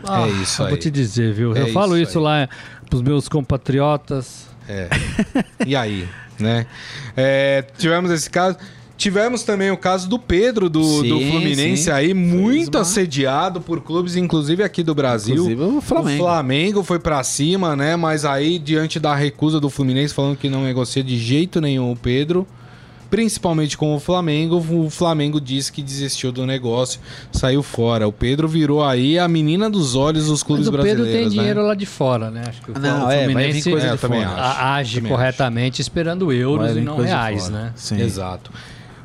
Ah, 0.03 0.27
é 0.27 0.29
isso 0.29 0.61
eu 0.61 0.65
aí. 0.65 0.71
Vou 0.71 0.79
te 0.79 0.91
dizer, 0.91 1.33
viu? 1.33 1.55
É 1.55 1.61
eu 1.61 1.67
falo 1.73 1.97
isso 1.97 2.11
isso 2.11 2.19
lá 2.19 2.47
pros 2.89 3.01
meus 3.01 3.27
compatriotas. 3.29 4.47
É. 4.67 4.89
E 5.65 5.75
aí, 5.75 6.07
né? 6.39 6.65
É, 7.15 7.63
tivemos 7.77 8.11
esse 8.11 8.29
caso. 8.29 8.57
Tivemos 8.97 9.43
também 9.43 9.69
o 9.69 9.77
caso 9.77 10.09
do 10.09 10.17
Pedro, 10.17 10.69
do, 10.69 10.83
Sim, 10.83 11.09
do 11.09 11.19
Fluminense 11.31 11.83
sim. 11.83 11.91
aí, 11.91 12.13
muito 12.15 12.75
uma- 12.75 12.81
assediado 12.81 13.61
por 13.61 13.79
clubes, 13.81 14.15
inclusive 14.15 14.63
aqui 14.63 14.81
do 14.81 14.95
Brasil. 14.95 15.35
Inclusive 15.35 15.61
o 15.61 15.81
Flamengo. 15.81 16.15
O 16.23 16.25
Flamengo 16.25 16.83
foi 16.83 16.97
pra 16.99 17.23
cima, 17.23 17.75
né? 17.75 17.95
Mas 17.95 18.25
aí, 18.25 18.57
diante 18.57 18.99
da 18.99 19.13
recusa 19.15 19.59
do 19.59 19.69
Fluminense, 19.69 20.13
falando 20.13 20.35
que 20.35 20.49
não 20.49 20.63
negocia 20.63 21.03
de 21.03 21.15
jeito 21.17 21.61
nenhum 21.61 21.91
o 21.91 21.95
Pedro, 21.95 22.47
principalmente 23.09 23.77
com 23.77 23.95
o 23.95 23.99
Flamengo, 23.99 24.57
o 24.57 24.89
Flamengo 24.89 25.39
disse 25.39 25.71
que 25.71 25.81
desistiu 25.81 26.31
do 26.31 26.45
negócio, 26.45 26.99
saiu 27.31 27.63
fora. 27.63 28.07
O 28.07 28.11
Pedro 28.11 28.47
virou 28.47 28.83
aí 28.83 29.17
a 29.17 29.27
menina 29.27 29.69
dos 29.69 29.95
olhos 29.95 30.25
dos 30.27 30.43
clubes 30.43 30.67
Mas 30.67 30.73
o 30.73 30.77
Pedro 30.83 31.03
brasileiros, 31.03 31.13
tem 31.29 31.37
né? 31.37 31.41
dinheiro 31.43 31.61
lá 31.67 31.73
de 31.75 31.85
fora, 31.85 32.29
né? 32.29 32.43
Acho 32.47 32.61
que 32.61 32.71
o 32.71 32.79
Não, 32.79 33.09
é, 33.09 33.15
vai 33.17 33.25
Fluminense 33.25 33.69
coisa 33.71 33.87
É, 33.87 33.91
de 33.91 33.97
fora. 33.97 34.27
acho. 34.27 34.59
age 34.61 35.01
corretamente 35.01 35.81
esperando 35.81 36.33
euros 36.33 36.75
e 36.75 36.81
não 36.81 36.97
reais, 36.97 37.47
né? 37.49 37.71
Sim. 37.75 38.01
Exato. 38.01 38.51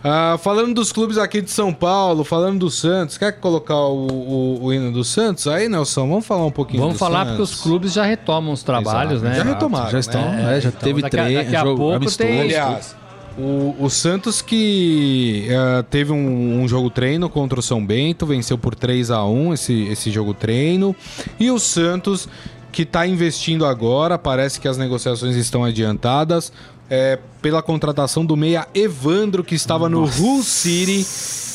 Ah, 0.04 0.36
falando 0.42 0.74
dos 0.74 0.90
clubes 0.90 1.16
aqui 1.16 1.40
de 1.40 1.50
São 1.50 1.72
Paulo, 1.72 2.24
falando 2.24 2.58
do 2.60 2.70
Santos, 2.70 3.16
quer 3.16 3.32
colocar 3.38 3.76
o, 3.76 4.06
o- 4.08 4.64
o 4.64 4.72
hino 4.72 4.90
do 4.90 5.04
Santos 5.04 5.46
aí, 5.46 5.68
Nelson? 5.68 6.08
Vamos 6.08 6.26
falar 6.26 6.44
um 6.44 6.50
pouquinho 6.50 6.80
Vamos 6.82 6.96
do 6.96 6.98
falar 6.98 7.20
Santos. 7.24 7.30
porque 7.36 7.42
os 7.42 7.60
clubes 7.60 7.92
já 7.92 8.04
retomam 8.04 8.52
os 8.52 8.62
trabalhos, 8.64 9.22
Exato. 9.22 9.28
né? 9.30 9.34
Já 9.36 9.44
retomaram, 9.44 9.90
Já 9.90 9.98
estão, 10.00 10.20
né? 10.22 10.56
é, 10.56 10.60
já 10.60 10.68
Então, 10.70 10.80
teve 10.80 11.02
três, 11.08 11.34
daqui 11.34 11.54
a 11.56 11.60
jogo 11.60 11.76
pouco 11.76 11.96
amistoso. 11.96 12.18
tem- 12.28 12.40
Aliás, 12.40 12.96
o, 13.38 13.76
o 13.78 13.88
Santos 13.88 14.42
que 14.42 15.46
eh, 15.48 15.84
teve 15.88 16.10
um, 16.12 16.62
um 16.62 16.68
jogo 16.68 16.90
treino 16.90 17.28
contra 17.30 17.60
o 17.60 17.62
São 17.62 17.84
Bento, 17.86 18.26
venceu 18.26 18.58
por 18.58 18.74
3 18.74 19.10
a 19.10 19.24
1 19.24 19.54
esse, 19.54 19.84
esse 19.84 20.10
jogo 20.10 20.34
treino. 20.34 20.94
E 21.38 21.50
o 21.50 21.58
Santos 21.60 22.28
que 22.72 22.82
está 22.82 23.06
investindo 23.06 23.64
agora, 23.66 24.18
parece 24.18 24.58
que 24.58 24.66
as 24.66 24.76
negociações 24.78 25.36
estão 25.36 25.62
adiantadas, 25.64 26.52
eh, 26.90 27.18
pela 27.40 27.62
contratação 27.62 28.24
do 28.24 28.36
meia 28.36 28.66
Evandro, 28.74 29.42
que 29.42 29.54
estava 29.54 29.88
no 29.88 30.04
Hull 30.04 30.42
City, 30.42 31.04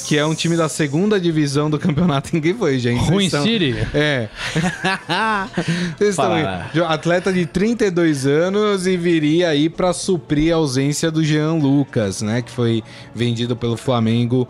que 0.08 0.18
é 0.18 0.26
um 0.26 0.34
time 0.34 0.56
da 0.56 0.68
segunda 0.70 1.20
divisão 1.20 1.70
do 1.70 1.78
campeonato. 1.78 2.30
Ninguém 2.36 2.54
foi, 2.54 2.80
gente. 2.80 3.04
Ruim 3.10 3.26
estão- 3.26 3.44
City? 3.44 3.76
É. 3.94 4.30
Vocês 5.98 6.12
estão 6.12 6.34
aí. 6.34 6.44
Atleta 6.88 7.32
de 7.32 7.46
32 7.46 8.26
anos 8.26 8.88
e 8.88 8.98
viria 8.98 9.50
aí 9.50 9.70
para 9.70 9.94
suprir 9.94 10.54
a 10.54 10.58
ausência 10.58 11.12
do 11.12 11.24
Jean 11.24 11.54
Lucas, 11.54 12.22
né? 12.22 12.42
Que 12.42 12.52
foi 12.52 12.84
vendido 13.13 13.56
pelo 13.56 13.78
Flamengo 13.78 14.48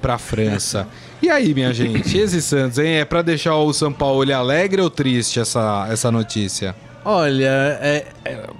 para 0.00 0.14
a 0.14 0.18
França. 0.18 0.86
E 1.22 1.28
aí, 1.28 1.52
minha 1.52 1.72
gente, 1.72 2.16
esse 2.16 2.40
Santos, 2.42 2.78
hein? 2.78 2.94
É 2.94 3.04
para 3.04 3.22
deixar 3.22 3.54
o 3.56 3.72
São 3.72 3.92
Paulo 3.92 4.30
alegre 4.32 4.80
ou 4.80 4.88
triste 4.90 5.38
essa, 5.40 5.86
essa 5.90 6.10
notícia? 6.10 6.74
Olha, 7.04 7.78
é, 7.80 8.06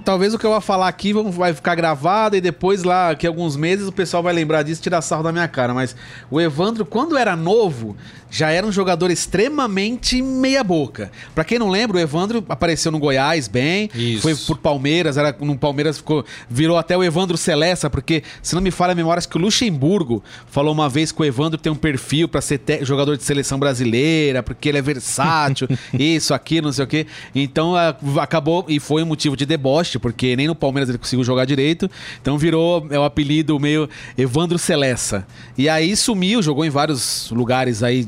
talvez 0.03 0.33
o 0.33 0.39
que 0.39 0.45
eu 0.45 0.51
vou 0.51 0.61
falar 0.61 0.87
aqui 0.87 1.13
vai 1.13 1.53
ficar 1.53 1.75
gravado 1.75 2.35
e 2.35 2.41
depois 2.41 2.83
lá, 2.83 3.13
que 3.15 3.27
alguns 3.27 3.55
meses, 3.55 3.87
o 3.87 3.91
pessoal 3.91 4.23
vai 4.23 4.33
lembrar 4.33 4.63
disso 4.63 4.81
e 4.81 4.83
tirar 4.83 5.01
sarro 5.01 5.23
da 5.23 5.31
minha 5.31 5.47
cara. 5.47 5.73
Mas 5.73 5.95
o 6.29 6.39
Evandro, 6.39 6.85
quando 6.85 7.17
era 7.17 7.35
novo, 7.35 7.95
já 8.29 8.49
era 8.49 8.65
um 8.65 8.71
jogador 8.71 9.11
extremamente 9.11 10.21
meia-boca. 10.21 11.11
Pra 11.35 11.43
quem 11.43 11.59
não 11.59 11.69
lembra, 11.69 11.97
o 11.97 11.99
Evandro 11.99 12.43
apareceu 12.47 12.91
no 12.91 12.97
Goiás 12.99 13.47
bem, 13.47 13.89
Isso. 13.93 14.21
foi 14.21 14.35
por 14.35 14.57
Palmeiras, 14.57 15.17
era 15.17 15.35
no 15.39 15.57
Palmeiras 15.57 15.97
ficou, 15.97 16.25
virou 16.49 16.77
até 16.77 16.97
o 16.97 17.03
Evandro 17.03 17.37
Celesta, 17.37 17.89
porque, 17.89 18.23
se 18.41 18.55
não 18.55 18.61
me 18.61 18.71
falha 18.71 18.93
a 18.93 18.95
memória, 18.95 19.19
acho 19.19 19.27
que 19.29 19.37
o 19.37 19.41
Luxemburgo 19.41 20.23
falou 20.47 20.73
uma 20.73 20.87
vez 20.87 21.11
que 21.11 21.21
o 21.21 21.25
Evandro 21.25 21.59
tem 21.59 21.71
um 21.71 21.75
perfil 21.75 22.27
pra 22.29 22.39
ser 22.41 22.61
jogador 22.83 23.17
de 23.17 23.23
seleção 23.23 23.59
brasileira, 23.59 24.41
porque 24.41 24.69
ele 24.69 24.77
é 24.77 24.81
versátil, 24.81 25.67
isso, 25.93 26.33
aquilo, 26.33 26.67
não 26.67 26.73
sei 26.73 26.85
o 26.85 26.87
quê. 26.87 27.05
Então 27.35 27.75
a- 27.75 27.95
acabou 28.21 28.65
e 28.69 28.79
foi 28.79 29.03
um 29.03 29.07
motivo 29.07 29.35
de 29.35 29.45
deboche, 29.61 29.99
porque 29.99 30.35
nem 30.35 30.47
no 30.47 30.55
Palmeiras 30.55 30.89
ele 30.89 30.97
conseguiu 30.97 31.23
jogar 31.23 31.45
direito. 31.45 31.89
Então 32.21 32.37
virou 32.37 32.87
é 32.89 32.97
o 32.99 33.03
apelido 33.03 33.59
meio 33.59 33.87
Evandro 34.17 34.57
Celesta. 34.57 35.25
E 35.57 35.69
aí 35.69 35.95
sumiu, 35.95 36.41
jogou 36.41 36.65
em 36.65 36.69
vários 36.69 37.29
lugares 37.31 37.83
aí. 37.83 38.05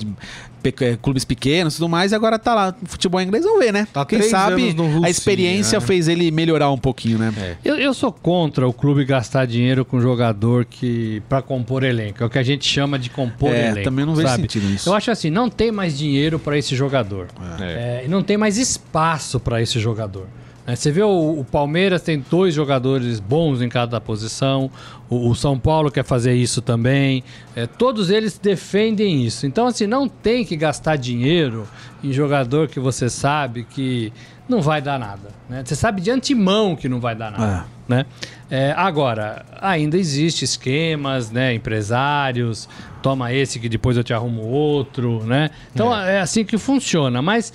eh, 0.64 0.98
clubes 1.02 1.26
pequenos 1.26 1.74
e 1.74 1.78
tudo 1.78 1.90
mais, 1.90 2.14
e 2.14 2.16
agora 2.16 2.40
tá 2.40 2.56
lá 2.56 2.74
no 2.82 2.88
futebol 2.88 3.20
inglês, 3.20 3.44
vamos 3.44 3.60
ver, 3.60 3.74
né? 3.74 3.86
Tá 3.92 4.06
Quem 4.06 4.22
sabe 4.22 4.74
a 5.04 5.10
experiência 5.10 5.78
né? 5.78 5.86
fez 5.86 6.08
ele 6.08 6.32
melhorar 6.32 6.72
um 6.72 6.78
pouquinho, 6.78 7.20
né? 7.20 7.34
É. 7.38 7.58
Eu, 7.66 7.76
eu 7.78 7.94
sou 7.94 8.14
contra 8.14 8.66
o 8.66 8.72
clube 8.72 9.04
gastar 9.04 9.46
dinheiro 9.46 9.84
com 9.84 10.00
jogador 10.00 10.64
que 10.64 11.22
para 11.28 11.42
compor 11.42 11.84
elenco. 11.84 12.24
É 12.24 12.26
o 12.26 12.30
que 12.30 12.40
a 12.40 12.44
gente 12.44 12.66
chama 12.66 12.98
de 12.98 13.10
compor 13.10 13.54
É, 13.54 13.68
elenco. 13.72 13.84
também 13.84 14.06
não 14.06 14.16
vejo 14.16 14.30
sabe? 14.30 14.44
sentido 14.44 14.68
nisso. 14.70 14.88
Eu 14.88 14.94
acho 14.94 15.12
assim, 15.12 15.30
não 15.30 15.50
tem 15.50 15.70
mais 15.70 15.98
dinheiro 15.98 16.40
para 16.40 16.58
esse 16.58 16.76
jogador. 16.78 17.28
É, 17.60 18.04
e 18.06 18.08
não 18.08 18.24
tem 18.24 18.38
mais 18.38 18.58
espaço 18.58 19.42
para 19.42 19.62
esse 19.62 19.80
jogador. 19.80 20.28
Né? 20.66 20.76
Você 20.76 20.92
vê 20.92 21.04
o, 21.04 21.40
o 21.40 21.46
Palmeiras 21.46 22.02
tem 22.02 22.24
dois 22.30 22.54
jogadores 22.54 23.20
bons 23.20 23.62
em 23.62 23.70
cada 23.70 24.00
posição. 24.00 24.70
O, 25.10 25.30
o 25.30 25.36
São 25.36 25.60
Paulo 25.60 25.92
quer 25.92 26.04
fazer 26.04 26.34
isso 26.34 26.62
também. 26.62 27.24
É, 27.56 27.68
todos 27.68 28.10
eles 28.10 28.38
defendem 28.38 29.24
isso. 29.26 29.46
Então, 29.46 29.68
assim, 29.68 29.86
não 29.86 30.08
tem 30.08 30.46
que 30.46 30.56
gastar 30.56 30.96
dinheiro 30.96 31.68
em 32.04 32.12
jogador 32.12 32.68
que 32.68 32.80
você 32.80 33.10
sabe 33.10 33.66
que 33.70 34.12
não 34.48 34.62
vai 34.62 34.82
dar 34.82 35.00
nada. 35.00 35.30
né? 35.50 35.64
Você 35.66 35.76
sabe 35.76 36.02
de 36.02 36.12
antemão 36.12 36.76
que 36.76 36.90
não 36.90 37.00
vai 37.00 37.16
dar 37.16 37.32
nada. 37.32 37.66
Né? 37.88 38.06
É, 38.50 38.74
agora, 38.78 39.46
ainda 39.62 39.98
existe 39.98 40.46
esquemas, 40.46 41.32
né? 41.32 41.54
Empresários, 41.54 42.70
toma 43.02 43.34
esse 43.34 43.60
que 43.60 43.68
depois 43.68 43.98
eu 43.98 44.04
te 44.04 44.14
arrumo 44.14 44.44
outro, 44.44 45.24
né? 45.26 45.50
Então 45.74 45.96
é, 45.96 46.22
assim 46.22 46.46
que 46.46 46.58
funciona. 46.58 47.22
Mas 47.22 47.52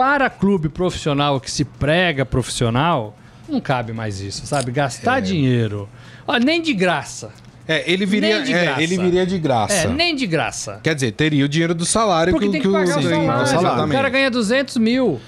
para 0.00 0.30
clube 0.30 0.70
profissional 0.70 1.38
que 1.38 1.50
se 1.50 1.62
prega 1.62 2.24
profissional, 2.24 3.14
não 3.46 3.60
cabe 3.60 3.92
mais 3.92 4.18
isso, 4.18 4.46
sabe? 4.46 4.72
Gastar 4.72 5.20
dinheiro. 5.20 5.86
Ó, 6.26 6.38
nem 6.38 6.62
de 6.62 6.72
graça. 6.72 7.30
É, 7.72 7.84
ele 7.90 8.04
viria, 8.04 8.36
Nem 8.36 8.44
de 8.44 8.52
é, 8.52 8.62
graça. 8.64 8.82
ele 8.82 8.98
viria 8.98 9.26
de 9.26 9.38
graça. 9.38 9.74
É, 9.74 9.86
nem 9.88 10.16
de 10.16 10.26
graça. 10.26 10.80
Quer 10.82 10.94
dizer, 10.94 11.12
teria 11.12 11.44
o 11.44 11.48
dinheiro 11.48 11.74
do 11.74 11.84
salário 11.84 12.32
Porque 12.32 12.46
que, 12.46 12.52
tem 12.52 12.60
que 12.60 12.66
o- 12.68 12.72
pagar 12.72 12.98
o 12.98 13.02
salário. 13.02 13.42
exatamente. 13.42 13.90
O 13.90 13.92
cara 13.96 14.08
ganha 14.08 14.30
200 14.30 14.76
mil. 14.76 15.20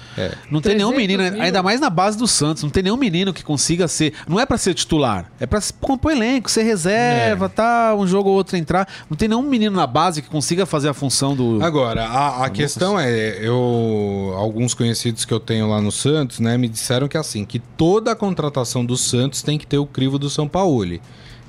Não 0.51 0.59
tem 0.61 0.75
nenhum 0.75 0.91
300 0.91 0.97
menino, 1.17 1.23
mil. 1.35 1.41
ainda 1.41 1.63
mais 1.63 1.79
na 1.79 1.89
base 1.89 2.17
do 2.17 2.27
Santos, 2.27 2.61
não 2.63 2.69
tem 2.69 2.83
nenhum 2.83 2.97
menino 2.97 3.33
que 3.33 3.43
consiga 3.43 3.87
ser. 3.87 4.13
Não 4.27 4.39
é 4.39 4.45
pra 4.45 4.57
ser 4.57 4.73
titular, 4.73 5.31
é 5.39 5.45
pra 5.45 5.61
se- 5.61 5.73
compor 5.73 6.11
elenco, 6.11 6.51
ser 6.51 6.63
reserva, 6.63 7.47
tá, 7.49 7.95
um 7.97 8.05
jogo 8.05 8.29
ou 8.29 8.35
outro 8.35 8.57
entrar. 8.57 8.87
Não 9.09 9.15
tem 9.15 9.27
nenhum 9.29 9.41
menino 9.43 9.75
na 9.75 9.87
base 9.87 10.21
que 10.21 10.29
consiga 10.29 10.65
fazer 10.65 10.89
a 10.89 10.93
função 10.93 11.35
do. 11.35 11.63
Agora, 11.63 12.05
a, 12.05 12.45
a 12.45 12.49
questão 12.49 12.99
é, 12.99 13.37
eu 13.41 14.33
alguns 14.37 14.73
conhecidos 14.73 15.23
que 15.25 15.33
eu 15.33 15.39
tenho 15.39 15.69
lá 15.69 15.81
no 15.81 15.91
Santos, 15.91 16.39
né, 16.39 16.57
me 16.57 16.67
disseram 16.67 17.07
que 17.07 17.17
assim, 17.17 17.45
que 17.45 17.59
toda 17.59 18.11
a 18.11 18.15
contratação 18.15 18.85
do 18.85 18.97
Santos 18.97 19.41
tem 19.41 19.57
que 19.57 19.65
ter 19.65 19.77
o 19.77 19.85
crivo 19.85 20.19
do 20.19 20.29
São 20.29 20.47
Paulo. 20.47 20.73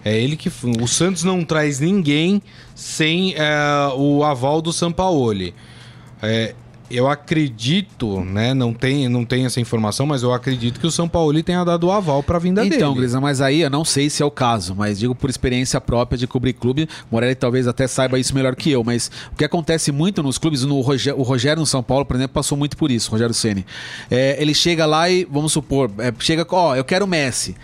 É 0.05 0.17
ele 0.19 0.37
que 0.37 0.51
o 0.81 0.87
Santos 0.87 1.25
não 1.25 1.43
traz 1.45 1.81
ninguém 1.81 2.43
sem 2.75 3.35
é, 3.37 3.55
o 3.97 4.23
aval 4.23 4.61
do 4.61 4.73
São 4.73 4.93
Paulo. 4.93 5.53
É, 6.23 6.55
eu 6.91 7.09
acredito, 7.09 8.21
né, 8.21 8.53
não 8.53 8.73
tem, 8.73 9.09
não 9.09 9.25
tem 9.25 9.47
essa 9.47 9.61
informação, 9.61 10.07
mas 10.07 10.23
eu 10.23 10.33
acredito 10.33 10.79
que 10.79 10.87
o 10.87 10.91
São 10.91 11.09
Paulo 11.09 11.43
tenha 11.43 11.65
dado 11.65 11.87
o 11.87 11.93
aval 11.93 12.23
para 12.23 12.39
vinda 12.39 12.65
Então, 12.65 12.91
dele. 12.91 13.01
Grisa, 13.01 13.21
mas 13.21 13.41
aí 13.41 13.63
eu 13.63 13.71
não 13.71 13.85
sei 13.85 14.11
se 14.11 14.23
é 14.23 14.27
o 14.27 14.31
caso, 14.31 14.75
mas 14.77 14.99
digo 14.99 15.15
por 15.15 15.31
experiência 15.31 15.81
própria 15.81 16.19
de 16.19 16.27
cobrir 16.27 16.53
clube. 16.53 16.89
Morelli 17.11 17.35
talvez 17.35 17.67
até 17.67 17.87
saiba 17.87 18.19
isso 18.19 18.35
melhor 18.35 18.55
que 18.55 18.71
eu, 18.71 18.85
mas 18.85 19.11
o 19.33 19.37
que 19.37 19.45
acontece 19.45 19.91
muito 19.91 20.23
nos 20.23 20.37
clubes, 20.37 20.63
no 20.63 20.81
Rogério, 20.83 21.19
o 21.19 21.23
Rogério 21.23 21.61
no 21.61 21.67
São 21.67 21.83
Paulo, 21.83 22.05
por 22.05 22.17
exemplo, 22.17 22.35
passou 22.35 22.57
muito 22.57 22.77
por 22.77 22.91
isso, 22.91 23.11
Rogério 23.11 23.35
Ceni. 23.35 23.65
ele 24.11 24.55
chega 24.55 24.85
lá 24.85 25.09
e, 25.09 25.25
vamos 25.25 25.53
supor, 25.53 25.91
é, 25.99 26.13
chega, 26.19 26.47
ó, 26.51 26.77
eu 26.77 26.85
quero 26.85 27.07
o 27.07 27.09
Messi. 27.09 27.57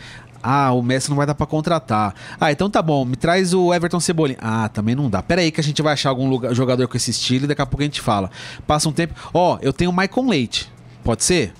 Ah, 0.42 0.72
o 0.72 0.82
Messi 0.82 1.10
não 1.10 1.16
vai 1.16 1.26
dar 1.26 1.34
pra 1.34 1.46
contratar. 1.46 2.14
Ah, 2.40 2.50
então 2.50 2.70
tá 2.70 2.80
bom, 2.80 3.04
me 3.04 3.16
traz 3.16 3.52
o 3.52 3.72
Everton 3.74 4.00
Cebolinha. 4.00 4.38
Ah, 4.40 4.68
também 4.68 4.94
não 4.94 5.10
dá. 5.10 5.22
Pera 5.22 5.40
aí 5.42 5.50
que 5.50 5.60
a 5.60 5.64
gente 5.64 5.82
vai 5.82 5.92
achar 5.92 6.08
algum 6.08 6.28
lugar- 6.28 6.54
jogador 6.54 6.88
com 6.88 6.96
esse 6.96 7.10
estilo 7.10 7.44
e 7.44 7.48
daqui 7.48 7.60
a 7.62 7.66
pouco 7.66 7.82
a 7.82 7.84
gente 7.84 8.00
fala. 8.00 8.30
Passa 8.66 8.88
um 8.88 8.92
tempo. 8.92 9.14
Ó, 9.34 9.58
eu 9.60 9.72
tenho 9.72 9.90
o 9.90 9.94
Maicon 9.94 10.28
Leite. 10.28 10.70
Pode 11.04 11.24
ser? 11.24 11.52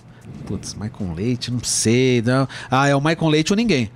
Putz, 0.47 0.75
Maicon 0.75 1.13
Leite, 1.13 1.51
não 1.51 1.63
sei. 1.63 2.23
Não. 2.23 2.49
Ah, 2.71 2.89
é 2.89 2.95
o 2.97 3.01
Maicon 3.01 3.29
Leite 3.29 3.53
ou 3.53 3.57
ninguém. 3.57 3.91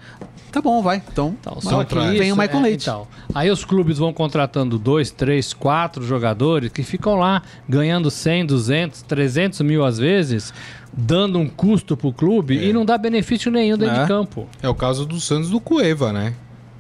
Tá 0.55 0.63
bom, 0.63 0.81
vai. 0.81 1.03
Então, 1.11 1.35
Então, 1.41 1.61
só 1.61 1.83
que 1.83 1.97
vem 1.97 2.27
isso, 2.27 2.35
o 2.35 2.37
Maicon 2.37 2.59
é, 2.59 2.63
Leite. 2.63 2.83
então. 2.89 3.09
aí 3.35 3.51
os 3.51 3.65
clubes 3.65 3.99
vão 3.99 4.13
contratando 4.13 4.79
dois, 4.79 5.11
três, 5.11 5.53
quatro 5.53 6.05
jogadores 6.05 6.71
que 6.71 6.85
ficam 6.85 7.17
lá 7.17 7.43
ganhando 7.69 8.09
100, 8.09 8.47
200, 8.47 9.03
300 9.03 9.61
mil 9.63 9.85
às 9.85 9.99
vezes, 9.99 10.55
dando 10.93 11.41
um 11.41 11.49
custo 11.49 11.97
pro 11.97 12.13
clube 12.13 12.57
e 12.57 12.73
não 12.73 12.85
dá 12.85 12.97
benefício 12.97 13.51
nenhum 13.51 13.77
dentro 13.77 13.97
É. 13.97 14.03
de 14.03 14.07
campo. 14.07 14.47
É 14.63 14.69
o 14.69 14.75
caso 14.77 15.05
do 15.05 15.21
Santos 15.21 15.51
do 15.51 15.59
Cueva, 15.59 16.13
né? 16.13 16.35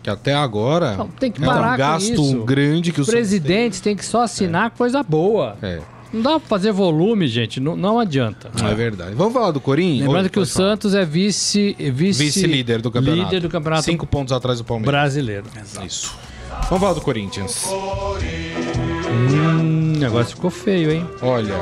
Que 0.05 0.09
até 0.11 0.35
agora 0.35 0.97
Não, 0.97 1.09
tem 1.09 1.33
que 1.33 1.43
é 1.43 1.47
parar 1.47 1.69
um 1.69 1.71
com 1.73 1.77
gasto 1.79 2.13
isso. 2.13 2.45
grande 2.45 2.93
que 2.93 3.01
o 3.01 3.05
presidentes 3.07 3.81
têm 3.81 3.97
que 3.97 4.05
só 4.05 4.23
assinar 4.23 4.71
coisa 4.71 5.03
boa. 5.03 5.57
tem. 5.61 5.71
É, 5.71 5.83
Não 6.15 6.23
dá 6.23 6.31
pra 6.39 6.49
fazer 6.49 6.71
volume, 6.73 7.27
gente. 7.27 7.59
Não, 7.61 7.75
não 7.77 7.99
adianta. 7.99 8.51
é 8.63 8.75
verdade. 8.75 9.15
Vamos 9.15 9.33
falar 9.35 9.51
do 9.51 9.61
Corinthians? 9.61 10.03
Lembrando 10.07 10.25
Oi, 10.27 10.31
que 10.31 10.39
o 10.39 10.47
falar. 10.47 10.69
Santos 10.71 10.95
é 10.95 11.05
vice, 11.05 11.77
vice 11.93 12.23
Vice-líder 12.25 12.81
do 12.81 12.91
campeonato. 12.91 13.25
líder 13.25 13.41
do 13.41 13.49
campeonato 13.49 13.83
Cinco 13.83 14.07
pontos 14.07 14.33
atrás 14.33 14.59
do 14.59 14.65
Palmeiras. 14.65 14.93
brasileiro. 14.93 15.45
Isso. 15.85 16.15
Vamos 16.71 16.81
falar 16.81 16.95
do 16.95 17.01
Corinthians. 17.01 17.67
Hum, 19.11 19.93
o 19.97 19.99
negócio 19.99 20.35
ficou 20.37 20.51
feio, 20.51 20.91
hein? 20.93 21.07
Olha, 21.21 21.55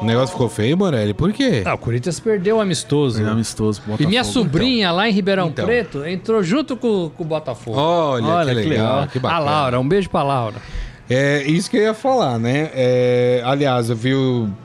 o 0.00 0.04
negócio 0.04 0.28
ficou 0.32 0.48
feio, 0.48 0.76
Morelli. 0.76 1.14
Por 1.14 1.32
quê? 1.32 1.62
Ah, 1.64 1.74
o 1.74 1.78
Corinthians 1.78 2.18
perdeu 2.20 2.56
o 2.56 2.60
amistoso. 2.60 3.22
É 3.22 3.28
amistoso 3.28 3.80
pro 3.82 3.94
E 4.02 4.06
minha 4.06 4.22
Botafogo. 4.22 4.44
sobrinha 4.46 4.90
lá 4.90 5.08
em 5.08 5.12
Ribeirão 5.12 5.48
Então. 5.48 5.64
Preto 5.66 6.04
entrou 6.04 6.42
junto 6.42 6.76
com, 6.76 7.10
com 7.16 7.22
o 7.22 7.26
Botafogo. 7.26 7.76
Olha, 7.78 8.54
que 8.54 8.68
legal, 8.68 9.06
que 9.06 9.18
A 9.18 9.20
bacana. 9.20 9.40
Laura, 9.44 9.80
um 9.80 9.86
beijo 9.88 10.08
pra 10.10 10.22
Laura. 10.22 10.56
É 11.08 11.42
isso 11.42 11.70
que 11.70 11.76
eu 11.76 11.82
ia 11.82 11.94
falar, 11.94 12.38
né? 12.38 12.70
É, 12.74 13.42
aliás, 13.44 13.90
eu 13.90 13.96
vi 13.96 14.12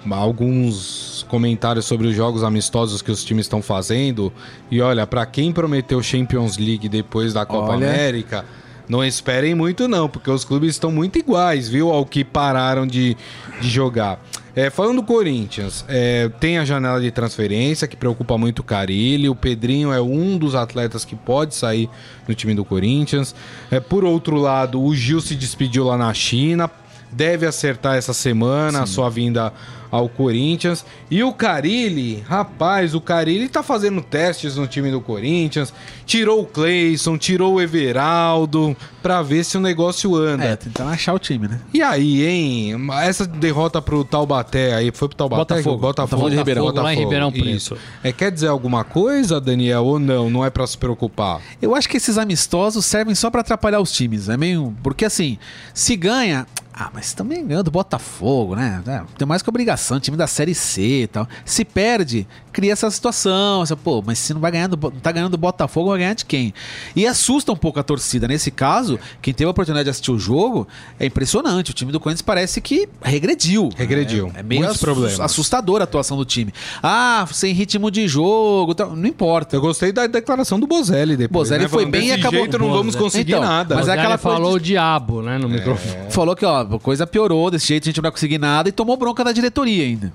alguns 0.10 1.26
comentários 1.28 1.86
sobre 1.86 2.08
os 2.08 2.16
jogos 2.16 2.44
amistosos 2.44 3.02
que 3.02 3.12
os 3.12 3.24
times 3.24 3.46
estão 3.46 3.62
fazendo. 3.62 4.32
E 4.72 4.82
olha, 4.82 5.06
pra 5.06 5.26
quem 5.26 5.52
prometeu 5.52 6.02
Champions 6.02 6.58
League 6.58 6.88
depois 6.88 7.34
da 7.34 7.46
Copa 7.46 7.74
Olha. 7.74 7.90
América, 7.90 8.46
não 8.88 9.04
esperem 9.04 9.54
muito 9.54 9.88
não, 9.88 10.08
porque 10.08 10.32
os 10.32 10.46
clubes 10.46 10.72
estão 10.72 10.92
muito 10.92 11.20
iguais, 11.20 11.68
viu? 11.68 11.92
Ao 11.92 12.06
que 12.06 12.24
pararam 12.24 12.88
de, 12.88 13.18
de 13.60 13.70
jogar. 13.70 14.20
É, 14.60 14.70
falando 14.70 14.98
do 14.98 15.04
Corinthians, 15.04 15.86
é, 15.88 16.28
tem 16.38 16.58
a 16.58 16.66
janela 16.66 17.00
de 17.00 17.10
transferência 17.12 17.88
que 17.88 17.96
preocupa 17.96 18.38
muito 18.38 18.60
o 18.60 18.64
Carilli. 18.64 19.30
O 19.30 19.34
Pedrinho 19.34 19.94
é 19.94 20.02
um 20.02 20.38
dos 20.38 20.54
atletas 20.54 21.06
que 21.06 21.16
pode 21.16 21.56
sair 21.56 21.90
no 22.28 22.36
time 22.36 22.54
do 22.54 22.66
Corinthians. 22.66 23.34
É, 23.72 23.80
por 23.80 24.04
outro 24.04 24.36
lado, 24.36 24.84
o 24.84 24.94
Gil 24.94 25.22
se 25.22 25.34
despediu 25.34 25.86
lá 25.86 25.98
na 25.98 26.14
China. 26.14 26.70
Deve 27.10 27.46
acertar 27.46 27.96
essa 27.96 28.14
semana 28.14 28.84
a 28.84 28.86
sua 28.86 29.10
vinda 29.10 29.54
ao 29.92 30.08
Corinthians. 30.08 30.86
E 31.10 31.24
o 31.24 31.34
Carilli, 31.34 32.24
rapaz, 32.28 32.94
o 32.94 33.02
Carilli 33.02 33.48
tá 33.50 33.64
fazendo 33.64 34.02
testes 34.02 34.56
no 34.56 34.68
time 34.68 34.92
do 34.92 35.02
Corinthians. 35.02 35.74
Tirou 36.06 36.42
o 36.42 36.46
Cleison, 36.46 37.18
tirou 37.18 37.56
o 37.56 37.62
Everaldo, 37.62 38.76
pra 39.02 39.22
ver 39.22 39.44
se 39.44 39.58
o 39.58 39.60
negócio 39.60 40.16
anda. 40.16 40.44
É, 40.44 40.56
tentando 40.56 40.90
achar 40.90 41.14
o 41.14 41.20
time, 41.20 41.48
né? 41.48 41.60
E 41.74 41.82
aí, 41.82 42.26
hein? 42.26 42.76
Essa 43.02 43.26
derrota 43.26 43.82
pro 43.82 44.04
Taubaté 44.04 44.74
aí, 44.74 44.92
foi 44.92 45.08
pro 45.08 45.18
Taubaté? 45.18 45.56
Botafogo. 45.56 45.78
Botafogo 45.78 46.30
de 46.30 46.36
Ribeirão. 46.36 46.64
Botafogo 46.64 46.86
lá 46.86 46.94
em 46.94 46.98
Ribeirão 46.98 47.32
Preto. 47.32 47.50
Isso. 47.50 47.78
É, 48.04 48.12
quer 48.12 48.32
dizer 48.32 48.48
alguma 48.48 48.84
coisa, 48.84 49.40
Daniel, 49.40 49.86
ou 49.86 50.00
não? 50.00 50.30
Não 50.30 50.46
é 50.46 50.50
pra 50.50 50.66
se 50.66 50.78
preocupar? 50.78 51.42
Eu 51.62 51.76
acho 51.76 51.88
que 51.88 51.98
esses 51.98 52.18
amistosos 52.18 52.86
servem 52.86 53.16
só 53.16 53.30
pra 53.30 53.42
atrapalhar 53.42 53.80
os 53.80 53.92
times. 53.92 54.30
É 54.30 54.38
meio. 54.38 54.76
Porque 54.84 55.06
assim, 55.06 55.38
se 55.74 55.96
ganha. 55.96 56.46
Ah, 56.82 56.90
mas 56.94 57.14
também 57.14 57.46
ganhando 57.46 57.66
do 57.66 57.72
Botafogo, 57.72 58.56
né? 58.56 58.82
É, 58.88 59.02
tem 59.18 59.28
mais 59.28 59.42
que 59.42 59.50
obrigação, 59.50 60.00
time 60.00 60.16
da 60.16 60.28
Série 60.28 60.56
C 60.56 61.02
e 61.02 61.08
tal. 61.08 61.28
Se 61.44 61.66
perde, 61.66 62.26
cria 62.60 62.74
essa 62.74 62.92
situação. 62.92 63.64
Essa, 63.64 63.76
pô, 63.78 64.04
mas 64.06 64.20
se 64.20 64.34
não 64.34 64.42
vai 64.42 64.52
ganhar 64.52 64.68
do, 64.68 64.76
Bo- 64.76 64.92
não 64.92 65.00
tá 65.00 65.12
ganhando 65.14 65.32
do 65.32 65.38
Botafogo, 65.38 65.90
vai 65.92 66.00
ganhar 66.00 66.14
de 66.14 66.26
quem? 66.26 66.54
E 66.96 67.08
assusta 67.08 67.52
um 67.52 67.56
pouco 67.56 67.80
a 67.80 67.84
torcida. 67.84 68.28
Nesse 68.28 68.52
caso, 68.52 69.00
quem 69.22 69.34
teve 69.34 69.48
a 69.48 69.52
oportunidade 69.52 69.86
de 69.86 69.90
assistir 69.92 70.12
o 70.12 70.20
jogo, 70.20 70.68
é 71.00 71.06
impressionante. 71.06 71.72
O 71.72 71.74
time 71.74 71.92
do 71.92 72.00
Corinthians 72.00 72.22
parece 72.22 72.60
que 72.60 72.90
regrediu. 73.02 73.70
Regrediu. 73.76 74.30
É, 74.36 74.42
é 74.42 74.44
meio 74.44 74.68
problemas. 74.78 75.20
assustadora 75.20 75.84
a 75.84 75.86
atuação 75.86 76.18
do 76.18 76.26
time. 76.26 76.54
Ah, 76.84 77.26
sem 77.32 77.54
ritmo 77.54 77.90
de 77.90 78.08
jogo, 78.08 78.76
tal. 78.76 78.96
não 78.96 79.08
importa. 79.08 79.56
Eu 79.56 79.62
gostei 79.62 79.92
da 79.94 80.06
declaração 80.08 80.60
do 80.60 80.68
Bozelli 80.68 81.16
depois. 81.16 81.48
Bozelli 81.48 81.64
né? 81.64 81.70
foi 81.70 81.84
Falando, 81.84 81.92
bem 81.92 82.02
e 82.02 82.10
"Desse 82.10 82.20
acabou- 82.20 82.40
jeito 82.40 82.60
não 82.60 82.68
vamos 82.68 82.86
Bozelli. 82.96 83.04
conseguir 83.04 83.32
Então, 83.32 83.42
nada. 83.44 83.76
mas 83.76 83.88
é 83.88 83.94
aquela 83.94 84.18
falou 84.18 84.42
coisa 84.52 84.58
o 84.58 84.60
diabo, 84.60 85.22
né, 85.22 85.38
no 85.38 85.48
microfone. 85.48 86.12
Falou 86.12 86.36
que, 86.36 86.46
ó, 86.46 86.62
a 86.62 86.80
coisa 86.80 87.08
piorou, 87.08 87.50
desse 87.50 87.68
jeito 87.68 87.84
a 87.84 87.88
gente 87.88 87.98
não 87.98 88.02
vai 88.04 88.12
conseguir 88.12 88.38
nada 88.38 88.68
e 88.68 88.72
tomou 88.72 88.98
bronca 88.98 89.24
da 89.24 89.32
diretoria 89.32 89.84
ainda. 89.84 90.12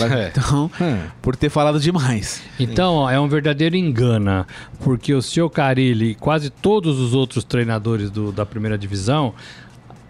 É. 0.00 0.28
Então, 0.34 0.70
Hum. 0.80 0.98
por 1.22 1.36
ter 1.36 1.48
falado 1.50 1.78
demais. 1.80 2.42
Então, 2.58 2.94
ó, 2.94 3.10
é 3.10 3.18
um 3.20 3.28
verdadeiro 3.28 3.76
engana, 3.76 4.46
porque 4.80 5.12
o 5.14 5.22
seu 5.22 5.48
Carilli 5.50 6.10
e 6.10 6.14
quase 6.14 6.50
todos 6.50 6.98
os 6.98 7.14
outros 7.14 7.44
treinadores 7.44 8.10
do- 8.10 8.32
da 8.32 8.44
primeira 8.46 8.76
divisão 8.78 9.32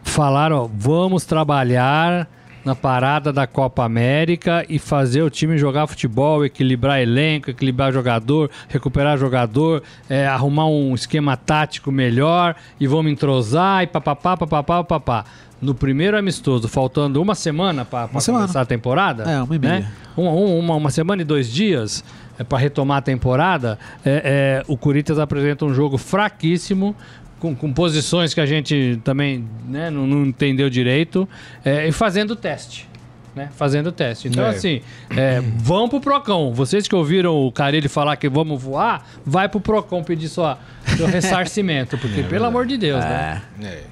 falaram: 0.03 0.65
ó, 0.65 0.69
vamos 0.73 1.25
trabalhar 1.25 2.29
na 2.65 2.75
parada 2.75 3.33
da 3.33 3.47
Copa 3.47 3.85
América 3.85 4.65
e 4.69 4.79
fazer 4.79 5.23
o 5.23 5.31
time 5.31 5.57
jogar 5.57 5.87
futebol, 5.87 6.45
equilibrar 6.45 7.01
elenco, 7.01 7.51
equilibrar 7.51 7.93
jogador, 7.93 8.51
recuperar 8.69 9.17
jogador, 9.19 9.83
é, 10.09 10.27
arrumar 10.27 10.67
um 10.67 10.95
esquema 10.95 11.37
tático 11.37 11.91
melhor 11.91 12.55
e 12.79 12.87
vamos 12.87 13.11
entrosar 13.13 13.83
e 13.83 13.87
papapá, 13.87 14.37
papapá, 14.37 14.85
papapá. 14.85 15.25
No 15.61 15.75
primeiro 15.75 16.17
amistoso, 16.17 16.69
faltando 16.69 17.21
uma 17.21 17.35
semana 17.35 17.85
para 17.85 18.09
começar 18.43 18.61
a 18.63 18.65
temporada, 18.65 19.25
É, 19.25 19.43
uma 19.43 19.55
e 19.57 19.59
meia. 19.59 19.81
né? 19.81 19.93
Um- 20.17 20.27
um- 20.29 20.59
uma, 20.59 20.75
uma 20.75 20.91
semana 20.91 21.21
e 21.21 21.25
dois 21.25 21.51
dias 21.53 22.03
é, 22.39 22.45
para 22.45 22.57
retomar 22.59 22.99
a 22.99 23.03
temporada, 23.03 23.79
é, 24.05 24.63
é, 24.63 24.65
o 24.67 24.77
Corinthians 24.77 25.19
apresenta 25.19 25.65
um 25.67 25.75
jogo 25.75 25.99
fraquíssimo, 25.99 26.97
com, 27.41 27.55
com 27.55 27.73
posições 27.73 28.33
que 28.33 28.41
a 28.41 28.47
gente 28.47 29.01
também 29.03 29.45
né, 29.67 29.91
não, 29.91 30.07
não 30.07 30.27
entendeu 30.27 30.71
direito, 30.71 31.29
é, 31.65 31.89
e 31.89 31.93
fazendo 31.93 32.37
teste. 32.37 32.89
Né? 33.35 33.49
Fazendo 33.57 33.91
teste. 33.93 34.29
Então, 34.29 34.45
É. 34.45 34.51
assim, 34.51 34.81
é, 35.17 35.41
vão 35.57 35.89
pro 35.89 36.01
Procon. 36.01 36.53
Vocês 36.53 36.87
que 36.87 36.95
ouviram 36.95 37.35
o 37.47 37.51
Carilli 37.53 37.89
falar 37.89 38.17
que 38.17 38.29
vamos 38.29 38.61
voar, 38.63 39.07
vai 39.25 39.49
pro 39.49 39.61
Procon 39.61 40.03
pedir 40.03 40.29
sua, 40.29 40.59
seu 40.97 41.07
ressarcimento. 41.09 41.97
Porque, 41.97 42.25
pelo 42.25 42.45
amor 42.47 42.67
de 42.67 42.77
Deus, 42.77 43.03
né? 43.05 43.41
É. 43.63 43.83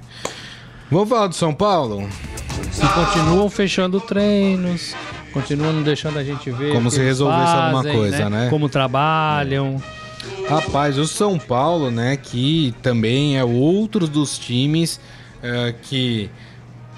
Vamos 0.90 1.08
falar 1.08 1.28
do 1.28 1.34
São 1.34 1.54
Paulo? 1.54 2.08
Se 2.72 2.86
continuam 2.88 3.48
fechando 3.48 4.00
treinos, 4.00 4.94
continuam 5.32 5.72
não 5.72 5.82
deixando 5.82 6.18
a 6.18 6.24
gente 6.24 6.50
ver. 6.50 6.72
Como 6.72 6.90
se 6.90 7.00
resolvesse 7.00 7.52
alguma 7.52 7.84
coisa, 7.84 8.28
né? 8.28 8.48
Como 8.50 8.68
trabalham. 8.68 9.80
Rapaz, 10.48 10.98
o 10.98 11.06
São 11.06 11.38
Paulo, 11.38 11.90
né, 11.90 12.16
que 12.16 12.74
também 12.82 13.36
é 13.38 13.44
outro 13.44 14.06
dos 14.06 14.38
times 14.38 14.98
eh, 15.42 15.74
que 15.82 16.30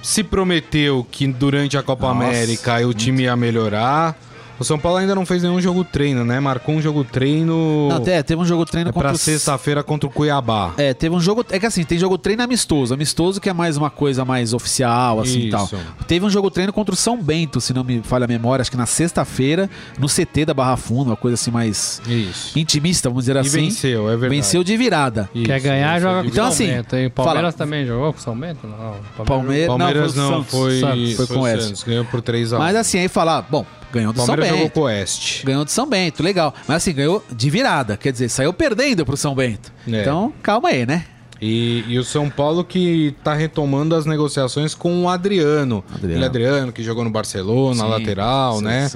se 0.03 0.23
prometeu 0.23 1.07
que 1.11 1.27
durante 1.27 1.77
a 1.77 1.83
Copa 1.83 2.15
Nossa, 2.15 2.29
América 2.29 2.87
o 2.87 2.95
time 2.95 3.25
ia 3.25 3.37
melhorar. 3.37 4.17
O 4.61 4.65
São 4.65 4.79
Paulo 4.79 4.99
ainda 4.99 5.15
não 5.15 5.25
fez 5.25 5.43
nenhum 5.43 5.59
jogo 5.59 5.83
treino, 5.83 6.23
né? 6.23 6.39
Marcou 6.39 6.75
um 6.75 6.83
jogo 6.83 7.03
treino 7.03 7.89
Não, 7.89 7.97
até 7.97 8.23
teve 8.23 8.41
um 8.43 8.45
jogo 8.45 8.67
treino 8.67 8.91
é 8.91 8.93
pra 8.93 9.01
contra 9.03 9.15
o- 9.17 9.19
sexta-feira 9.19 9.83
contra 9.83 10.07
o 10.07 10.13
Cuiabá. 10.13 10.75
É, 10.77 10.93
teve 10.93 11.15
um 11.15 11.21
jogo. 11.21 11.45
É 11.51 11.59
que 11.59 11.65
assim, 11.65 11.83
tem 11.83 11.99
jogo 11.99 12.19
treino 12.19 12.43
amistoso. 12.43 12.93
Amistoso 12.93 13.41
que 13.41 13.49
é 13.49 13.53
mais 13.55 13.79
uma 13.79 13.89
coisa 13.89 14.23
mais 14.23 14.53
oficial, 14.53 15.19
assim 15.21 15.47
e 15.47 15.51
tal. 15.51 15.67
Teve 16.07 16.27
um 16.27 16.31
jogo 16.31 16.51
treino 16.51 16.73
contra 16.75 16.93
o 16.93 16.97
São 16.97 17.17
Bento, 17.23 17.59
se 17.59 17.73
não 17.73 17.83
me 17.83 18.03
falha 18.05 18.27
a 18.27 18.29
memória, 18.29 18.61
acho 18.61 18.71
que 18.71 18.77
na 18.77 18.85
sexta-feira, 18.85 19.69
no 19.99 20.07
CT 20.09 20.45
da 20.45 20.53
Barra 20.53 20.77
Funda, 20.77 21.11
uma 21.11 21.17
coisa 21.17 21.35
assim 21.37 21.51
mais 21.51 22.03
Isso. 22.07 22.59
intimista, 22.59 23.09
vamos 23.09 23.23
dizer 23.25 23.37
E 23.37 23.39
assim. 23.39 23.51
venceu, 23.63 24.09
é 24.09 24.13
verdade. 24.13 24.35
Venceu 24.35 24.63
de 24.63 24.77
virada. 24.77 25.31
Isso, 25.35 25.45
Quer 25.47 25.61
ganhar, 25.61 25.95
venceu 25.95 26.09
joga 26.11 26.21
com 26.21 26.27
o 26.29 26.31
Então, 26.31 26.45
São 26.45 26.53
assim, 26.53 26.67
Bento. 26.67 26.97
hein? 26.97 27.07
O 27.07 27.11
Palmeiras 27.11 27.41
fala- 27.41 27.53
também 27.67 27.87
jogou 27.87 28.13
com 28.13 28.19
o 28.19 28.23
São 28.23 28.37
Bento? 28.39 28.67
Não. 28.67 28.95
o 29.19 29.25
Palmeiras- 29.25 29.67
Palmeiras 29.69 30.15
Não, 30.15 30.31
não, 30.31 30.45
foi 30.45 30.59
o 30.59 30.81
foi, 30.81 30.81
Santos. 30.81 31.15
Foi 31.17 31.27
foi 31.27 31.37
com 31.37 31.43
o 31.43 31.47
o. 31.47 31.63
Santos, 31.65 31.83
ganhou 31.83 32.05
por 32.05 32.21
3 32.21 32.53
a 32.53 32.57
1. 32.57 32.59
Mas 32.59 32.77
assim, 32.77 32.99
aí 32.99 33.09
falar, 33.09 33.43
bom, 33.43 33.65
ganhou 33.93 34.13
do 34.13 34.17
São 34.19 34.27
Palmeiras 34.27 34.51
jogou 34.51 34.65
Bento. 34.67 34.75
com 34.75 34.81
o 34.81 34.85
Oeste. 34.85 35.47
Ganhou 35.47 35.65
do 35.65 35.71
São 35.71 35.87
Bento, 35.87 36.23
legal. 36.23 36.55
Mas 36.67 36.79
assim, 36.79 36.93
ganhou 36.93 37.25
de 37.31 37.51
virada. 37.51 37.97
Quer 37.97 38.13
dizer, 38.13 38.29
saiu 38.29 38.53
perdendo 38.53 39.05
pro 39.05 39.17
São 39.17 39.35
Bento. 39.35 39.73
É. 39.91 40.01
Então, 40.03 40.33
calma 40.43 40.69
aí, 40.71 40.85
né? 40.87 41.05
E, 41.43 41.85
e 41.89 41.99
o 41.99 42.05
São 42.05 42.29
Paulo 42.29 42.63
que 42.63 43.15
tá 43.25 43.33
retomando 43.33 43.95
as 43.95 44.05
negociações 44.05 44.75
com 44.75 45.05
o 45.05 45.09
Adriano. 45.09 45.83
Adriano. 45.95 46.17
Ele 46.19 46.25
Adriano, 46.27 46.73
que 46.73 46.83
jogou 46.83 47.03
no 47.03 47.09
Barcelona, 47.11 47.83
Sim, 47.85 47.89
lateral, 47.91 48.61
né? 48.61 48.91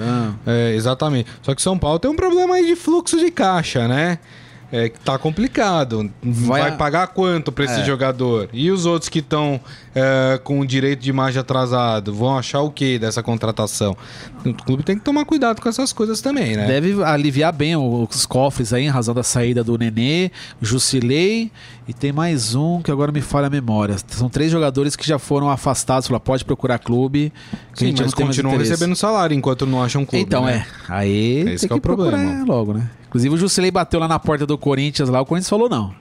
É, 0.46 0.74
exatamente. 0.74 1.30
Só 1.42 1.54
que 1.54 1.62
São 1.62 1.78
Paulo 1.78 1.98
tem 1.98 2.10
um 2.10 2.16
problema 2.16 2.56
aí 2.56 2.66
de 2.66 2.76
fluxo 2.76 3.18
de 3.18 3.30
caixa, 3.30 3.88
né? 3.88 4.18
É, 4.70 4.88
que 4.90 4.98
tá 5.00 5.16
complicado. 5.16 6.10
Vai, 6.22 6.62
Vai 6.62 6.76
pagar 6.76 7.06
quanto 7.08 7.50
pra 7.52 7.64
esse 7.64 7.80
É. 7.80 7.84
jogador? 7.84 8.48
E 8.52 8.70
os 8.70 8.84
outros 8.86 9.08
que 9.08 9.20
estão 9.20 9.58
com 10.42 10.60
o 10.60 10.66
direito 10.66 11.00
de 11.00 11.10
imagem 11.10 11.40
atrasado? 11.40 12.12
Vão 12.12 12.36
achar 12.36 12.60
o 12.60 12.70
que 12.70 12.98
dessa 12.98 13.22
contratação? 13.22 13.96
O 14.44 14.52
clube 14.52 14.82
tem 14.82 14.96
que 14.96 15.04
tomar 15.04 15.24
cuidado 15.24 15.60
com 15.60 15.68
essas 15.68 15.92
coisas 15.92 16.20
também, 16.20 16.56
né? 16.56 16.66
Deve 16.66 17.02
aliviar 17.02 17.52
bem 17.52 17.76
os 17.76 18.26
cofres 18.26 18.72
aí, 18.72 18.84
em 18.84 18.88
razão 18.88 19.14
da 19.14 19.22
saída 19.22 19.62
do 19.62 19.78
Nenê, 19.78 20.30
Jusilei 20.60 21.50
e 21.86 21.92
tem 21.92 22.12
mais 22.12 22.54
um 22.54 22.80
que 22.80 22.90
agora 22.90 23.12
me 23.12 23.20
falha 23.20 23.46
a 23.46 23.50
memória. 23.50 23.96
São 24.08 24.28
três 24.28 24.50
jogadores 24.50 24.96
que 24.96 25.06
já 25.06 25.18
foram 25.18 25.50
afastados. 25.50 26.08
Falou, 26.08 26.20
pode 26.20 26.44
procurar 26.44 26.78
clube. 26.78 27.32
Que 27.72 27.80
Sim, 27.80 27.84
a 27.84 27.88
gente 27.88 28.02
mas 28.02 28.14
continuam 28.14 28.54
interesse." 28.54 28.72
recebendo 28.72 28.96
salário 28.96 29.34
enquanto 29.36 29.66
não 29.66 29.82
acham 29.82 30.04
clube. 30.04 30.24
Então, 30.24 30.44
né? 30.46 30.66
é. 30.88 30.92
Aí 30.92 31.40
Esse 31.40 31.60
tem 31.60 31.68
que 31.68 31.72
é 31.74 31.76
o 31.76 31.80
problema. 31.80 32.44
logo, 32.46 32.72
né? 32.72 32.88
Inclusive 33.08 33.34
o 33.34 33.38
Jusilei 33.38 33.70
bateu 33.70 34.00
lá 34.00 34.08
na 34.08 34.18
porta 34.18 34.46
do 34.46 34.56
Corinthians 34.58 35.08
lá, 35.08 35.20
o 35.20 35.26
Corinthians 35.26 35.48
falou 35.48 35.68
não. 35.68 35.94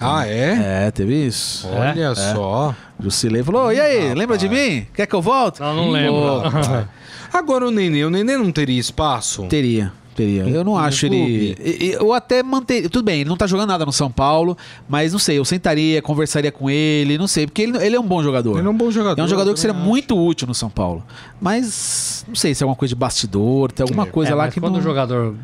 Ah, 0.00 0.26
é? 0.26 0.86
É, 0.86 0.90
teve 0.90 1.26
isso. 1.26 1.66
Olha 1.68 2.14
só. 2.14 2.74
O 2.98 3.02
Jusilei 3.04 3.42
falou, 3.42 3.72
e 3.72 3.80
aí, 3.80 4.12
lembra 4.14 4.36
de 4.36 4.48
mim? 4.48 4.86
Quer 4.94 5.06
que 5.06 5.14
eu 5.14 5.22
volte? 5.22 5.60
Não, 5.60 5.74
não 5.74 5.90
lembro. 5.90 6.42
Agora 7.32 7.66
o 7.66 7.70
Nenê, 7.70 8.04
o 8.04 8.10
Nenê 8.10 8.36
não 8.36 8.52
teria 8.52 8.78
espaço? 8.78 9.44
Teria, 9.46 9.92
teria. 10.14 10.42
Eu 10.44 10.62
não 10.62 10.76
acho 10.78 11.06
ele. 11.06 11.54
clube? 11.56 11.92
Eu 11.98 12.12
até 12.12 12.42
manteria. 12.42 12.88
Tudo 12.88 13.04
bem, 13.04 13.20
ele 13.22 13.28
não 13.28 13.36
tá 13.36 13.46
jogando 13.46 13.68
nada 13.70 13.84
no 13.84 13.92
São 13.92 14.08
Paulo, 14.10 14.56
mas 14.88 15.12
não 15.12 15.18
sei, 15.18 15.38
eu 15.38 15.44
sentaria, 15.44 16.00
conversaria 16.00 16.52
com 16.52 16.70
ele, 16.70 17.18
não 17.18 17.26
sei, 17.26 17.46
porque 17.46 17.62
ele, 17.62 17.76
ele 17.84 17.96
é 17.96 18.00
um 18.00 18.06
bom 18.06 18.22
jogador. 18.22 18.58
Ele 18.58 18.66
é 18.66 18.70
um 18.70 18.76
bom 18.76 18.90
jogador. 18.90 19.20
É 19.20 19.24
um 19.24 19.28
jogador 19.28 19.52
que 19.52 19.58
seria 19.60 19.74
acho. 19.74 19.84
muito 19.84 20.16
útil 20.16 20.46
no 20.46 20.54
São 20.54 20.70
Paulo. 20.70 21.04
Mas 21.40 22.24
não 22.28 22.36
sei 22.36 22.54
se 22.54 22.62
é 22.62 22.64
alguma 22.64 22.76
coisa 22.76 22.94
de 22.94 22.98
bastidor, 22.98 23.72
tem 23.72 23.82
alguma 23.82 24.06
coisa 24.06 24.30
É, 24.32 24.34
lá 24.34 24.44
mas 24.44 24.54
que 24.54 24.60
quando 24.60 24.74
não. 24.74 24.80
o 24.80 24.82
jogador 24.82 25.34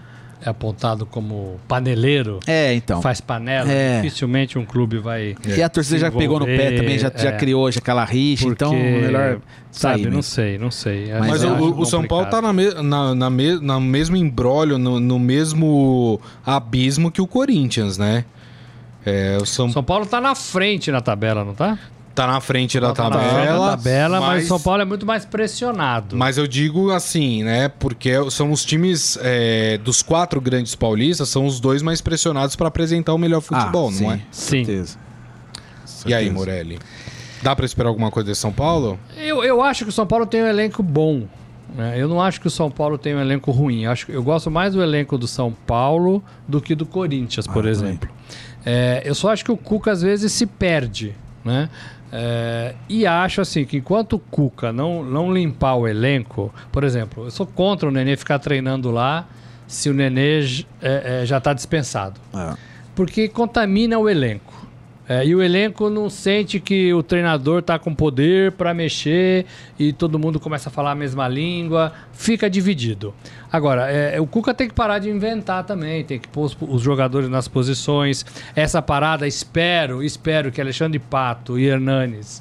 é 0.45 0.49
apontado 0.49 1.05
como 1.05 1.61
paneleiro, 1.69 2.41
É, 2.47 2.73
então. 2.75 3.03
faz 3.03 3.21
panela, 3.21 3.71
É. 3.71 4.01
dificilmente 4.01 4.59
um 4.59 4.65
clube 4.65 4.99
vai. 4.99 5.37
E 5.47 5.63
a 5.63 5.69
torcida 5.69 5.97
se 5.99 6.01
já 6.03 6.11
pegou 6.11 6.39
no 6.41 6.47
pé 6.47 6.73
também, 6.73 6.99
já, 6.99 7.13
já 7.15 7.31
é. 7.31 7.33
criou 7.37 7.71
já 7.71 7.79
aquela 7.79 8.05
rixa, 8.05 8.47
Porque, 8.47 8.65
então 8.65 8.73
melhor 8.75 9.41
sabe, 9.71 9.95
sair. 9.95 10.03
não 10.05 10.11
mesmo. 10.11 10.23
sei, 10.23 10.59
não 10.59 10.71
sei. 10.71 11.13
Mas 11.19 11.29
Mas 11.29 11.45
o, 11.45 11.81
o 11.81 11.85
São 11.85 12.05
Paulo 12.07 12.27
tá 12.27 12.41
na, 12.41 12.53
me, 12.53 12.71
na, 12.83 13.15
na, 13.15 13.31
me- 13.31 13.61
na 13.61 13.79
mesmo 13.79 14.17
embrólio, 14.17 14.79
no, 14.79 14.99
no 14.99 15.19
mesmo 15.19 16.21
abismo 16.45 17.11
que 17.11 17.21
o 17.21 17.27
Corinthians, 17.27 17.99
né? 17.99 18.25
É, 19.05 19.39
o 19.41 19.47
São, 19.47 19.71
São 19.71 19.83
Paulo 19.83 20.05
tá 20.07 20.21
na 20.21 20.35
frente 20.35 20.91
na 20.91 21.01
tabela, 21.01 21.45
não 21.45 21.55
tá? 21.55 21.79
Tá 22.15 22.27
na 22.27 22.41
frente 22.41 22.79
da 22.81 22.93
Tá 22.93 23.09
na 23.09 23.19
frente 23.19 23.31
da 23.33 23.37
tabela. 23.39 23.71
tabela, 23.71 24.21
mas 24.21 24.29
mas 24.31 24.45
o 24.45 24.49
São 24.49 24.61
Paulo 24.61 24.83
é 24.83 24.85
muito 24.85 25.07
mais 25.07 25.25
pressionado. 25.25 26.17
Mas 26.17 26.37
eu 26.39 26.47
digo 26.47 26.91
assim, 26.91 27.43
né? 27.45 27.69
Porque 27.69 28.13
são 28.31 28.51
os 28.53 28.65
times 28.65 29.19
é, 29.23 29.79
dos 29.79 30.03
quatro 30.03 30.41
grandes 30.41 30.75
paulistas, 30.75 31.29
são 31.29 31.47
os 31.47 31.61
dois 31.61 31.83
mais 31.83 32.01
pressionados 32.01 32.57
para 32.57 32.69
apresentar 32.69 33.15
o 33.15 33.19
melhor 33.19 33.41
futebol, 33.41 33.89
ah, 33.89 33.91
não 33.91 33.99
sim, 33.99 34.11
é? 34.11 34.21
Sim. 34.31 34.65
Certeza. 34.65 34.99
E 36.07 36.15
aí. 36.15 36.31
Morelli? 36.31 36.79
Dá 37.43 37.57
para 37.57 37.65
esperar 37.65 37.89
alguma 37.89 38.11
coisa 38.11 38.31
de 38.33 38.37
São 38.37 38.53
Paulo? 38.53 38.99
Eu, 39.17 39.43
eu 39.43 39.63
acho 39.63 39.85
que 39.85 39.91
o 39.91 39.93
São 39.93 40.07
Paulo 40.07 40.27
tem 40.27 40.43
um 40.43 40.47
elenco 40.47 40.83
bom. 40.83 41.23
né? 41.75 41.95
Eu 41.97 42.07
não 42.09 42.21
acho 42.21 42.39
que 42.41 42.47
o 42.47 42.51
São 42.51 42.71
Paulo 42.71 42.99
tem 42.99 43.15
um 43.15 43.21
elenco 43.21 43.51
ruim. 43.51 43.85
Eu, 43.85 43.93
acho, 43.93 44.11
eu 44.13 44.23
gosto 44.23 44.51
mais 44.51 44.75
do 44.75 44.83
elenco 44.83 45.17
do 45.17 45.27
São 45.27 45.51
Paulo 45.67 46.23
do 46.47 46.61
que 46.61 46.75
do 46.75 46.85
Corinthians, 46.85 47.47
por 47.47 47.67
Ah, 47.67 47.71
exemplo. 47.71 48.11
É, 48.65 49.01
eu 49.07 49.15
só 49.15 49.33
acho 49.33 49.43
que 49.43 49.51
o 49.51 49.57
Cuca 49.57 49.91
às 49.91 50.03
vezes 50.03 50.33
se 50.33 50.45
perde. 50.45 51.15
Né? 51.43 51.71
É, 52.13 52.75
e 52.89 53.07
acho 53.07 53.41
assim 53.41 53.65
que 53.65 53.77
enquanto 53.77 54.15
o 54.15 54.19
Cuca 54.19 54.73
não, 54.73 55.05
não 55.05 55.33
limpar 55.33 55.77
o 55.77 55.87
elenco, 55.87 56.53
por 56.73 56.83
exemplo, 56.83 57.25
eu 57.25 57.31
sou 57.31 57.47
contra 57.47 57.89
o 57.89 57.93
Nenê 57.93 58.17
ficar 58.17 58.39
treinando 58.39 58.91
lá 58.91 59.27
se 59.67 59.89
o 59.89 59.95
Nenê 59.95 60.41
é, 60.83 61.23
é, 61.23 61.27
já 61.27 61.39
está 61.39 61.53
dispensado 61.53 62.21
É. 62.35 62.57
porque 62.95 63.29
contamina 63.29 63.99
o 63.99 64.09
elenco. 64.09 64.69
É, 65.11 65.27
e 65.27 65.35
o 65.35 65.43
elenco 65.43 65.91
não 65.91 66.09
sente 66.09 66.61
que 66.61 66.95
o 66.95 67.03
treinador 67.03 67.63
tá 67.63 67.77
com 67.81 67.93
poder 67.93 68.53
para 68.53 68.73
mexer 68.73 69.45
e 69.77 69.93
todo 69.93 70.21
mundo 70.21 70.39
começa 70.39 70.69
a 70.69 70.73
falar 70.73 70.93
a 70.93 70.95
mesma 70.95 71.27
língua, 71.27 71.93
fica 72.13 72.49
dividido. 72.49 73.13
Agora, 73.51 73.91
é, 73.91 74.21
o 74.21 74.27
Cuca 74.29 74.55
tem 74.55 74.69
que 74.69 74.75
parar 74.75 75.01
de 75.01 75.11
inventar 75.11 75.65
também, 75.65 76.05
tem 76.05 76.21
que 76.21 76.29
pôr 76.29 76.53
os, 76.61 76.81
jogadores 76.81 77.29
nas 77.29 77.49
posições. 77.49 78.25
Essa 78.55 78.81
parada, 78.81 79.27
espero, 79.27 80.01
espero 80.01 80.53
que 80.53 80.61
Alexandre 80.61 81.01
Pato 81.01 81.59
e 81.59 81.67
Hernanes 81.67 82.41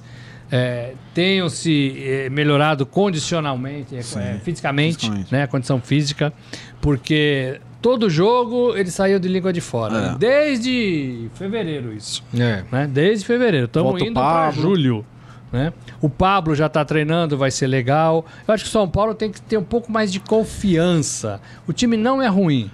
é, 0.51 0.93
tenham 1.11 1.49
se 1.49 1.95
é, 2.05 2.29
melhorado 2.29 2.85
condicionalmente, 2.85 3.99
Sim, 4.03 4.19
é, 4.19 4.39
fisicamente, 4.43 4.99
fisicamente. 4.99 5.33
né, 5.33 5.41
a 5.41 5.47
condição 5.47 5.81
física, 5.81 6.31
porque 6.79 7.59
todo 7.81 8.09
jogo 8.09 8.75
ele 8.75 8.91
saiu 8.91 9.19
de 9.19 9.27
língua 9.27 9.51
de 9.53 9.61
fora. 9.61 10.13
É. 10.13 10.17
Desde 10.17 11.29
fevereiro 11.35 11.93
isso 11.93 12.23
É. 12.33 12.63
né? 12.71 12.87
Desde 12.91 13.25
fevereiro. 13.25 13.65
Estamos 13.65 14.01
indo 14.01 14.13
para 14.13 14.47
Pablo. 14.47 14.61
julho. 14.61 15.05
Né? 15.51 15.73
O 15.99 16.07
Pablo 16.09 16.53
já 16.53 16.67
está 16.67 16.85
treinando, 16.85 17.35
vai 17.35 17.49
ser 17.49 17.65
legal. 17.65 18.23
Eu 18.47 18.53
acho 18.53 18.63
que 18.63 18.69
o 18.69 18.71
São 18.71 18.87
Paulo 18.87 19.15
tem 19.15 19.31
que 19.31 19.41
ter 19.41 19.57
um 19.57 19.63
pouco 19.63 19.91
mais 19.91 20.11
de 20.11 20.19
confiança. 20.19 21.41
O 21.67 21.73
time 21.73 21.97
não 21.97 22.21
é 22.21 22.27
ruim. 22.27 22.69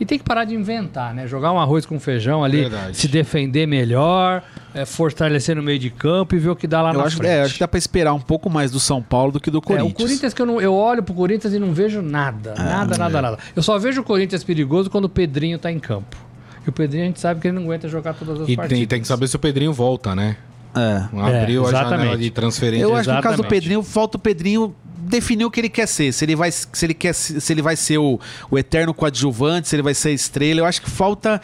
E 0.00 0.06
tem 0.06 0.16
que 0.18 0.24
parar 0.24 0.44
de 0.44 0.54
inventar, 0.54 1.12
né? 1.12 1.26
Jogar 1.26 1.52
um 1.52 1.58
arroz 1.58 1.84
com 1.84 1.98
feijão 1.98 2.44
ali, 2.44 2.60
Verdade. 2.62 2.96
se 2.96 3.08
defender 3.08 3.66
melhor, 3.66 4.42
é, 4.72 4.84
fortalecer 4.84 5.56
no 5.56 5.62
meio 5.62 5.78
de 5.78 5.90
campo 5.90 6.36
e 6.36 6.38
ver 6.38 6.50
o 6.50 6.56
que 6.56 6.66
dá 6.68 6.80
lá 6.80 6.90
Eu 6.92 6.98
na 6.98 7.04
acho, 7.04 7.16
frente. 7.16 7.30
é, 7.30 7.42
acho 7.42 7.54
que 7.54 7.60
dá 7.60 7.66
pra 7.68 7.78
esperar 7.78 8.12
um 8.14 8.20
pouco 8.20 8.48
mais 8.48 8.70
do 8.70 8.78
São 8.78 9.02
Paulo 9.02 9.32
do 9.32 9.40
que 9.40 9.50
do 9.50 9.58
É, 9.58 9.60
Corinthians. 9.60 9.92
o 9.92 9.94
Corinthians 9.96 10.34
que 10.34 10.40
eu 10.42 10.46
não. 10.46 10.60
Eu 10.60 10.72
olho 10.74 11.02
pro 11.02 11.12
Corinthians 11.14 11.52
e 11.52 11.58
não 11.58 11.72
vejo 11.72 12.00
nada. 12.00 12.54
nada, 12.56 12.96
nada, 12.96 13.20
nada. 13.22 13.38
Eu 13.56 13.62
só 13.62 13.76
vejo 13.78 14.00
o 14.00 14.04
Corinthians 14.04 14.44
perigoso 14.44 14.88
quando 14.88 15.06
o 15.06 15.08
Pedrinho 15.08 15.58
tá 15.58 15.70
em 15.72 15.78
campo. 15.80 16.16
E 16.64 16.68
o 16.68 16.72
Pedrinho 16.72 17.04
a 17.04 17.06
gente 17.06 17.18
sabe 17.20 17.40
que 17.40 17.48
ele 17.48 17.56
não 17.56 17.64
aguenta 17.64 17.88
jogar 17.88 18.14
todas 18.14 18.40
as 18.42 18.48
E 18.48 18.54
partidas. 18.54 18.78
tem, 18.78 18.86
tem 18.86 19.00
que 19.00 19.08
saber 19.08 19.26
se 19.26 19.34
o 19.34 19.38
Pedrinho 19.38 19.72
volta, 19.72 20.14
né? 20.14 20.36
É. 20.78 21.40
Abriu 21.40 21.66
a 21.66 21.70
janela 21.70 21.88
exatamente. 21.88 22.18
de 22.18 22.30
transferência. 22.30 22.84
Eu 22.84 22.94
acho 22.94 23.08
que 23.08 23.16
no 23.16 23.22
caso 23.22 23.36
do 23.36 23.40
Exatamente. 23.40 23.62
Pedrinho, 23.62 23.82
falta 23.82 24.16
o 24.16 24.20
Pedrinho 24.20 24.74
definir 24.98 25.44
o 25.44 25.50
que 25.50 25.60
ele 25.60 25.68
quer 25.68 25.86
ser. 25.86 26.12
Se 26.12 26.24
ele 26.24 26.36
vai, 26.36 26.50
se 26.50 26.68
ele 26.84 26.94
quer, 26.94 27.14
se 27.14 27.52
ele 27.52 27.62
vai 27.62 27.76
ser 27.76 27.98
o, 27.98 28.20
o 28.50 28.58
eterno 28.58 28.92
coadjuvante, 28.94 29.68
se 29.68 29.76
ele 29.76 29.82
vai 29.82 29.94
ser 29.94 30.12
estrela. 30.12 30.60
Eu 30.60 30.66
acho 30.66 30.82
que 30.82 30.90
falta. 30.90 31.40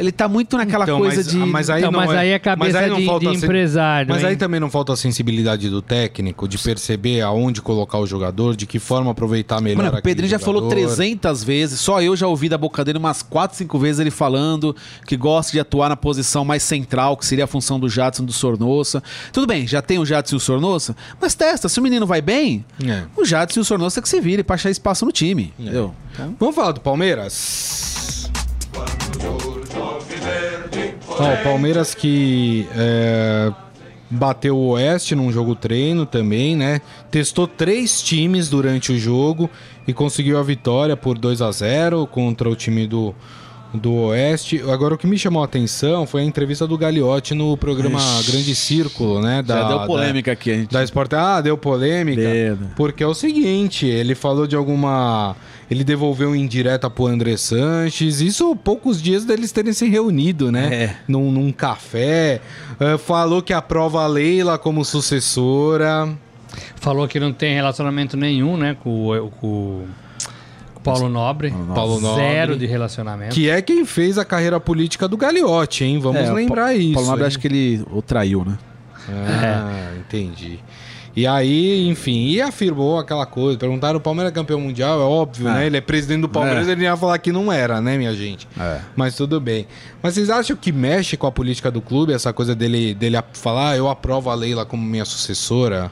Ele 0.00 0.10
tá 0.10 0.26
muito 0.26 0.56
naquela 0.56 0.84
Então, 0.84 0.98
coisa 0.98 1.16
mas- 1.16 1.26
de. 1.28 1.36
mas 1.36 1.70
aí 1.70 1.80
Então, 1.82 1.92
não 1.92 2.00
mas 2.00 2.10
é- 2.10 2.18
aí 2.18 2.28
é 2.30 2.38
cabeça 2.38 2.72
mas 2.72 2.74
aí 2.84 2.88
não 2.90 2.96
de, 2.98 3.04
falta 3.06 3.30
de 3.30 3.36
empresário. 3.36 4.08
Mas 4.14 4.24
aí 4.24 4.32
hein? 4.32 4.38
também 4.38 4.58
não 4.58 4.70
falta 4.70 4.92
a 4.94 4.96
sensibilidade 4.96 5.68
do 5.68 5.82
técnico 5.82 6.48
de 6.48 6.56
perceber 6.58 7.20
aonde 7.20 7.60
colocar 7.60 7.98
o 7.98 8.06
jogador, 8.06 8.56
de 8.56 8.66
que 8.66 8.78
forma 8.78 9.10
aproveitar 9.10 9.60
melhor 9.60 9.84
Mano, 9.84 9.98
o 9.98 10.02
Pedrinho 10.02 10.28
já 10.30 10.38
falou 10.38 10.62
jogador. 10.62 10.80
300 10.96 11.44
vezes, 11.44 11.78
só 11.80 12.00
eu 12.00 12.16
já 12.16 12.26
ouvi 12.26 12.48
da 12.48 12.56
boca 12.56 12.84
dele 12.84 12.98
umas 12.98 13.22
4, 13.22 13.56
5 13.58 13.78
vezes 13.78 14.00
ele 14.00 14.10
falando 14.10 14.74
que 15.06 15.16
gosta 15.16 15.52
de 15.52 15.60
atuar 15.60 15.88
na 15.90 15.96
posição 15.96 16.44
mais 16.44 16.62
central, 16.62 17.16
que 17.16 17.26
seria 17.26 17.44
a 17.44 17.46
função 17.46 17.78
do 17.78 17.88
Jadson 17.88 18.22
e 18.22 18.26
do 18.26 18.32
Sornossa. 18.32 19.02
Tudo 19.32 19.46
bem, 19.46 19.66
já 19.66 19.82
tem 19.82 19.98
o 19.98 20.06
Jadson 20.06 20.36
e 20.36 20.38
o 20.38 20.40
Sornossa, 20.40 20.96
mas 21.20 21.34
testa, 21.34 21.68
se 21.68 21.78
o 21.78 21.82
menino 21.82 22.06
vai 22.06 22.22
bem, 22.22 22.64
É. 22.82 23.02
o 23.16 23.24
Jadson 23.24 23.60
e 23.60 23.62
o 23.62 23.64
Sornossa 23.64 24.00
que 24.00 24.08
se 24.08 24.20
vire 24.20 24.42
pra 24.42 24.54
achar 24.54 24.70
espaço 24.70 25.04
no 25.04 25.12
time. 25.12 25.52
Entendeu? 25.58 25.94
Vamos 26.38 26.54
falar 26.54 26.72
do 26.72 26.80
Palmeiras? 26.80 27.99
O 31.20 31.42
Palmeiras 31.42 31.94
que 31.94 32.66
é, 32.74 33.52
bateu 34.10 34.56
o 34.56 34.70
Oeste 34.70 35.14
num 35.14 35.30
jogo 35.30 35.54
treino 35.54 36.06
também, 36.06 36.56
né? 36.56 36.80
Testou 37.10 37.46
três 37.46 38.02
times 38.02 38.48
durante 38.48 38.90
o 38.92 38.98
jogo 38.98 39.48
e 39.86 39.92
conseguiu 39.92 40.38
a 40.38 40.42
vitória 40.42 40.96
por 40.96 41.18
2 41.18 41.42
a 41.42 41.50
0 41.52 42.06
contra 42.06 42.48
o 42.48 42.56
time 42.56 42.86
do, 42.86 43.14
do 43.72 43.92
Oeste. 43.92 44.60
Agora, 44.70 44.94
o 44.94 44.98
que 44.98 45.06
me 45.06 45.16
chamou 45.18 45.42
a 45.42 45.44
atenção 45.44 46.06
foi 46.06 46.22
a 46.22 46.24
entrevista 46.24 46.66
do 46.66 46.76
Gagliotti 46.76 47.34
no 47.34 47.56
programa 47.56 48.00
Grande 48.26 48.54
Círculo, 48.54 49.20
né? 49.22 49.42
Já 49.46 49.68
deu 49.68 49.86
polêmica 49.86 50.32
aqui, 50.32 50.50
a 50.50 50.54
gente. 50.54 50.72
Da 50.72 50.82
Sport. 50.84 51.12
Ah, 51.12 51.40
deu 51.40 51.56
polêmica. 51.56 52.20
Deu. 52.20 52.58
Porque 52.76 53.02
é 53.02 53.06
o 53.06 53.14
seguinte, 53.14 53.86
ele 53.86 54.14
falou 54.14 54.46
de 54.46 54.56
alguma. 54.56 55.36
Ele 55.70 55.84
devolveu 55.84 56.34
indireta 56.34 56.90
pro 56.90 57.06
André 57.06 57.36
Sanches. 57.36 58.20
Isso 58.20 58.56
poucos 58.56 59.00
dias 59.00 59.24
deles 59.24 59.52
terem 59.52 59.72
se 59.72 59.88
reunido, 59.88 60.50
né? 60.50 60.68
É. 60.74 60.96
Num, 61.06 61.30
num 61.30 61.52
café. 61.52 62.40
Ah, 62.80 62.98
falou 62.98 63.40
que 63.40 63.52
aprova 63.52 64.02
a 64.02 64.06
Leila 64.08 64.58
como 64.58 64.84
sucessora. 64.84 66.08
Falou 66.76 67.06
que 67.06 67.20
não 67.20 67.32
tem 67.32 67.54
relacionamento 67.54 68.16
nenhum, 68.16 68.56
né, 68.56 68.76
com, 68.82 69.08
o- 69.10 69.30
com 69.30 69.46
o 69.46 69.88
Paulo 70.82 71.08
Nobre. 71.08 71.52
Paulo 71.74 72.00
Nobre. 72.00 72.22
Zero 72.22 72.56
de 72.56 72.66
relacionamento. 72.66 73.34
Que 73.34 73.48
é 73.50 73.60
quem 73.60 73.84
fez 73.84 74.16
a 74.18 74.24
carreira 74.24 74.58
política 74.58 75.06
do 75.06 75.16
Gagliotti, 75.16 75.84
hein? 75.84 75.98
Vamos 75.98 76.20
É, 76.22 76.32
lembrar 76.32 76.66
Pa- 76.66 76.74
isso. 76.74 76.94
Paulo 76.94 77.08
Nobre 77.08 77.22
hein? 77.22 77.26
acho 77.28 77.38
que 77.38 77.46
ele 77.46 77.84
o 77.90 78.00
traiu, 78.02 78.44
né? 78.44 78.58
Ah, 79.08 79.92
entendi. 79.98 80.58
E 81.16 81.26
aí, 81.26 81.88
enfim, 81.88 82.28
e 82.28 82.40
afirmou 82.40 82.96
aquela 82.98 83.26
coisa. 83.26 83.58
Perguntaram: 83.58 83.98
o 83.98 84.00
Palmeiras 84.00 84.30
é 84.30 84.34
campeão 84.34 84.60
mundial, 84.60 85.00
é 85.00 85.04
óbvio, 85.04 85.48
É. 85.48 85.52
né? 85.54 85.66
Ele 85.66 85.76
é 85.76 85.80
presidente 85.80 86.20
do 86.20 86.28
Palmeiras, 86.28 86.68
É. 86.68 86.72
ele 86.72 86.84
ia 86.84 86.96
falar 86.96 87.18
que 87.18 87.32
não 87.32 87.50
era, 87.52 87.80
né, 87.80 87.98
minha 87.98 88.14
gente? 88.14 88.46
É. 88.58 88.78
Mas 88.94 89.16
tudo 89.16 89.40
bem. 89.40 89.66
Mas 90.00 90.14
vocês 90.14 90.30
acham 90.30 90.56
que 90.56 90.70
mexe 90.70 91.16
com 91.16 91.26
a 91.26 91.32
política 91.32 91.68
do 91.70 91.80
clube, 91.80 92.12
essa 92.12 92.32
coisa 92.32 92.54
dele, 92.54 92.94
dele 92.94 93.16
a- 93.16 93.24
falar, 93.32 93.70
"Ah, 93.70 93.76
eu 93.76 93.88
aprovo 93.88 94.30
a 94.30 94.34
Leila 94.34 94.64
como 94.64 94.82
minha 94.84 95.04
sucessora? 95.04 95.90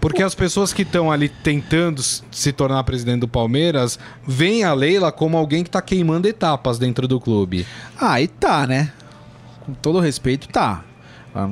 Porque 0.00 0.22
as 0.22 0.34
pessoas 0.34 0.72
que 0.72 0.82
estão 0.82 1.10
ali 1.10 1.28
tentando 1.28 2.02
se 2.02 2.52
tornar 2.52 2.84
presidente 2.84 3.20
do 3.20 3.28
Palmeiras 3.28 3.98
veem 4.26 4.62
a 4.62 4.72
Leila 4.72 5.10
como 5.10 5.36
alguém 5.36 5.64
que 5.64 5.70
tá 5.70 5.82
queimando 5.82 6.28
etapas 6.28 6.78
dentro 6.78 7.08
do 7.08 7.20
clube. 7.20 7.66
Ah, 8.00 8.20
e 8.20 8.28
tá, 8.28 8.66
né? 8.66 8.92
Com 9.60 9.74
todo 9.74 9.98
respeito, 9.98 10.48
tá. 10.48 10.84
Ela 11.34 11.48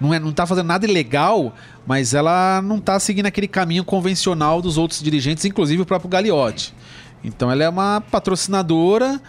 não, 0.00 0.14
é, 0.14 0.18
não 0.18 0.32
tá 0.32 0.46
fazendo 0.46 0.66
nada 0.66 0.86
ilegal, 0.86 1.54
mas 1.86 2.14
ela 2.14 2.60
não 2.62 2.80
tá 2.80 2.98
seguindo 2.98 3.26
aquele 3.26 3.48
caminho 3.48 3.84
convencional 3.84 4.60
dos 4.60 4.78
outros 4.78 5.00
dirigentes, 5.00 5.44
inclusive 5.44 5.82
o 5.82 5.86
próprio 5.86 6.10
Gagliotti. 6.10 6.74
Então 7.22 7.50
ela 7.50 7.64
é 7.64 7.68
uma 7.68 8.00
patrocinadora 8.00 9.20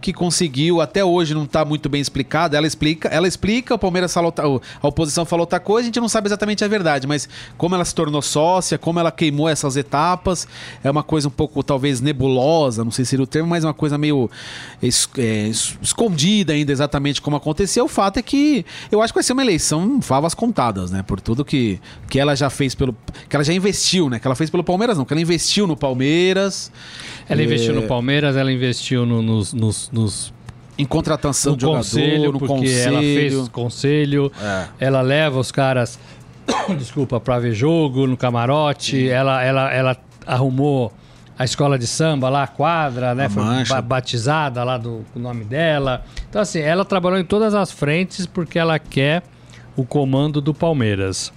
que 0.00 0.12
conseguiu, 0.12 0.80
até 0.80 1.04
hoje 1.04 1.34
não 1.34 1.46
tá 1.46 1.64
muito 1.64 1.88
bem 1.88 2.00
explicado. 2.00 2.54
Ela 2.56 2.66
explica, 2.66 3.08
ela 3.08 3.26
explica, 3.26 3.74
o 3.74 3.78
Palmeiras 3.78 4.12
falou, 4.12 4.32
a 4.82 4.86
oposição 4.88 5.24
falou 5.24 5.42
outra 5.42 5.58
coisa, 5.60 5.82
a 5.82 5.86
gente 5.86 6.00
não 6.00 6.08
sabe 6.08 6.28
exatamente 6.28 6.64
a 6.64 6.68
verdade, 6.68 7.06
mas 7.06 7.28
como 7.56 7.74
ela 7.74 7.84
se 7.84 7.94
tornou 7.94 8.20
sócia, 8.22 8.78
como 8.78 8.98
ela 9.00 9.10
queimou 9.10 9.48
essas 9.48 9.76
etapas, 9.76 10.46
é 10.84 10.90
uma 10.90 11.02
coisa 11.02 11.28
um 11.28 11.30
pouco 11.30 11.62
talvez 11.62 12.00
nebulosa, 12.00 12.84
não 12.84 12.90
sei 12.90 13.04
se 13.04 13.10
seria 13.10 13.24
o 13.24 13.26
termo, 13.26 13.48
mas 13.48 13.64
uma 13.64 13.74
coisa 13.74 13.96
meio 13.98 14.30
es- 14.82 15.08
é, 15.18 15.48
es- 15.48 15.76
escondida 15.82 16.52
ainda 16.52 16.70
exatamente 16.72 17.20
como 17.22 17.36
aconteceu. 17.36 17.84
O 17.84 17.88
fato 17.88 18.18
é 18.18 18.22
que 18.22 18.64
eu 18.90 19.00
acho 19.02 19.12
que 19.12 19.16
vai 19.18 19.24
ser 19.24 19.32
uma 19.32 19.42
eleição 19.42 20.00
favas 20.02 20.34
contadas, 20.34 20.90
né? 20.90 21.02
Por 21.02 21.20
tudo 21.20 21.44
que, 21.44 21.80
que 22.08 22.18
ela 22.20 22.34
já 22.34 22.50
fez 22.50 22.74
pelo. 22.74 22.94
que 23.28 23.34
ela 23.36 23.44
já 23.44 23.52
investiu, 23.52 24.08
né? 24.10 24.18
Que 24.18 24.26
ela 24.26 24.34
fez 24.36 24.50
pelo 24.50 24.62
Palmeiras, 24.64 24.98
não, 24.98 25.04
que 25.04 25.12
ela 25.12 25.20
investiu 25.20 25.66
no 25.66 25.76
Palmeiras. 25.76 26.70
Ela 27.28 27.42
investiu 27.42 27.72
É. 27.72 27.74
no 27.74 27.82
Palmeiras, 27.82 28.36
ela 28.36 28.52
investiu 28.52 29.04
no- 29.04 29.22
nos, 29.22 29.52
nos, 29.52 29.85
nos- 29.92 30.32
Em 30.78 30.84
contratação 30.84 31.52
no 31.52 31.56
de 31.56 31.62
jogador, 31.62 31.78
conselho, 31.84 32.32
no 32.32 32.38
porque 32.38 32.54
conselho. 32.54 32.88
ela 32.88 33.00
fez 33.00 33.48
conselho, 33.48 34.32
É. 34.42 34.66
ela 34.80 35.00
leva 35.00 35.38
os 35.38 35.50
caras, 35.50 35.98
desculpa, 36.78 37.18
pra 37.18 37.38
ver 37.38 37.52
jogo 37.54 38.06
no 38.06 38.16
camarote, 38.16 39.08
ela, 39.08 39.42
ela, 39.42 39.72
ela 39.72 39.96
arrumou 40.26 40.92
a 41.38 41.44
escola 41.44 41.78
de 41.78 41.86
samba 41.86 42.28
lá, 42.28 42.42
a 42.44 42.46
quadra, 42.46 43.14
né? 43.14 43.26
A 43.26 43.30
Foi 43.30 43.42
Mancha. 43.42 43.74
ba- 43.74 43.82
batizada 43.82 44.62
lá 44.64 44.76
do 44.78 45.04
com 45.12 45.18
o 45.18 45.22
nome 45.22 45.44
dela. 45.44 46.04
Então, 46.28 46.40
assim, 46.40 46.60
ela 46.60 46.84
trabalhou 46.84 47.18
em 47.18 47.24
todas 47.24 47.54
as 47.54 47.70
frentes 47.70 48.26
porque 48.26 48.58
ela 48.58 48.78
quer 48.78 49.22
o 49.76 49.84
comando 49.84 50.40
do 50.40 50.54
Palmeiras. 50.54 51.32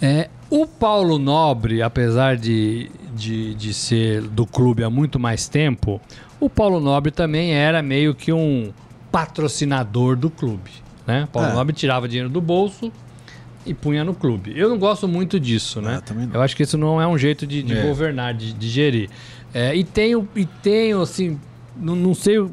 É, 0.00 0.28
o 0.50 0.66
Paulo 0.66 1.18
Nobre, 1.18 1.80
apesar 1.82 2.36
de, 2.36 2.90
de, 3.14 3.54
de 3.54 3.72
ser 3.72 4.22
do 4.22 4.44
clube 4.46 4.84
há 4.84 4.90
muito 4.90 5.18
mais 5.18 5.48
tempo, 5.48 6.00
o 6.40 6.48
Paulo 6.50 6.80
Nobre 6.80 7.10
também 7.10 7.52
era 7.54 7.82
meio 7.82 8.14
que 8.14 8.32
um 8.32 8.72
patrocinador 9.10 10.16
do 10.16 10.30
clube. 10.30 10.70
Né? 11.06 11.28
Paulo 11.32 11.48
É. 11.48 11.52
Nobre 11.52 11.74
tirava 11.74 12.08
dinheiro 12.08 12.28
do 12.28 12.40
bolso 12.40 12.92
e 13.64 13.72
punha 13.74 14.04
no 14.04 14.14
clube. 14.14 14.52
Eu 14.56 14.68
não 14.68 14.78
gosto 14.78 15.08
muito 15.08 15.38
disso, 15.40 15.80
né? 15.80 16.00
É. 16.32 16.36
Eu 16.36 16.42
acho 16.42 16.54
que 16.56 16.62
isso 16.62 16.76
não 16.78 17.00
é 17.00 17.06
um 17.06 17.18
jeito 17.18 17.46
de, 17.46 17.62
de 17.62 17.76
É. 17.76 17.82
governar, 17.82 18.34
de, 18.34 18.52
de 18.52 18.68
gerir. 18.68 19.08
É, 19.54 19.74
e 19.74 19.82
tenho, 19.84 20.28
e 20.36 20.44
tenho 20.44 21.00
assim, 21.00 21.40
não, 21.76 21.96
não 21.96 22.14
sei 22.14 22.44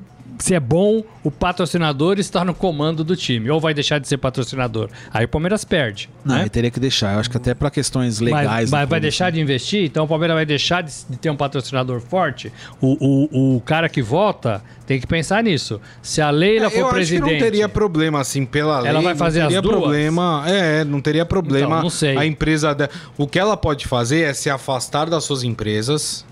se 0.44 0.54
é 0.54 0.60
bom 0.60 1.02
o 1.24 1.32
patrocinador 1.32 2.20
estar 2.20 2.44
no 2.44 2.54
comando 2.54 3.02
do 3.02 3.16
time, 3.16 3.50
ou 3.50 3.62
vai 3.62 3.74
deixar 3.74 3.98
de 3.98 4.10
ser 4.10 4.18
patrocinador. 4.18 4.90
Aí 5.14 5.24
o 5.24 5.28
Palmeiras 5.30 5.64
perde. 5.64 6.10
Não, 6.26 6.36
né? 6.36 6.50
teria 6.50 6.70
que 6.70 6.82
deixar. 6.82 7.14
Eu 7.14 7.20
acho 7.22 7.30
que 7.30 7.38
até 7.38 7.54
para 7.54 7.72
questões 7.72 8.20
Mas, 8.20 8.34
legais. 8.34 8.70
mas 8.70 8.86
do 8.86 8.90
vai 8.90 9.00
deixar 9.00 9.32
de 9.32 9.40
investir? 9.40 9.86
Então 9.86 10.04
o 10.04 10.08
Palmeiras 10.08 10.36
vai 10.36 10.46
deixar 10.46 10.84
de, 10.84 10.92
de 11.10 11.16
ter 11.16 11.30
um 11.30 11.36
patrocinador 11.38 12.02
forte? 12.02 12.52
O, 12.82 12.98
o, 13.00 13.56
o 13.56 13.62
cara 13.62 13.88
que 13.88 14.02
vota 14.02 14.62
tem 14.86 15.00
que 15.00 15.08
pensar 15.08 15.42
nisso. 15.42 15.80
Se 16.02 16.22
a 16.22 16.30
Leila 16.30 16.70
for 16.70 16.76
É, 16.76 16.82
eu 16.82 16.86
acho 16.88 16.96
presidente. 16.96 17.24
que 17.26 17.32
não 17.36 17.40
teria 17.40 17.70
problema, 17.70 18.20
assim, 18.20 18.46
pela 18.46 18.82
lei. 18.82 18.90
Ela 18.90 19.02
vai 19.02 19.16
fazer 19.16 19.40
não 19.40 19.46
as 19.48 19.54
teria 19.54 19.62
duas? 19.62 19.78
problema. 19.78 20.44
É, 20.46 20.84
não 20.84 21.00
teria 21.00 21.26
problema. 21.26 21.68
Então, 21.68 21.84
não 21.84 21.90
sei. 21.90 22.18
A 22.18 22.26
empresa. 22.26 22.74
de- 22.74 22.90
O 23.18 23.26
que 23.26 23.40
ela 23.40 23.56
pode 23.56 23.88
fazer 23.88 24.24
é 24.24 24.34
se 24.34 24.50
afastar 24.50 25.10
das 25.10 25.24
suas 25.24 25.42
empresas 25.42 26.26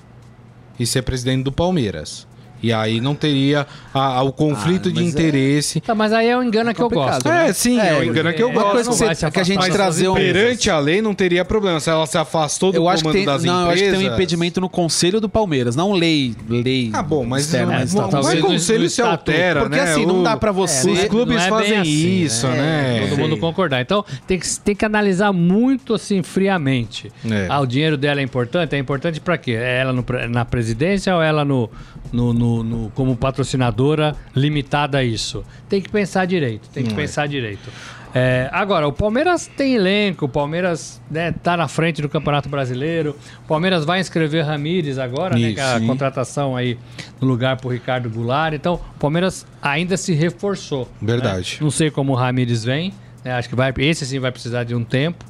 e 0.78 0.86
ser 0.86 1.02
presidente 1.04 1.44
do 1.46 1.52
Palmeiras. 1.54 2.28
E 2.64 2.72
aí 2.72 3.02
não 3.02 3.16
teria 3.16 3.66
a- 3.94 4.18
a- 4.18 4.24
o 4.24 4.32
conflito 4.32 4.90
Ah, 4.90 4.92
de 4.92 5.00
é- 5.00 5.04
interesse. 5.04 5.82
Tá, 5.82 5.96
mas 5.96 6.14
aí 6.14 6.28
é 6.28 6.38
um 6.38 6.44
engano 6.44 6.74
que 6.74 6.82
eu 6.82 6.90
gosto. 6.90 7.28
né? 7.28 7.50
É, 7.50 7.54
sim, 7.54 7.80
é, 7.80 7.98
o 8.00 8.04
engano 8.04 8.32
que 8.34 8.42
eu 8.44 8.50
Uma 8.50 8.62
gosto. 8.62 8.72
coisa 8.74 8.90
que, 8.92 8.96
você, 8.98 9.16
se 9.16 9.32
que 9.32 9.40
a 9.40 9.44
gente 9.44 9.70
trazer 9.72 10.08
um. 10.08 10.14
Perante 10.16 10.70
a 10.70 10.80
lei 10.80 11.02
não 11.02 11.14
teria 11.14 11.44
problema. 11.44 11.80
Se 11.80 11.90
ela 11.90 12.06
se 12.06 12.18
afastou 12.18 12.72
do 12.72 12.78
Eu 12.78 12.88
acho, 12.90 12.98
que 12.98 13.04
comando 13.04 13.16
tem, 13.18 13.26
das 13.26 13.44
não, 13.44 13.54
eu 13.54 13.70
acho 13.70 13.78
empresas... 13.78 13.94
que 13.98 14.04
tem 14.04 14.10
um 14.10 14.14
impedimento 14.14 14.62
no 14.62 14.70
conselho 14.70 15.20
do 15.20 15.28
Palmeiras, 15.30 15.76
não 15.76 15.92
lei, 15.94 16.36
lei 16.50 16.90
Ah, 16.94 17.02
bom, 17.02 17.26
mas 17.26 17.46
externa, 17.46 17.72
não, 17.72 17.80
mas 17.80 17.94
o 17.94 18.42
conselho 18.42 18.84
no 18.84 18.90
se 18.90 19.02
altera, 19.02 19.62
Porque 19.62 19.76
né? 19.78 19.84
assim, 19.84 20.06
não 20.06 20.22
dá 20.24 20.38
pra 20.38 20.52
você... 20.52 20.90
Os 20.92 20.98
Não 20.98 21.04
é- 21.04 21.08
clubes 21.10 21.38
é 21.42 21.50
fazem 21.50 21.78
assim, 21.80 22.22
isso, 22.24 22.48
né? 22.48 23.00
né? 23.00 23.08
Todo 23.10 23.18
mundo 23.20 23.38
concordar. 23.38 23.82
Então 23.82 24.04
tem 24.28 24.38
que, 24.40 24.60
tem 24.60 24.76
que 24.76 24.86
analisar 24.86 25.32
muito 25.34 25.94
assim 25.94 26.22
friamente. 26.24 27.12
É. 27.30 27.48
Ah, 27.50 27.60
o 27.60 27.66
dinheiro 27.66 27.98
dela 27.98 28.20
é 28.20 28.24
importante? 28.24 28.76
É 28.76 28.78
importante 28.80 29.20
pra 29.20 29.38
quê? 29.38 29.52
É 29.52 29.80
ela 29.82 29.94
no 29.94 30.06
na 30.30 30.44
presidência 30.46 31.16
ou 31.16 31.22
ela 31.22 31.44
no, 31.46 31.70
no, 32.12 32.34
no- 32.34 32.51
no- 32.64 32.90
como 32.96 33.16
patrocinadora 33.16 34.16
limitada 34.36 34.98
a 35.00 35.04
isso? 35.04 35.44
Tem 35.70 35.82
que 35.82 35.90
pensar 35.90 36.26
direito. 36.26 36.70
Tem 36.70 36.84
que 36.84 36.94
pensar 36.94 37.28
direito. 37.28 37.70
É, 38.14 38.50
agora, 38.52 38.86
o 38.88 38.92
Palmeiras 38.92 39.48
tem 39.56 39.74
elenco, 39.76 40.26
o 40.26 40.30
Palmeiras 40.30 41.02
né, 41.10 41.32
tá 41.32 41.56
na 41.56 41.70
frente 41.70 42.02
do 42.02 42.10
Campeonato 42.10 42.50
Brasileiro. 42.50 43.16
O 43.46 43.48
Palmeiras 43.48 43.86
vai 43.86 44.02
inscrever 44.02 44.44
Ramires 44.46 44.98
agora, 44.98 45.36
né? 45.36 45.42
Isso, 45.48 45.56
que 45.56 45.60
é 45.62 45.64
a 45.64 45.80
sim. 45.80 45.88
contratação 45.88 46.58
aí 46.58 46.78
no 47.22 47.28
lugar 47.28 47.56
pro 47.56 47.70
Ricardo 47.70 48.10
Goulart. 48.10 48.54
Então, 48.54 48.74
o 48.74 49.00
Palmeiras 49.00 49.46
ainda 49.62 49.96
se 49.96 50.14
reforçou. 50.14 50.90
Verdade. 51.02 51.54
né? 51.54 51.64
Não 51.64 51.72
sei 51.72 51.90
como 51.90 52.12
o 52.12 52.16
Ramires 52.16 52.66
vem. 52.66 52.92
né? 53.24 53.32
Acho 53.34 53.48
que 53.48 53.56
vai, 53.56 53.74
esse 53.78 54.06
sim 54.06 54.20
vai 54.20 54.32
precisar 54.32 54.66
de 54.66 54.76
um 54.76 54.84
tempo. 54.84 55.24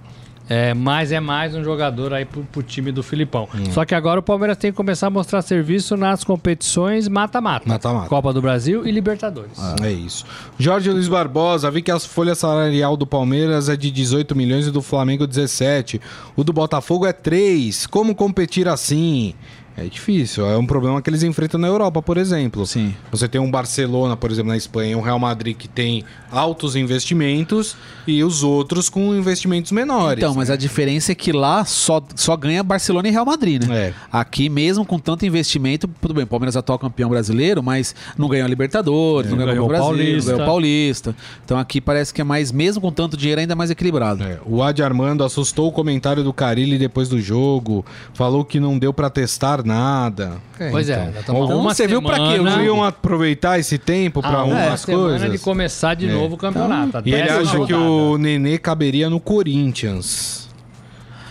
É, 0.49 0.73
mas 0.73 1.11
é 1.11 1.19
mais 1.19 1.55
um 1.55 1.63
jogador 1.63 2.13
aí 2.13 2.25
pro, 2.25 2.43
pro 2.43 2.61
time 2.61 2.91
do 2.91 3.01
Filipão. 3.01 3.47
Hum. 3.53 3.71
Só 3.71 3.85
que 3.85 3.95
agora 3.95 4.19
o 4.19 4.23
Palmeiras 4.23 4.57
tem 4.57 4.71
que 4.71 4.77
começar 4.77 5.07
a 5.07 5.09
mostrar 5.09 5.41
serviço 5.41 5.95
nas 5.95 6.23
competições 6.23 7.07
mata-mata. 7.07 7.67
Mata-mata. 7.67 8.09
Copa 8.09 8.33
do 8.33 8.41
Brasil 8.41 8.85
e 8.85 8.91
Libertadores. 8.91 9.57
É 9.81 9.91
isso. 9.91 10.25
Jorge 10.59 10.89
Luiz 10.91 11.07
Barbosa, 11.07 11.71
vi 11.71 11.81
que 11.81 11.91
a 11.91 11.99
folha 11.99 12.35
salarial 12.35 12.97
do 12.97 13.07
Palmeiras 13.07 13.69
é 13.69 13.75
de 13.75 13.89
18 13.89 14.35
milhões 14.35 14.67
e 14.67 14.71
do 14.71 14.81
Flamengo 14.81 15.25
17. 15.25 16.01
O 16.35 16.43
do 16.43 16.51
Botafogo 16.51 17.05
é 17.05 17.13
3. 17.13 17.87
Como 17.87 18.13
competir 18.13 18.67
assim? 18.67 19.33
É 19.77 19.85
difícil. 19.85 20.45
É 20.45 20.57
um 20.57 20.65
problema 20.65 21.01
que 21.01 21.09
eles 21.09 21.23
enfrentam 21.23 21.59
na 21.59 21.67
Europa, 21.67 22.01
por 22.01 22.17
exemplo. 22.17 22.65
Sim. 22.65 22.93
Você 23.11 23.27
tem 23.27 23.39
um 23.39 23.49
Barcelona, 23.49 24.17
por 24.17 24.29
exemplo, 24.29 24.49
na 24.49 24.57
Espanha, 24.57 24.91
e 24.91 24.95
um 24.95 25.01
Real 25.01 25.17
Madrid 25.19 25.55
que 25.55 25.67
tem 25.67 26.03
altos 26.31 26.75
investimentos 26.75 27.75
e 28.05 28.23
os 28.23 28.43
outros 28.43 28.89
com 28.89 29.15
investimentos 29.15 29.71
menores. 29.71 30.17
Então, 30.23 30.35
mas 30.35 30.49
a 30.49 30.55
diferença 30.55 31.11
é 31.11 31.15
que 31.15 31.31
lá 31.31 31.65
só, 31.65 32.01
só 32.15 32.35
ganha 32.35 32.63
Barcelona 32.63 33.07
e 33.07 33.11
Real 33.11 33.25
Madrid, 33.25 33.63
né? 33.63 33.87
É. 33.87 33.93
Aqui, 34.11 34.49
mesmo 34.49 34.85
com 34.85 34.99
tanto 34.99 35.25
investimento, 35.25 35.89
tudo 36.01 36.13
bem, 36.13 36.23
o 36.23 36.27
Palmeiras 36.27 36.55
é 36.55 36.59
atual 36.59 36.77
campeão 36.77 37.09
brasileiro, 37.09 37.63
mas 37.63 37.95
não 38.17 38.27
ganhou 38.27 38.45
a 38.45 38.49
Libertadores, 38.49 39.31
não 39.31 39.37
ganhou, 39.37 39.65
o 39.65 39.67
Brasil, 39.67 39.85
Paulista. 39.87 40.31
ganhou 40.31 40.43
o 40.43 40.45
Paulista. 40.45 41.15
Então 41.43 41.57
aqui 41.57 41.81
parece 41.81 42.13
que 42.13 42.21
é 42.21 42.23
mais, 42.23 42.51
mesmo 42.51 42.81
com 42.81 42.91
tanto 42.91 43.15
dinheiro, 43.17 43.41
ainda 43.41 43.55
mais 43.55 43.69
equilibrado. 43.71 44.23
É, 44.23 44.39
o 44.45 44.61
Adi 44.61 44.83
Armando 44.83 45.23
assustou 45.23 45.67
o 45.67 45.71
comentário 45.71 46.23
do 46.23 46.33
Carilli 46.33 46.77
depois 46.77 47.09
do 47.09 47.21
jogo, 47.21 47.85
falou 48.13 48.43
que 48.43 48.59
não 48.59 48.77
deu 48.77 48.93
pra 48.93 49.09
testar 49.09 49.60
nada. 49.63 50.33
Pois 50.71 50.89
é, 50.89 50.93
então. 50.93 51.13
já 51.13 51.19
estamos 51.21 51.45
Então, 51.45 51.59
uma 51.59 51.73
você 51.73 51.87
viu 51.87 52.01
pra 52.01 52.15
quê? 52.17 52.33
Eles 52.35 52.55
iam 52.57 52.83
aproveitar 52.83 53.59
esse 53.59 53.77
tempo 53.77 54.21
pra 54.21 54.29
a 54.31 54.43
uma 54.43 54.57
algumas 54.59 54.81
semana 54.81 55.09
coisas. 55.09 55.31
de 55.31 55.37
começar 55.39 55.93
de 55.95 56.07
É. 56.09 56.11
novo 56.11 56.35
o 56.35 56.37
campeonato. 56.37 56.97
a 56.97 57.01
E 57.05 57.13
ele 57.13 57.29
acha 57.29 57.51
que 57.51 57.73
rodada. 57.73 57.77
o 57.79 58.17
Nenê 58.17 58.57
caberia 58.57 59.09
no 59.09 59.19
Corinthians. 59.19 60.49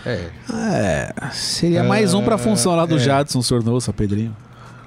É. 0.05 0.25
É, 0.51 1.13
seria 1.31 1.83
mais 1.83 2.13
um 2.13 2.23
pra 2.23 2.37
função 2.37 2.75
lá 2.75 2.85
do 2.85 2.95
é. 2.95 2.99
Jadson 2.99 3.41
Sornosa, 3.41 3.93
Pedrinho. 3.93 4.35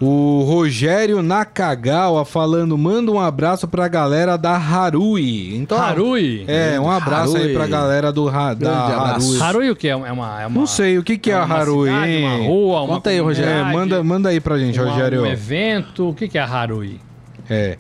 O 0.01 0.43
Rogério 0.47 1.23
Nakagawa 1.23 2.25
falando, 2.25 2.77
manda 2.77 3.11
um 3.13 3.21
abraço 3.21 3.69
pra 3.69 3.87
galera 3.87 4.37
da 4.37 4.57
Harui. 4.57 5.55
Então, 5.57 5.79
Harui? 5.81 6.45
É, 6.49 6.79
um 6.81 6.91
abraço 6.91 7.37
aí 7.37 7.45
Harui. 7.45 7.55
pra 7.55 7.67
galera 7.67 8.13
do 8.13 8.29
ha, 8.29 8.55
da. 8.55 8.73
Harui. 8.87 9.41
Harui 9.41 9.71
o 9.71 9.77
que? 9.77 9.89
É 9.89 9.95
uma, 9.97 10.09
é 10.43 10.47
uma- 10.47 10.49
Não 10.61 10.67
sei, 10.67 10.99
o 10.99 11.03
que 11.03 11.17
que 11.17 11.31
é, 11.31 11.35
a 11.35 11.45
uma 11.45 11.55
Harui, 11.57 11.89
cidade, 11.91 12.11
hein? 12.11 12.25
Uma 12.25 12.47
rua, 12.47 12.83
uma 12.83 12.95
Conta 12.97 13.11
aí, 13.11 13.21
Rogério. 13.21 13.51
É, 13.53 13.73
manda, 13.73 14.03
manda 14.03 14.29
aí 14.31 14.41
pra 14.41 14.59
gente, 14.59 14.81
uma- 14.81 14.91
Rogério. 14.91 15.23
Um 15.23 15.27
evento. 15.27 16.09
O 16.09 16.15
que 16.15 16.27
que 16.29 16.39
é 16.39 16.41
a 16.43 16.47
Harui? 16.47 17.01
É. 17.49 17.77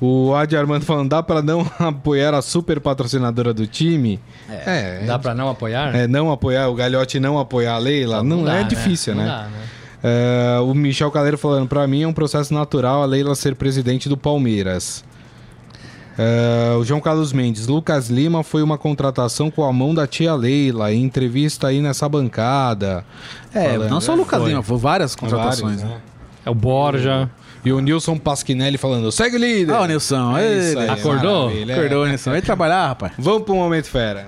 O 0.00 0.34
Adi 0.34 0.56
Armando 0.56 0.84
falando, 0.84 1.10
dá 1.10 1.22
pra 1.22 1.40
não 1.42 1.64
apoiar 1.78 2.34
a 2.34 2.42
super 2.42 2.80
patrocinadora 2.80 3.54
do 3.54 3.68
time? 3.68 4.18
É. 4.50 5.04
Dá 5.06 5.16
pra 5.16 5.32
não 5.32 5.48
apoiar? 5.48 5.94
É, 5.94 6.08
não 6.08 6.32
apoiar, 6.32 6.68
o 6.68 6.74
Galhote 6.74 7.20
não 7.20 7.38
apoiar 7.38 7.74
a 7.74 7.78
Leila? 7.78 8.20
Não, 8.20 8.42
dá, 8.42 8.54
é 8.56 8.62
né? 8.62 8.64
difícil, 8.64 9.14
Não 9.14 9.22
né? 9.22 9.28
dá, 9.28 9.42
né? 9.44 9.58
É, 10.02 10.58
o 10.60 10.74
Michel 10.74 11.10
Caleiro 11.10 11.38
falando, 11.38 11.68
pra 11.68 11.86
mim 11.86 12.02
é 12.02 12.08
um 12.08 12.12
processo 12.12 12.52
natural 12.52 13.02
a 13.02 13.06
Leila 13.06 13.34
ser 13.34 13.54
presidente 13.54 14.08
do 14.08 14.16
Palmeiras. 14.16 15.04
É, 16.18 16.74
o 16.78 16.84
João 16.84 17.00
Carlos 17.00 17.32
Mendes, 17.32 17.66
Lucas 17.66 18.10
Lima 18.10 18.42
foi 18.42 18.62
uma 18.62 18.76
contratação 18.76 19.50
com 19.50 19.64
a 19.64 19.72
mão 19.72 19.94
da 19.94 20.06
tia 20.06 20.34
Leila, 20.34 20.92
em 20.92 21.04
entrevista 21.04 21.68
aí 21.68 21.80
nessa 21.80 22.08
bancada. 22.08 23.04
É, 23.54 23.72
Falando, 23.72 23.90
não 23.90 24.00
só 24.00 24.12
o 24.12 24.16
é, 24.16 24.18
Lucas 24.18 24.40
foi. 24.40 24.48
Lima, 24.50 24.62
foi 24.62 24.78
várias 24.78 25.14
contratações. 25.16 25.80
Vários, 25.80 25.82
né? 25.82 26.00
É 26.44 26.50
o 26.50 26.54
Borja. 26.54 27.30
E 27.64 27.72
o 27.72 27.78
Nilson 27.78 28.18
Pasquinelli 28.18 28.76
falando, 28.76 29.10
segue 29.12 29.36
o 29.36 29.38
líder! 29.38 29.72
Ó, 29.72 29.84
o 29.84 29.86
Nilson, 29.86 30.36
É 30.36 30.90
Acordou? 30.90 31.44
maravilha, 31.44 31.72
é. 31.72 31.76
Acordou, 31.78 32.06
Nilson. 32.08 32.30
Vai 32.30 32.42
trabalhar, 32.42 32.88
rapaz. 32.88 33.12
Vamos 33.16 33.44
pro 33.44 33.54
Momento 33.54 33.86
Fera. 33.86 34.26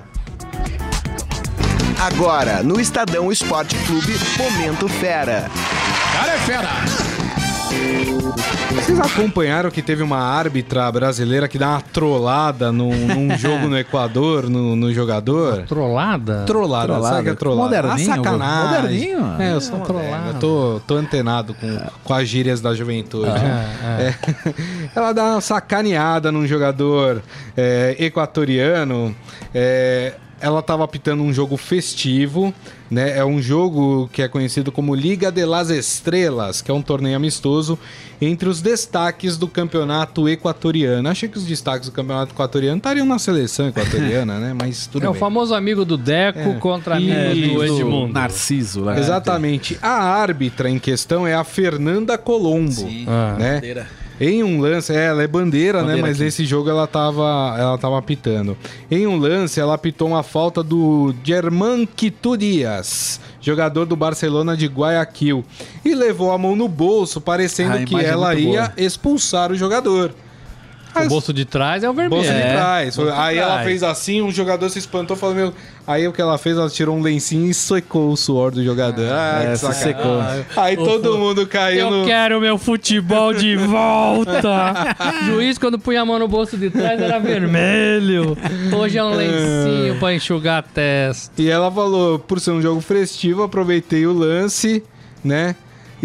Agora, 2.04 2.62
no 2.62 2.78
Estadão 2.78 3.32
Esporte 3.32 3.74
Clube, 3.86 4.12
Momento 4.36 4.88
Fera. 4.88 5.50
Vocês 8.74 9.00
acompanharam 9.00 9.70
que 9.70 9.80
teve 9.80 10.02
uma 10.02 10.18
árbitra 10.18 10.90
brasileira 10.92 11.48
que 11.48 11.56
dá 11.58 11.70
uma 11.70 11.80
trollada 11.80 12.70
num, 12.70 12.94
num 12.94 13.30
jogo 13.38 13.68
no 13.68 13.78
Equador, 13.78 14.50
no, 14.50 14.76
no 14.76 14.92
jogador? 14.92 15.62
Trollada? 15.66 16.44
Trollada, 16.44 16.86
Trollada. 16.92 17.14
sabe 17.14 17.24
que 17.24 17.30
é 17.30 17.34
trollada? 17.34 17.82
Moderninho, 17.82 18.10
Ah, 18.10 18.16
sacanagem. 18.16 18.66
moderninho. 18.66 19.36
É, 19.42 19.52
eu 19.54 19.60
sou 19.62 19.80
trollado. 19.80 20.28
Eu 20.28 20.34
tô, 20.34 20.80
tô 20.86 20.94
antenado 20.96 21.54
com, 21.54 21.80
com 22.04 22.14
as 22.14 22.28
gírias 22.28 22.60
da 22.60 22.74
juventude. 22.74 23.30
É. 23.30 24.14
Ela 24.94 25.12
dá 25.12 25.24
uma 25.24 25.40
sacaneada 25.40 26.30
num 26.30 26.46
jogador 26.46 27.22
é, 27.56 27.96
equatoriano. 27.98 29.16
É, 30.44 30.46
ela 30.46 30.60
estava 30.60 30.84
apitando 30.84 31.22
um 31.22 31.32
jogo 31.32 31.56
festivo, 31.56 32.52
né? 32.90 33.16
É 33.18 33.24
um 33.24 33.40
jogo 33.40 34.08
que 34.12 34.22
é 34.22 34.28
conhecido 34.28 34.70
como 34.70 34.94
Liga 34.94 35.30
de 35.32 35.44
las 35.44 35.70
Estrelas, 35.70 36.60
que 36.62 36.70
é 36.70 36.74
um 36.74 36.82
torneio 36.82 37.16
amistoso 37.16 37.78
entre 38.20 38.48
os 38.48 38.60
destaques 38.62 39.36
do 39.36 39.48
campeonato 39.48 40.28
equatoriano. 40.28 41.08
Achei 41.08 41.28
que 41.28 41.36
os 41.38 41.44
destaques 41.44 41.88
do 41.88 41.92
campeonato 41.92 42.32
equatoriano 42.32 42.76
estariam 42.78 43.06
na 43.06 43.18
seleção 43.18 43.68
equatoriana, 43.68 44.38
né? 44.38 44.54
Mas 44.58 44.86
tudo 44.86 45.04
É 45.04 45.08
o 45.08 45.12
bem. 45.12 45.20
famoso 45.20 45.54
amigo 45.54 45.84
do 45.84 45.96
Deco 45.96 46.38
É. 46.38 46.54
contra 46.54 46.96
amigo 46.96 47.12
Isso. 47.32 47.54
do 47.54 47.64
Edmundo. 47.64 48.12
Narciso 48.12 48.80
lá. 48.82 48.98
Exatamente. 48.98 49.78
A 49.82 49.90
árbitra 50.02 50.68
em 50.70 50.78
questão 50.78 51.26
é 51.26 51.34
a 51.34 51.44
Fernanda 51.44 52.16
Colombo, 52.18 52.70
Sim. 52.72 53.06
Né? 53.38 53.86
Em 54.20 54.42
um 54.44 54.60
lance, 54.60 54.92
é, 54.92 55.06
ela 55.06 55.22
é 55.22 55.26
bandeira, 55.26 55.78
né? 55.78 55.86
Bandeira 55.88 56.02
Mas 56.06 56.16
aqui. 56.16 56.24
nesse 56.24 56.44
jogo 56.44 56.70
ela 56.70 56.86
tava, 56.86 57.56
ela 57.58 57.76
tava 57.78 57.98
apitando. 57.98 58.56
Em 58.90 59.06
um 59.06 59.16
lance, 59.16 59.58
ela 59.58 59.74
apitou 59.74 60.08
uma 60.08 60.22
falta 60.22 60.62
do 60.62 61.14
Germán 61.24 61.84
Quito 61.86 62.36
Dias, 62.36 63.20
jogador 63.40 63.86
do 63.86 63.96
Barcelona 63.96 64.56
de 64.56 64.66
Guayaquil, 64.66 65.44
e 65.84 65.94
levou 65.94 66.32
a 66.32 66.38
mão 66.38 66.54
no 66.54 66.68
bolso, 66.68 67.20
parecendo 67.20 67.76
A 67.76 67.84
que 67.84 67.96
é 67.96 68.04
ela 68.04 68.34
ia 68.34 68.62
boa. 68.62 68.72
expulsar 68.76 69.50
o 69.50 69.56
jogador. 69.56 70.12
O 70.96 71.08
bolso 71.08 71.32
de 71.32 71.44
trás 71.44 71.82
é 71.82 71.90
o 71.90 71.92
vermelho. 71.92 72.22
Bolsa 72.22 72.32
de 72.34 72.40
É. 72.42 72.52
trás. 72.52 72.96
Bolso 72.96 73.12
de 73.12 73.18
Aí 73.18 73.38
ela 73.38 73.52
trás. 73.54 73.66
fez 73.66 73.82
assim, 73.82 74.22
um 74.22 74.30
jogador 74.30 74.68
se 74.70 74.78
espantou, 74.78 75.16
falou, 75.16 75.34
meu... 75.34 75.54
Aí 75.86 76.08
o 76.08 76.12
que 76.14 76.22
ela 76.22 76.38
fez, 76.38 76.56
ela 76.56 76.70
tirou 76.70 76.96
um 76.96 77.02
lencinho 77.02 77.46
e 77.50 77.52
secou 77.52 78.10
o 78.10 78.16
suor 78.16 78.50
do 78.50 78.64
jogador. 78.64 79.06
Ah, 79.12 79.42
é, 79.44 79.50
que 79.52 79.58
se 79.58 79.74
secou. 79.74 80.18
Aí 80.56 80.76
todo 80.78 81.18
mundo 81.18 81.46
caiu 81.46 81.80
Eu 81.80 81.90
no... 81.90 82.06
quero 82.06 82.40
meu 82.40 82.56
futebol 82.56 83.34
de 83.34 83.54
volta. 83.68 84.96
Juiz, 85.26 85.58
quando 85.58 85.78
punha 85.78 86.00
a 86.00 86.04
mão 86.06 86.18
no 86.18 86.26
bolso 86.26 86.56
de 86.56 86.70
trás, 86.70 86.98
era 87.00 87.18
vermelho. 87.18 88.36
Hoje 88.74 88.96
é 88.96 89.04
um 89.04 89.10
lencinho 89.14 89.98
pra 90.00 90.14
enxugar 90.14 90.60
a 90.60 90.62
testa. 90.62 91.40
E 91.42 91.50
ela 91.50 91.70
falou, 91.70 92.18
por 92.18 92.40
ser 92.40 92.52
um 92.52 92.62
jogo 92.62 92.80
festivo, 92.80 93.42
aproveitei 93.42 94.06
o 94.06 94.12
lance, 94.14 94.82
né? 95.22 95.54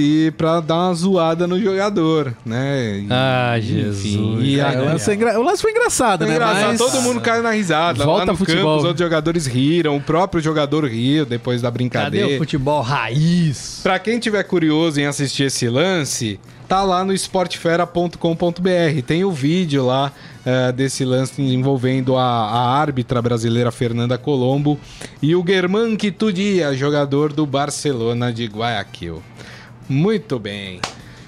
E 0.01 0.31
pra 0.31 0.61
dar 0.61 0.75
uma 0.87 0.93
zoada 0.93 1.45
no 1.45 1.61
jogador, 1.61 2.33
né? 2.45 2.99
E- 2.99 3.07
Ah, 3.09 3.55
enfim, 3.57 3.67
Jesus. 3.67 4.43
E 4.45 4.59
É, 4.59 4.63
aí, 4.63 4.77
o, 4.77 4.85
lance 4.85 5.11
é 5.11 5.13
engra- 5.13 5.39
o 5.39 5.43
lance 5.43 5.61
foi 5.61 5.71
engraçado, 5.71 6.25
né? 6.25 6.31
Engraçado, 6.31 6.67
Mas- 6.67 6.77
todo 6.77 7.01
mundo 7.01 7.19
caiu 7.19 7.43
na 7.43 7.51
risada. 7.51 8.05
Volta 8.05 8.19
Lá 8.19 8.25
no 8.27 8.31
ao 8.31 8.37
futebol. 8.37 8.63
campo, 8.63 8.77
os 8.77 8.83
outros 8.85 8.99
jogadores 8.99 9.45
riram, 9.45 9.97
o 9.97 10.01
próprio 10.01 10.41
jogador 10.41 10.85
riu 10.85 11.25
depois 11.25 11.61
da 11.61 11.67
Cadê 11.69 11.77
brincadeira. 11.77 12.35
o 12.35 12.37
futebol 12.37 12.81
raiz? 12.81 13.81
Pra 13.83 13.99
quem 13.99 14.19
tiver 14.19 14.43
curioso 14.43 14.99
em 15.01 15.05
assistir 15.05 15.43
esse 15.43 15.67
lance, 15.67 16.39
tá 16.67 16.81
lá 16.83 17.03
no 17.03 17.11
esportefera.com.br. 17.13 19.01
Tem 19.05 19.23
o 19.23 19.31
vídeo 19.31 19.85
lá 19.85 20.11
eh, 20.45 20.71
desse 20.71 21.03
lance 21.03 21.41
envolvendo 21.41 22.15
a, 22.15 22.23
a 22.23 22.79
árbitra 22.79 23.21
brasileira 23.21 23.71
Fernanda 23.71 24.17
Colombo 24.17 24.79
e 25.21 25.35
o 25.35 25.43
Germán 25.45 25.95
Quitudia, 25.95 26.73
jogador 26.73 27.33
do 27.33 27.45
Barcelona 27.45 28.31
de 28.31 28.45
Guayaquil. 28.45 29.21
Muito 29.89 30.37
bem. 30.37 30.79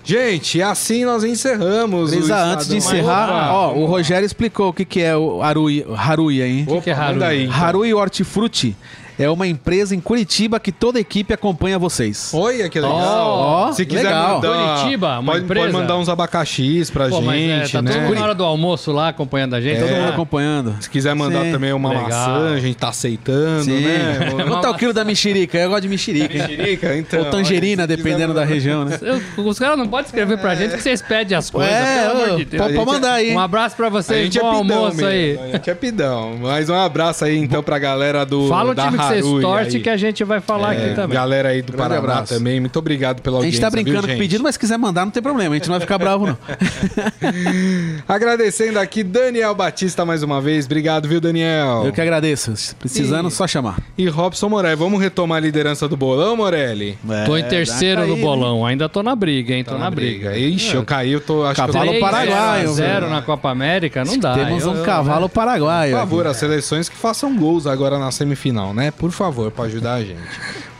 Gente, 0.04 0.62
assim 0.62 1.06
nós 1.06 1.24
encerramos. 1.24 2.12
o 2.12 2.16
Brisa, 2.16 2.36
antes 2.38 2.68
de 2.68 2.78
encerrar, 2.78 3.26
Opa, 3.30 3.52
ó, 3.54 3.74
o. 3.74 3.86
Rogério 3.86 4.26
explicou 4.26 4.70
o 4.70 4.74
que, 4.74 4.84
que 4.84 5.02
é 5.02 5.16
o 5.16 5.42
Harui, 5.42 5.86
Haruia, 5.96 6.48
hein? 6.48 6.66
Opa, 6.68 6.82
que 6.82 6.90
é 6.90 6.96
manda 6.96 7.26
Harui? 7.26 7.38
aí. 7.38 7.44
então. 7.46 7.64
Harui 7.64 7.94
Hortifruti 7.94 8.76
é 9.24 9.30
uma 9.30 9.48
empresa 9.48 9.96
em 9.96 10.00
Curitiba 10.00 10.60
que 10.60 10.72
toda 10.72 10.98
a 10.98 11.02
equipe 11.02 11.34
acompanha 11.34 11.78
vocês. 11.78 12.32
Olha 12.34 12.70
que 12.70 12.80
legal. 12.80 12.98
Ó, 12.98 13.72
Se 13.72 13.86
quiser 13.86 14.04
legal. 14.04 14.36
mandar, 14.42 14.78
Curitiba, 14.80 15.20
uma 15.20 15.32
pode, 15.34 15.44
empresa? 15.46 15.66
pode 15.68 15.78
mandar 15.78 15.98
uns 15.98 16.10
abacaxis 16.10 16.90
pra 16.90 17.08
Pô, 17.10 17.22
mas 17.22 17.42
é, 17.42 17.60
gente, 17.60 17.72
tá 17.72 17.82
né? 17.82 17.92
todo 17.92 18.02
mundo 18.04 18.16
na 18.16 18.24
hora 18.24 18.36
do 18.36 18.44
almoço 18.44 18.92
lá 18.92 19.10
acompanhando 19.10 19.56
a 19.56 19.62
gente. 19.62 19.80
Todo 19.80 19.90
É. 19.92 20.00
mundo 20.00 20.10
acompanhando. 20.10 20.76
Se 20.80 20.90
quiser 20.90 21.14
mandar 21.16 21.44
Sim. 21.46 21.52
também 21.52 21.74
uma 21.74 21.90
Legal. 21.90 22.04
maçã, 22.10 22.54
a 22.56 22.60
gente 22.60 22.76
tá 22.78 22.90
aceitando, 22.90 23.64
Sim. 23.66 23.82
né? 23.82 24.20
Quanto 24.48 24.66
é 24.68 24.70
o 24.70 24.74
quilo 24.76 24.94
da 24.94 25.04
mexerica? 25.04 25.58
Eu 25.58 25.70
gosto 25.70 25.82
de 25.84 25.90
mexerica. 25.90 26.34
Mexerica, 26.34 26.98
então. 26.98 27.20
Ou 27.20 27.26
tangerina, 27.26 27.86
dependendo 27.88 28.34
da 28.34 28.44
região, 28.44 28.86
né? 28.86 28.98
Eu- 29.02 29.22
os 29.46 29.60
caras 29.60 29.78
não 29.78 29.88
podem 29.88 30.06
escrever 30.06 30.38
pra 30.40 30.56
gente 30.56 30.76
que 30.76 30.82
vocês 30.82 31.02
pedem 31.02 31.38
as 31.38 31.50
coisas. 31.50 31.72
É, 31.74 32.08
pelo 32.10 32.24
amor 32.24 32.38
de 32.38 32.46
Deus. 32.46 32.62
pode 32.64 32.76
pode 32.76 32.92
mandar 32.92 33.14
aí. 33.14 33.34
Um 33.34 33.40
abraço 33.40 33.76
pra 33.76 33.90
vocês, 33.90 34.24
gente 34.26 34.38
é 34.40 34.42
bom 34.42 34.48
almoço 34.48 34.98
mesmo, 34.98 35.08
aí. 35.08 35.40
A 35.52 35.56
gente 35.58 35.70
é 35.70 35.76
pidão. 35.76 36.38
Mais 36.38 36.70
um 36.70 36.76
abraço 36.76 37.26
aí, 37.26 37.38
então, 37.38 37.62
pra 37.64 37.78
galera 37.80 38.26
do 38.26 38.48
Fala 38.48 38.72
o 38.72 38.76
da 38.76 38.86
time 38.86 38.98
que 38.98 39.04
vocês 39.20 39.42
torcem 39.42 39.76
aí. 39.78 39.82
que 39.84 39.90
a 39.90 39.98
gente 39.98 40.24
vai 40.24 40.40
falar 40.42 40.74
É, 40.76 40.86
aqui 40.86 40.96
também. 40.96 41.16
Galera 41.16 41.50
aí 41.50 41.62
do 41.62 41.72
Grande 41.74 41.90
Paraná 41.90 42.00
abraço. 42.14 42.34
também. 42.34 42.60
Muito 42.60 42.78
obrigado 42.80 43.22
pela 43.22 43.38
A 43.38 43.40
audiência, 43.40 43.56
gente 43.58 43.62
tá 43.62 43.70
brincando 43.70 44.08
viu, 44.08 44.16
com 44.16 44.22
pedido, 44.22 44.44
mas 44.44 44.56
se 44.56 44.60
quiser 44.60 44.78
mandar, 44.78 45.06
não 45.06 45.12
tem 45.12 45.22
problema. 45.22 45.54
A 45.56 45.58
gente 45.58 45.68
não 45.68 45.74
vai 45.74 45.82
ficar 45.82 45.98
bravo, 45.98 46.28
não. 46.28 46.38
Agradecendo 48.08 48.80
aqui 48.80 49.04
Daniel 49.04 49.54
Batista 49.56 50.06
mais 50.06 50.24
uma 50.24 50.42
vez. 50.42 50.66
Obrigado, 50.66 51.08
viu, 51.08 51.20
Daniel? 51.22 51.84
Eu 51.86 51.92
que 51.94 52.02
agradeço. 52.02 52.54
Precisando, 52.80 53.30
E- 53.30 53.32
só 53.32 53.48
chamar. 53.48 53.78
E 53.98 54.08
Robson 54.08 54.50
Morelli. 54.50 54.76
Vamos 54.76 55.00
retomar 55.02 55.38
a 55.38 55.42
liderança 55.42 55.88
do 55.88 55.96
bolão, 55.98 56.36
Morelli? 56.36 56.98
Tô 57.26 57.38
em 57.38 57.42
É, 57.42 57.44
terceiro 57.44 58.06
no 58.08 58.16
bolão, 58.18 58.66
ainda 58.66 58.88
tô 58.90 59.04
na 59.04 59.16
briga, 59.16 59.54
hein? 59.54 59.64
Tô, 59.64 59.78
na, 59.78 59.90
briga. 59.90 60.38
Ixi, 60.38 60.76
eu 60.76 60.84
caí, 60.84 61.12
eu 61.12 61.22
tô. 61.22 61.44
Acho 61.44 61.56
Cavalo 61.56 61.90
que 61.92 61.96
eu 61.98 62.00
tô... 62.00 62.06
paraguaio, 62.06 62.70
Zero 62.74 63.02
velho. 63.02 63.10
na 63.10 63.22
Copa 63.22 63.50
América, 63.50 64.04
não 64.04 64.18
dá. 64.18 64.34
Temos 64.34 64.64
Eu- 64.64 64.72
um 64.72 64.76
eu- 64.78 64.84
cavalo 64.84 65.30
paraguaio. 65.30 65.92
Por 65.92 65.98
aqui. 66.00 66.10
favor, 66.10 66.28
as 66.28 66.38
seleções 66.38 66.90
que 66.90 66.96
façam 66.96 67.36
gols 67.36 67.68
agora 67.68 67.98
na 68.00 68.12
semifinal, 68.12 68.74
né? 68.74 68.92
Por 69.02 69.12
favor, 69.12 69.50
pra 69.50 69.66
ajudar 69.66 69.96
a 69.96 70.04
gente. 70.04 70.22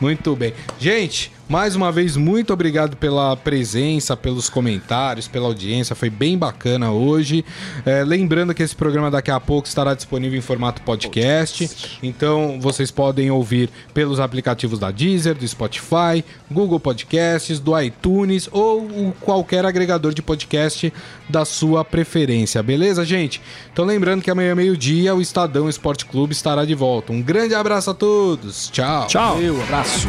Muito 0.00 0.36
bem. 0.36 0.54
Gente, 0.78 1.32
mais 1.52 1.76
uma 1.76 1.92
vez, 1.92 2.16
muito 2.16 2.50
obrigado 2.50 2.96
pela 2.96 3.36
presença, 3.36 4.16
pelos 4.16 4.48
comentários, 4.48 5.28
pela 5.28 5.48
audiência. 5.48 5.94
Foi 5.94 6.08
bem 6.08 6.38
bacana 6.38 6.92
hoje. 6.92 7.44
É, 7.84 8.02
lembrando 8.02 8.54
que 8.54 8.62
esse 8.62 8.74
programa 8.74 9.10
daqui 9.10 9.30
a 9.30 9.38
pouco 9.38 9.68
estará 9.68 9.92
disponível 9.92 10.38
em 10.38 10.40
formato 10.40 10.80
podcast. 10.80 11.98
Então, 12.02 12.58
vocês 12.58 12.90
podem 12.90 13.30
ouvir 13.30 13.68
pelos 13.92 14.18
aplicativos 14.18 14.78
da 14.78 14.90
Deezer, 14.90 15.34
do 15.34 15.46
Spotify, 15.46 16.24
Google 16.50 16.80
Podcasts, 16.80 17.60
do 17.60 17.78
iTunes 17.78 18.48
ou 18.50 19.14
qualquer 19.20 19.66
agregador 19.66 20.14
de 20.14 20.22
podcast 20.22 20.90
da 21.28 21.44
sua 21.44 21.84
preferência, 21.84 22.62
beleza, 22.62 23.04
gente? 23.04 23.42
Então, 23.70 23.84
lembrando 23.84 24.22
que 24.22 24.30
amanhã, 24.30 24.54
meio-dia, 24.54 25.14
o 25.14 25.20
Estadão 25.20 25.68
Esporte 25.68 26.06
Clube 26.06 26.32
estará 26.32 26.64
de 26.64 26.74
volta. 26.74 27.12
Um 27.12 27.20
grande 27.20 27.54
abraço 27.54 27.90
a 27.90 27.94
todos. 27.94 28.70
Tchau. 28.70 29.06
Tchau. 29.06 29.34
Valeu, 29.34 29.62
abraço. 29.62 30.08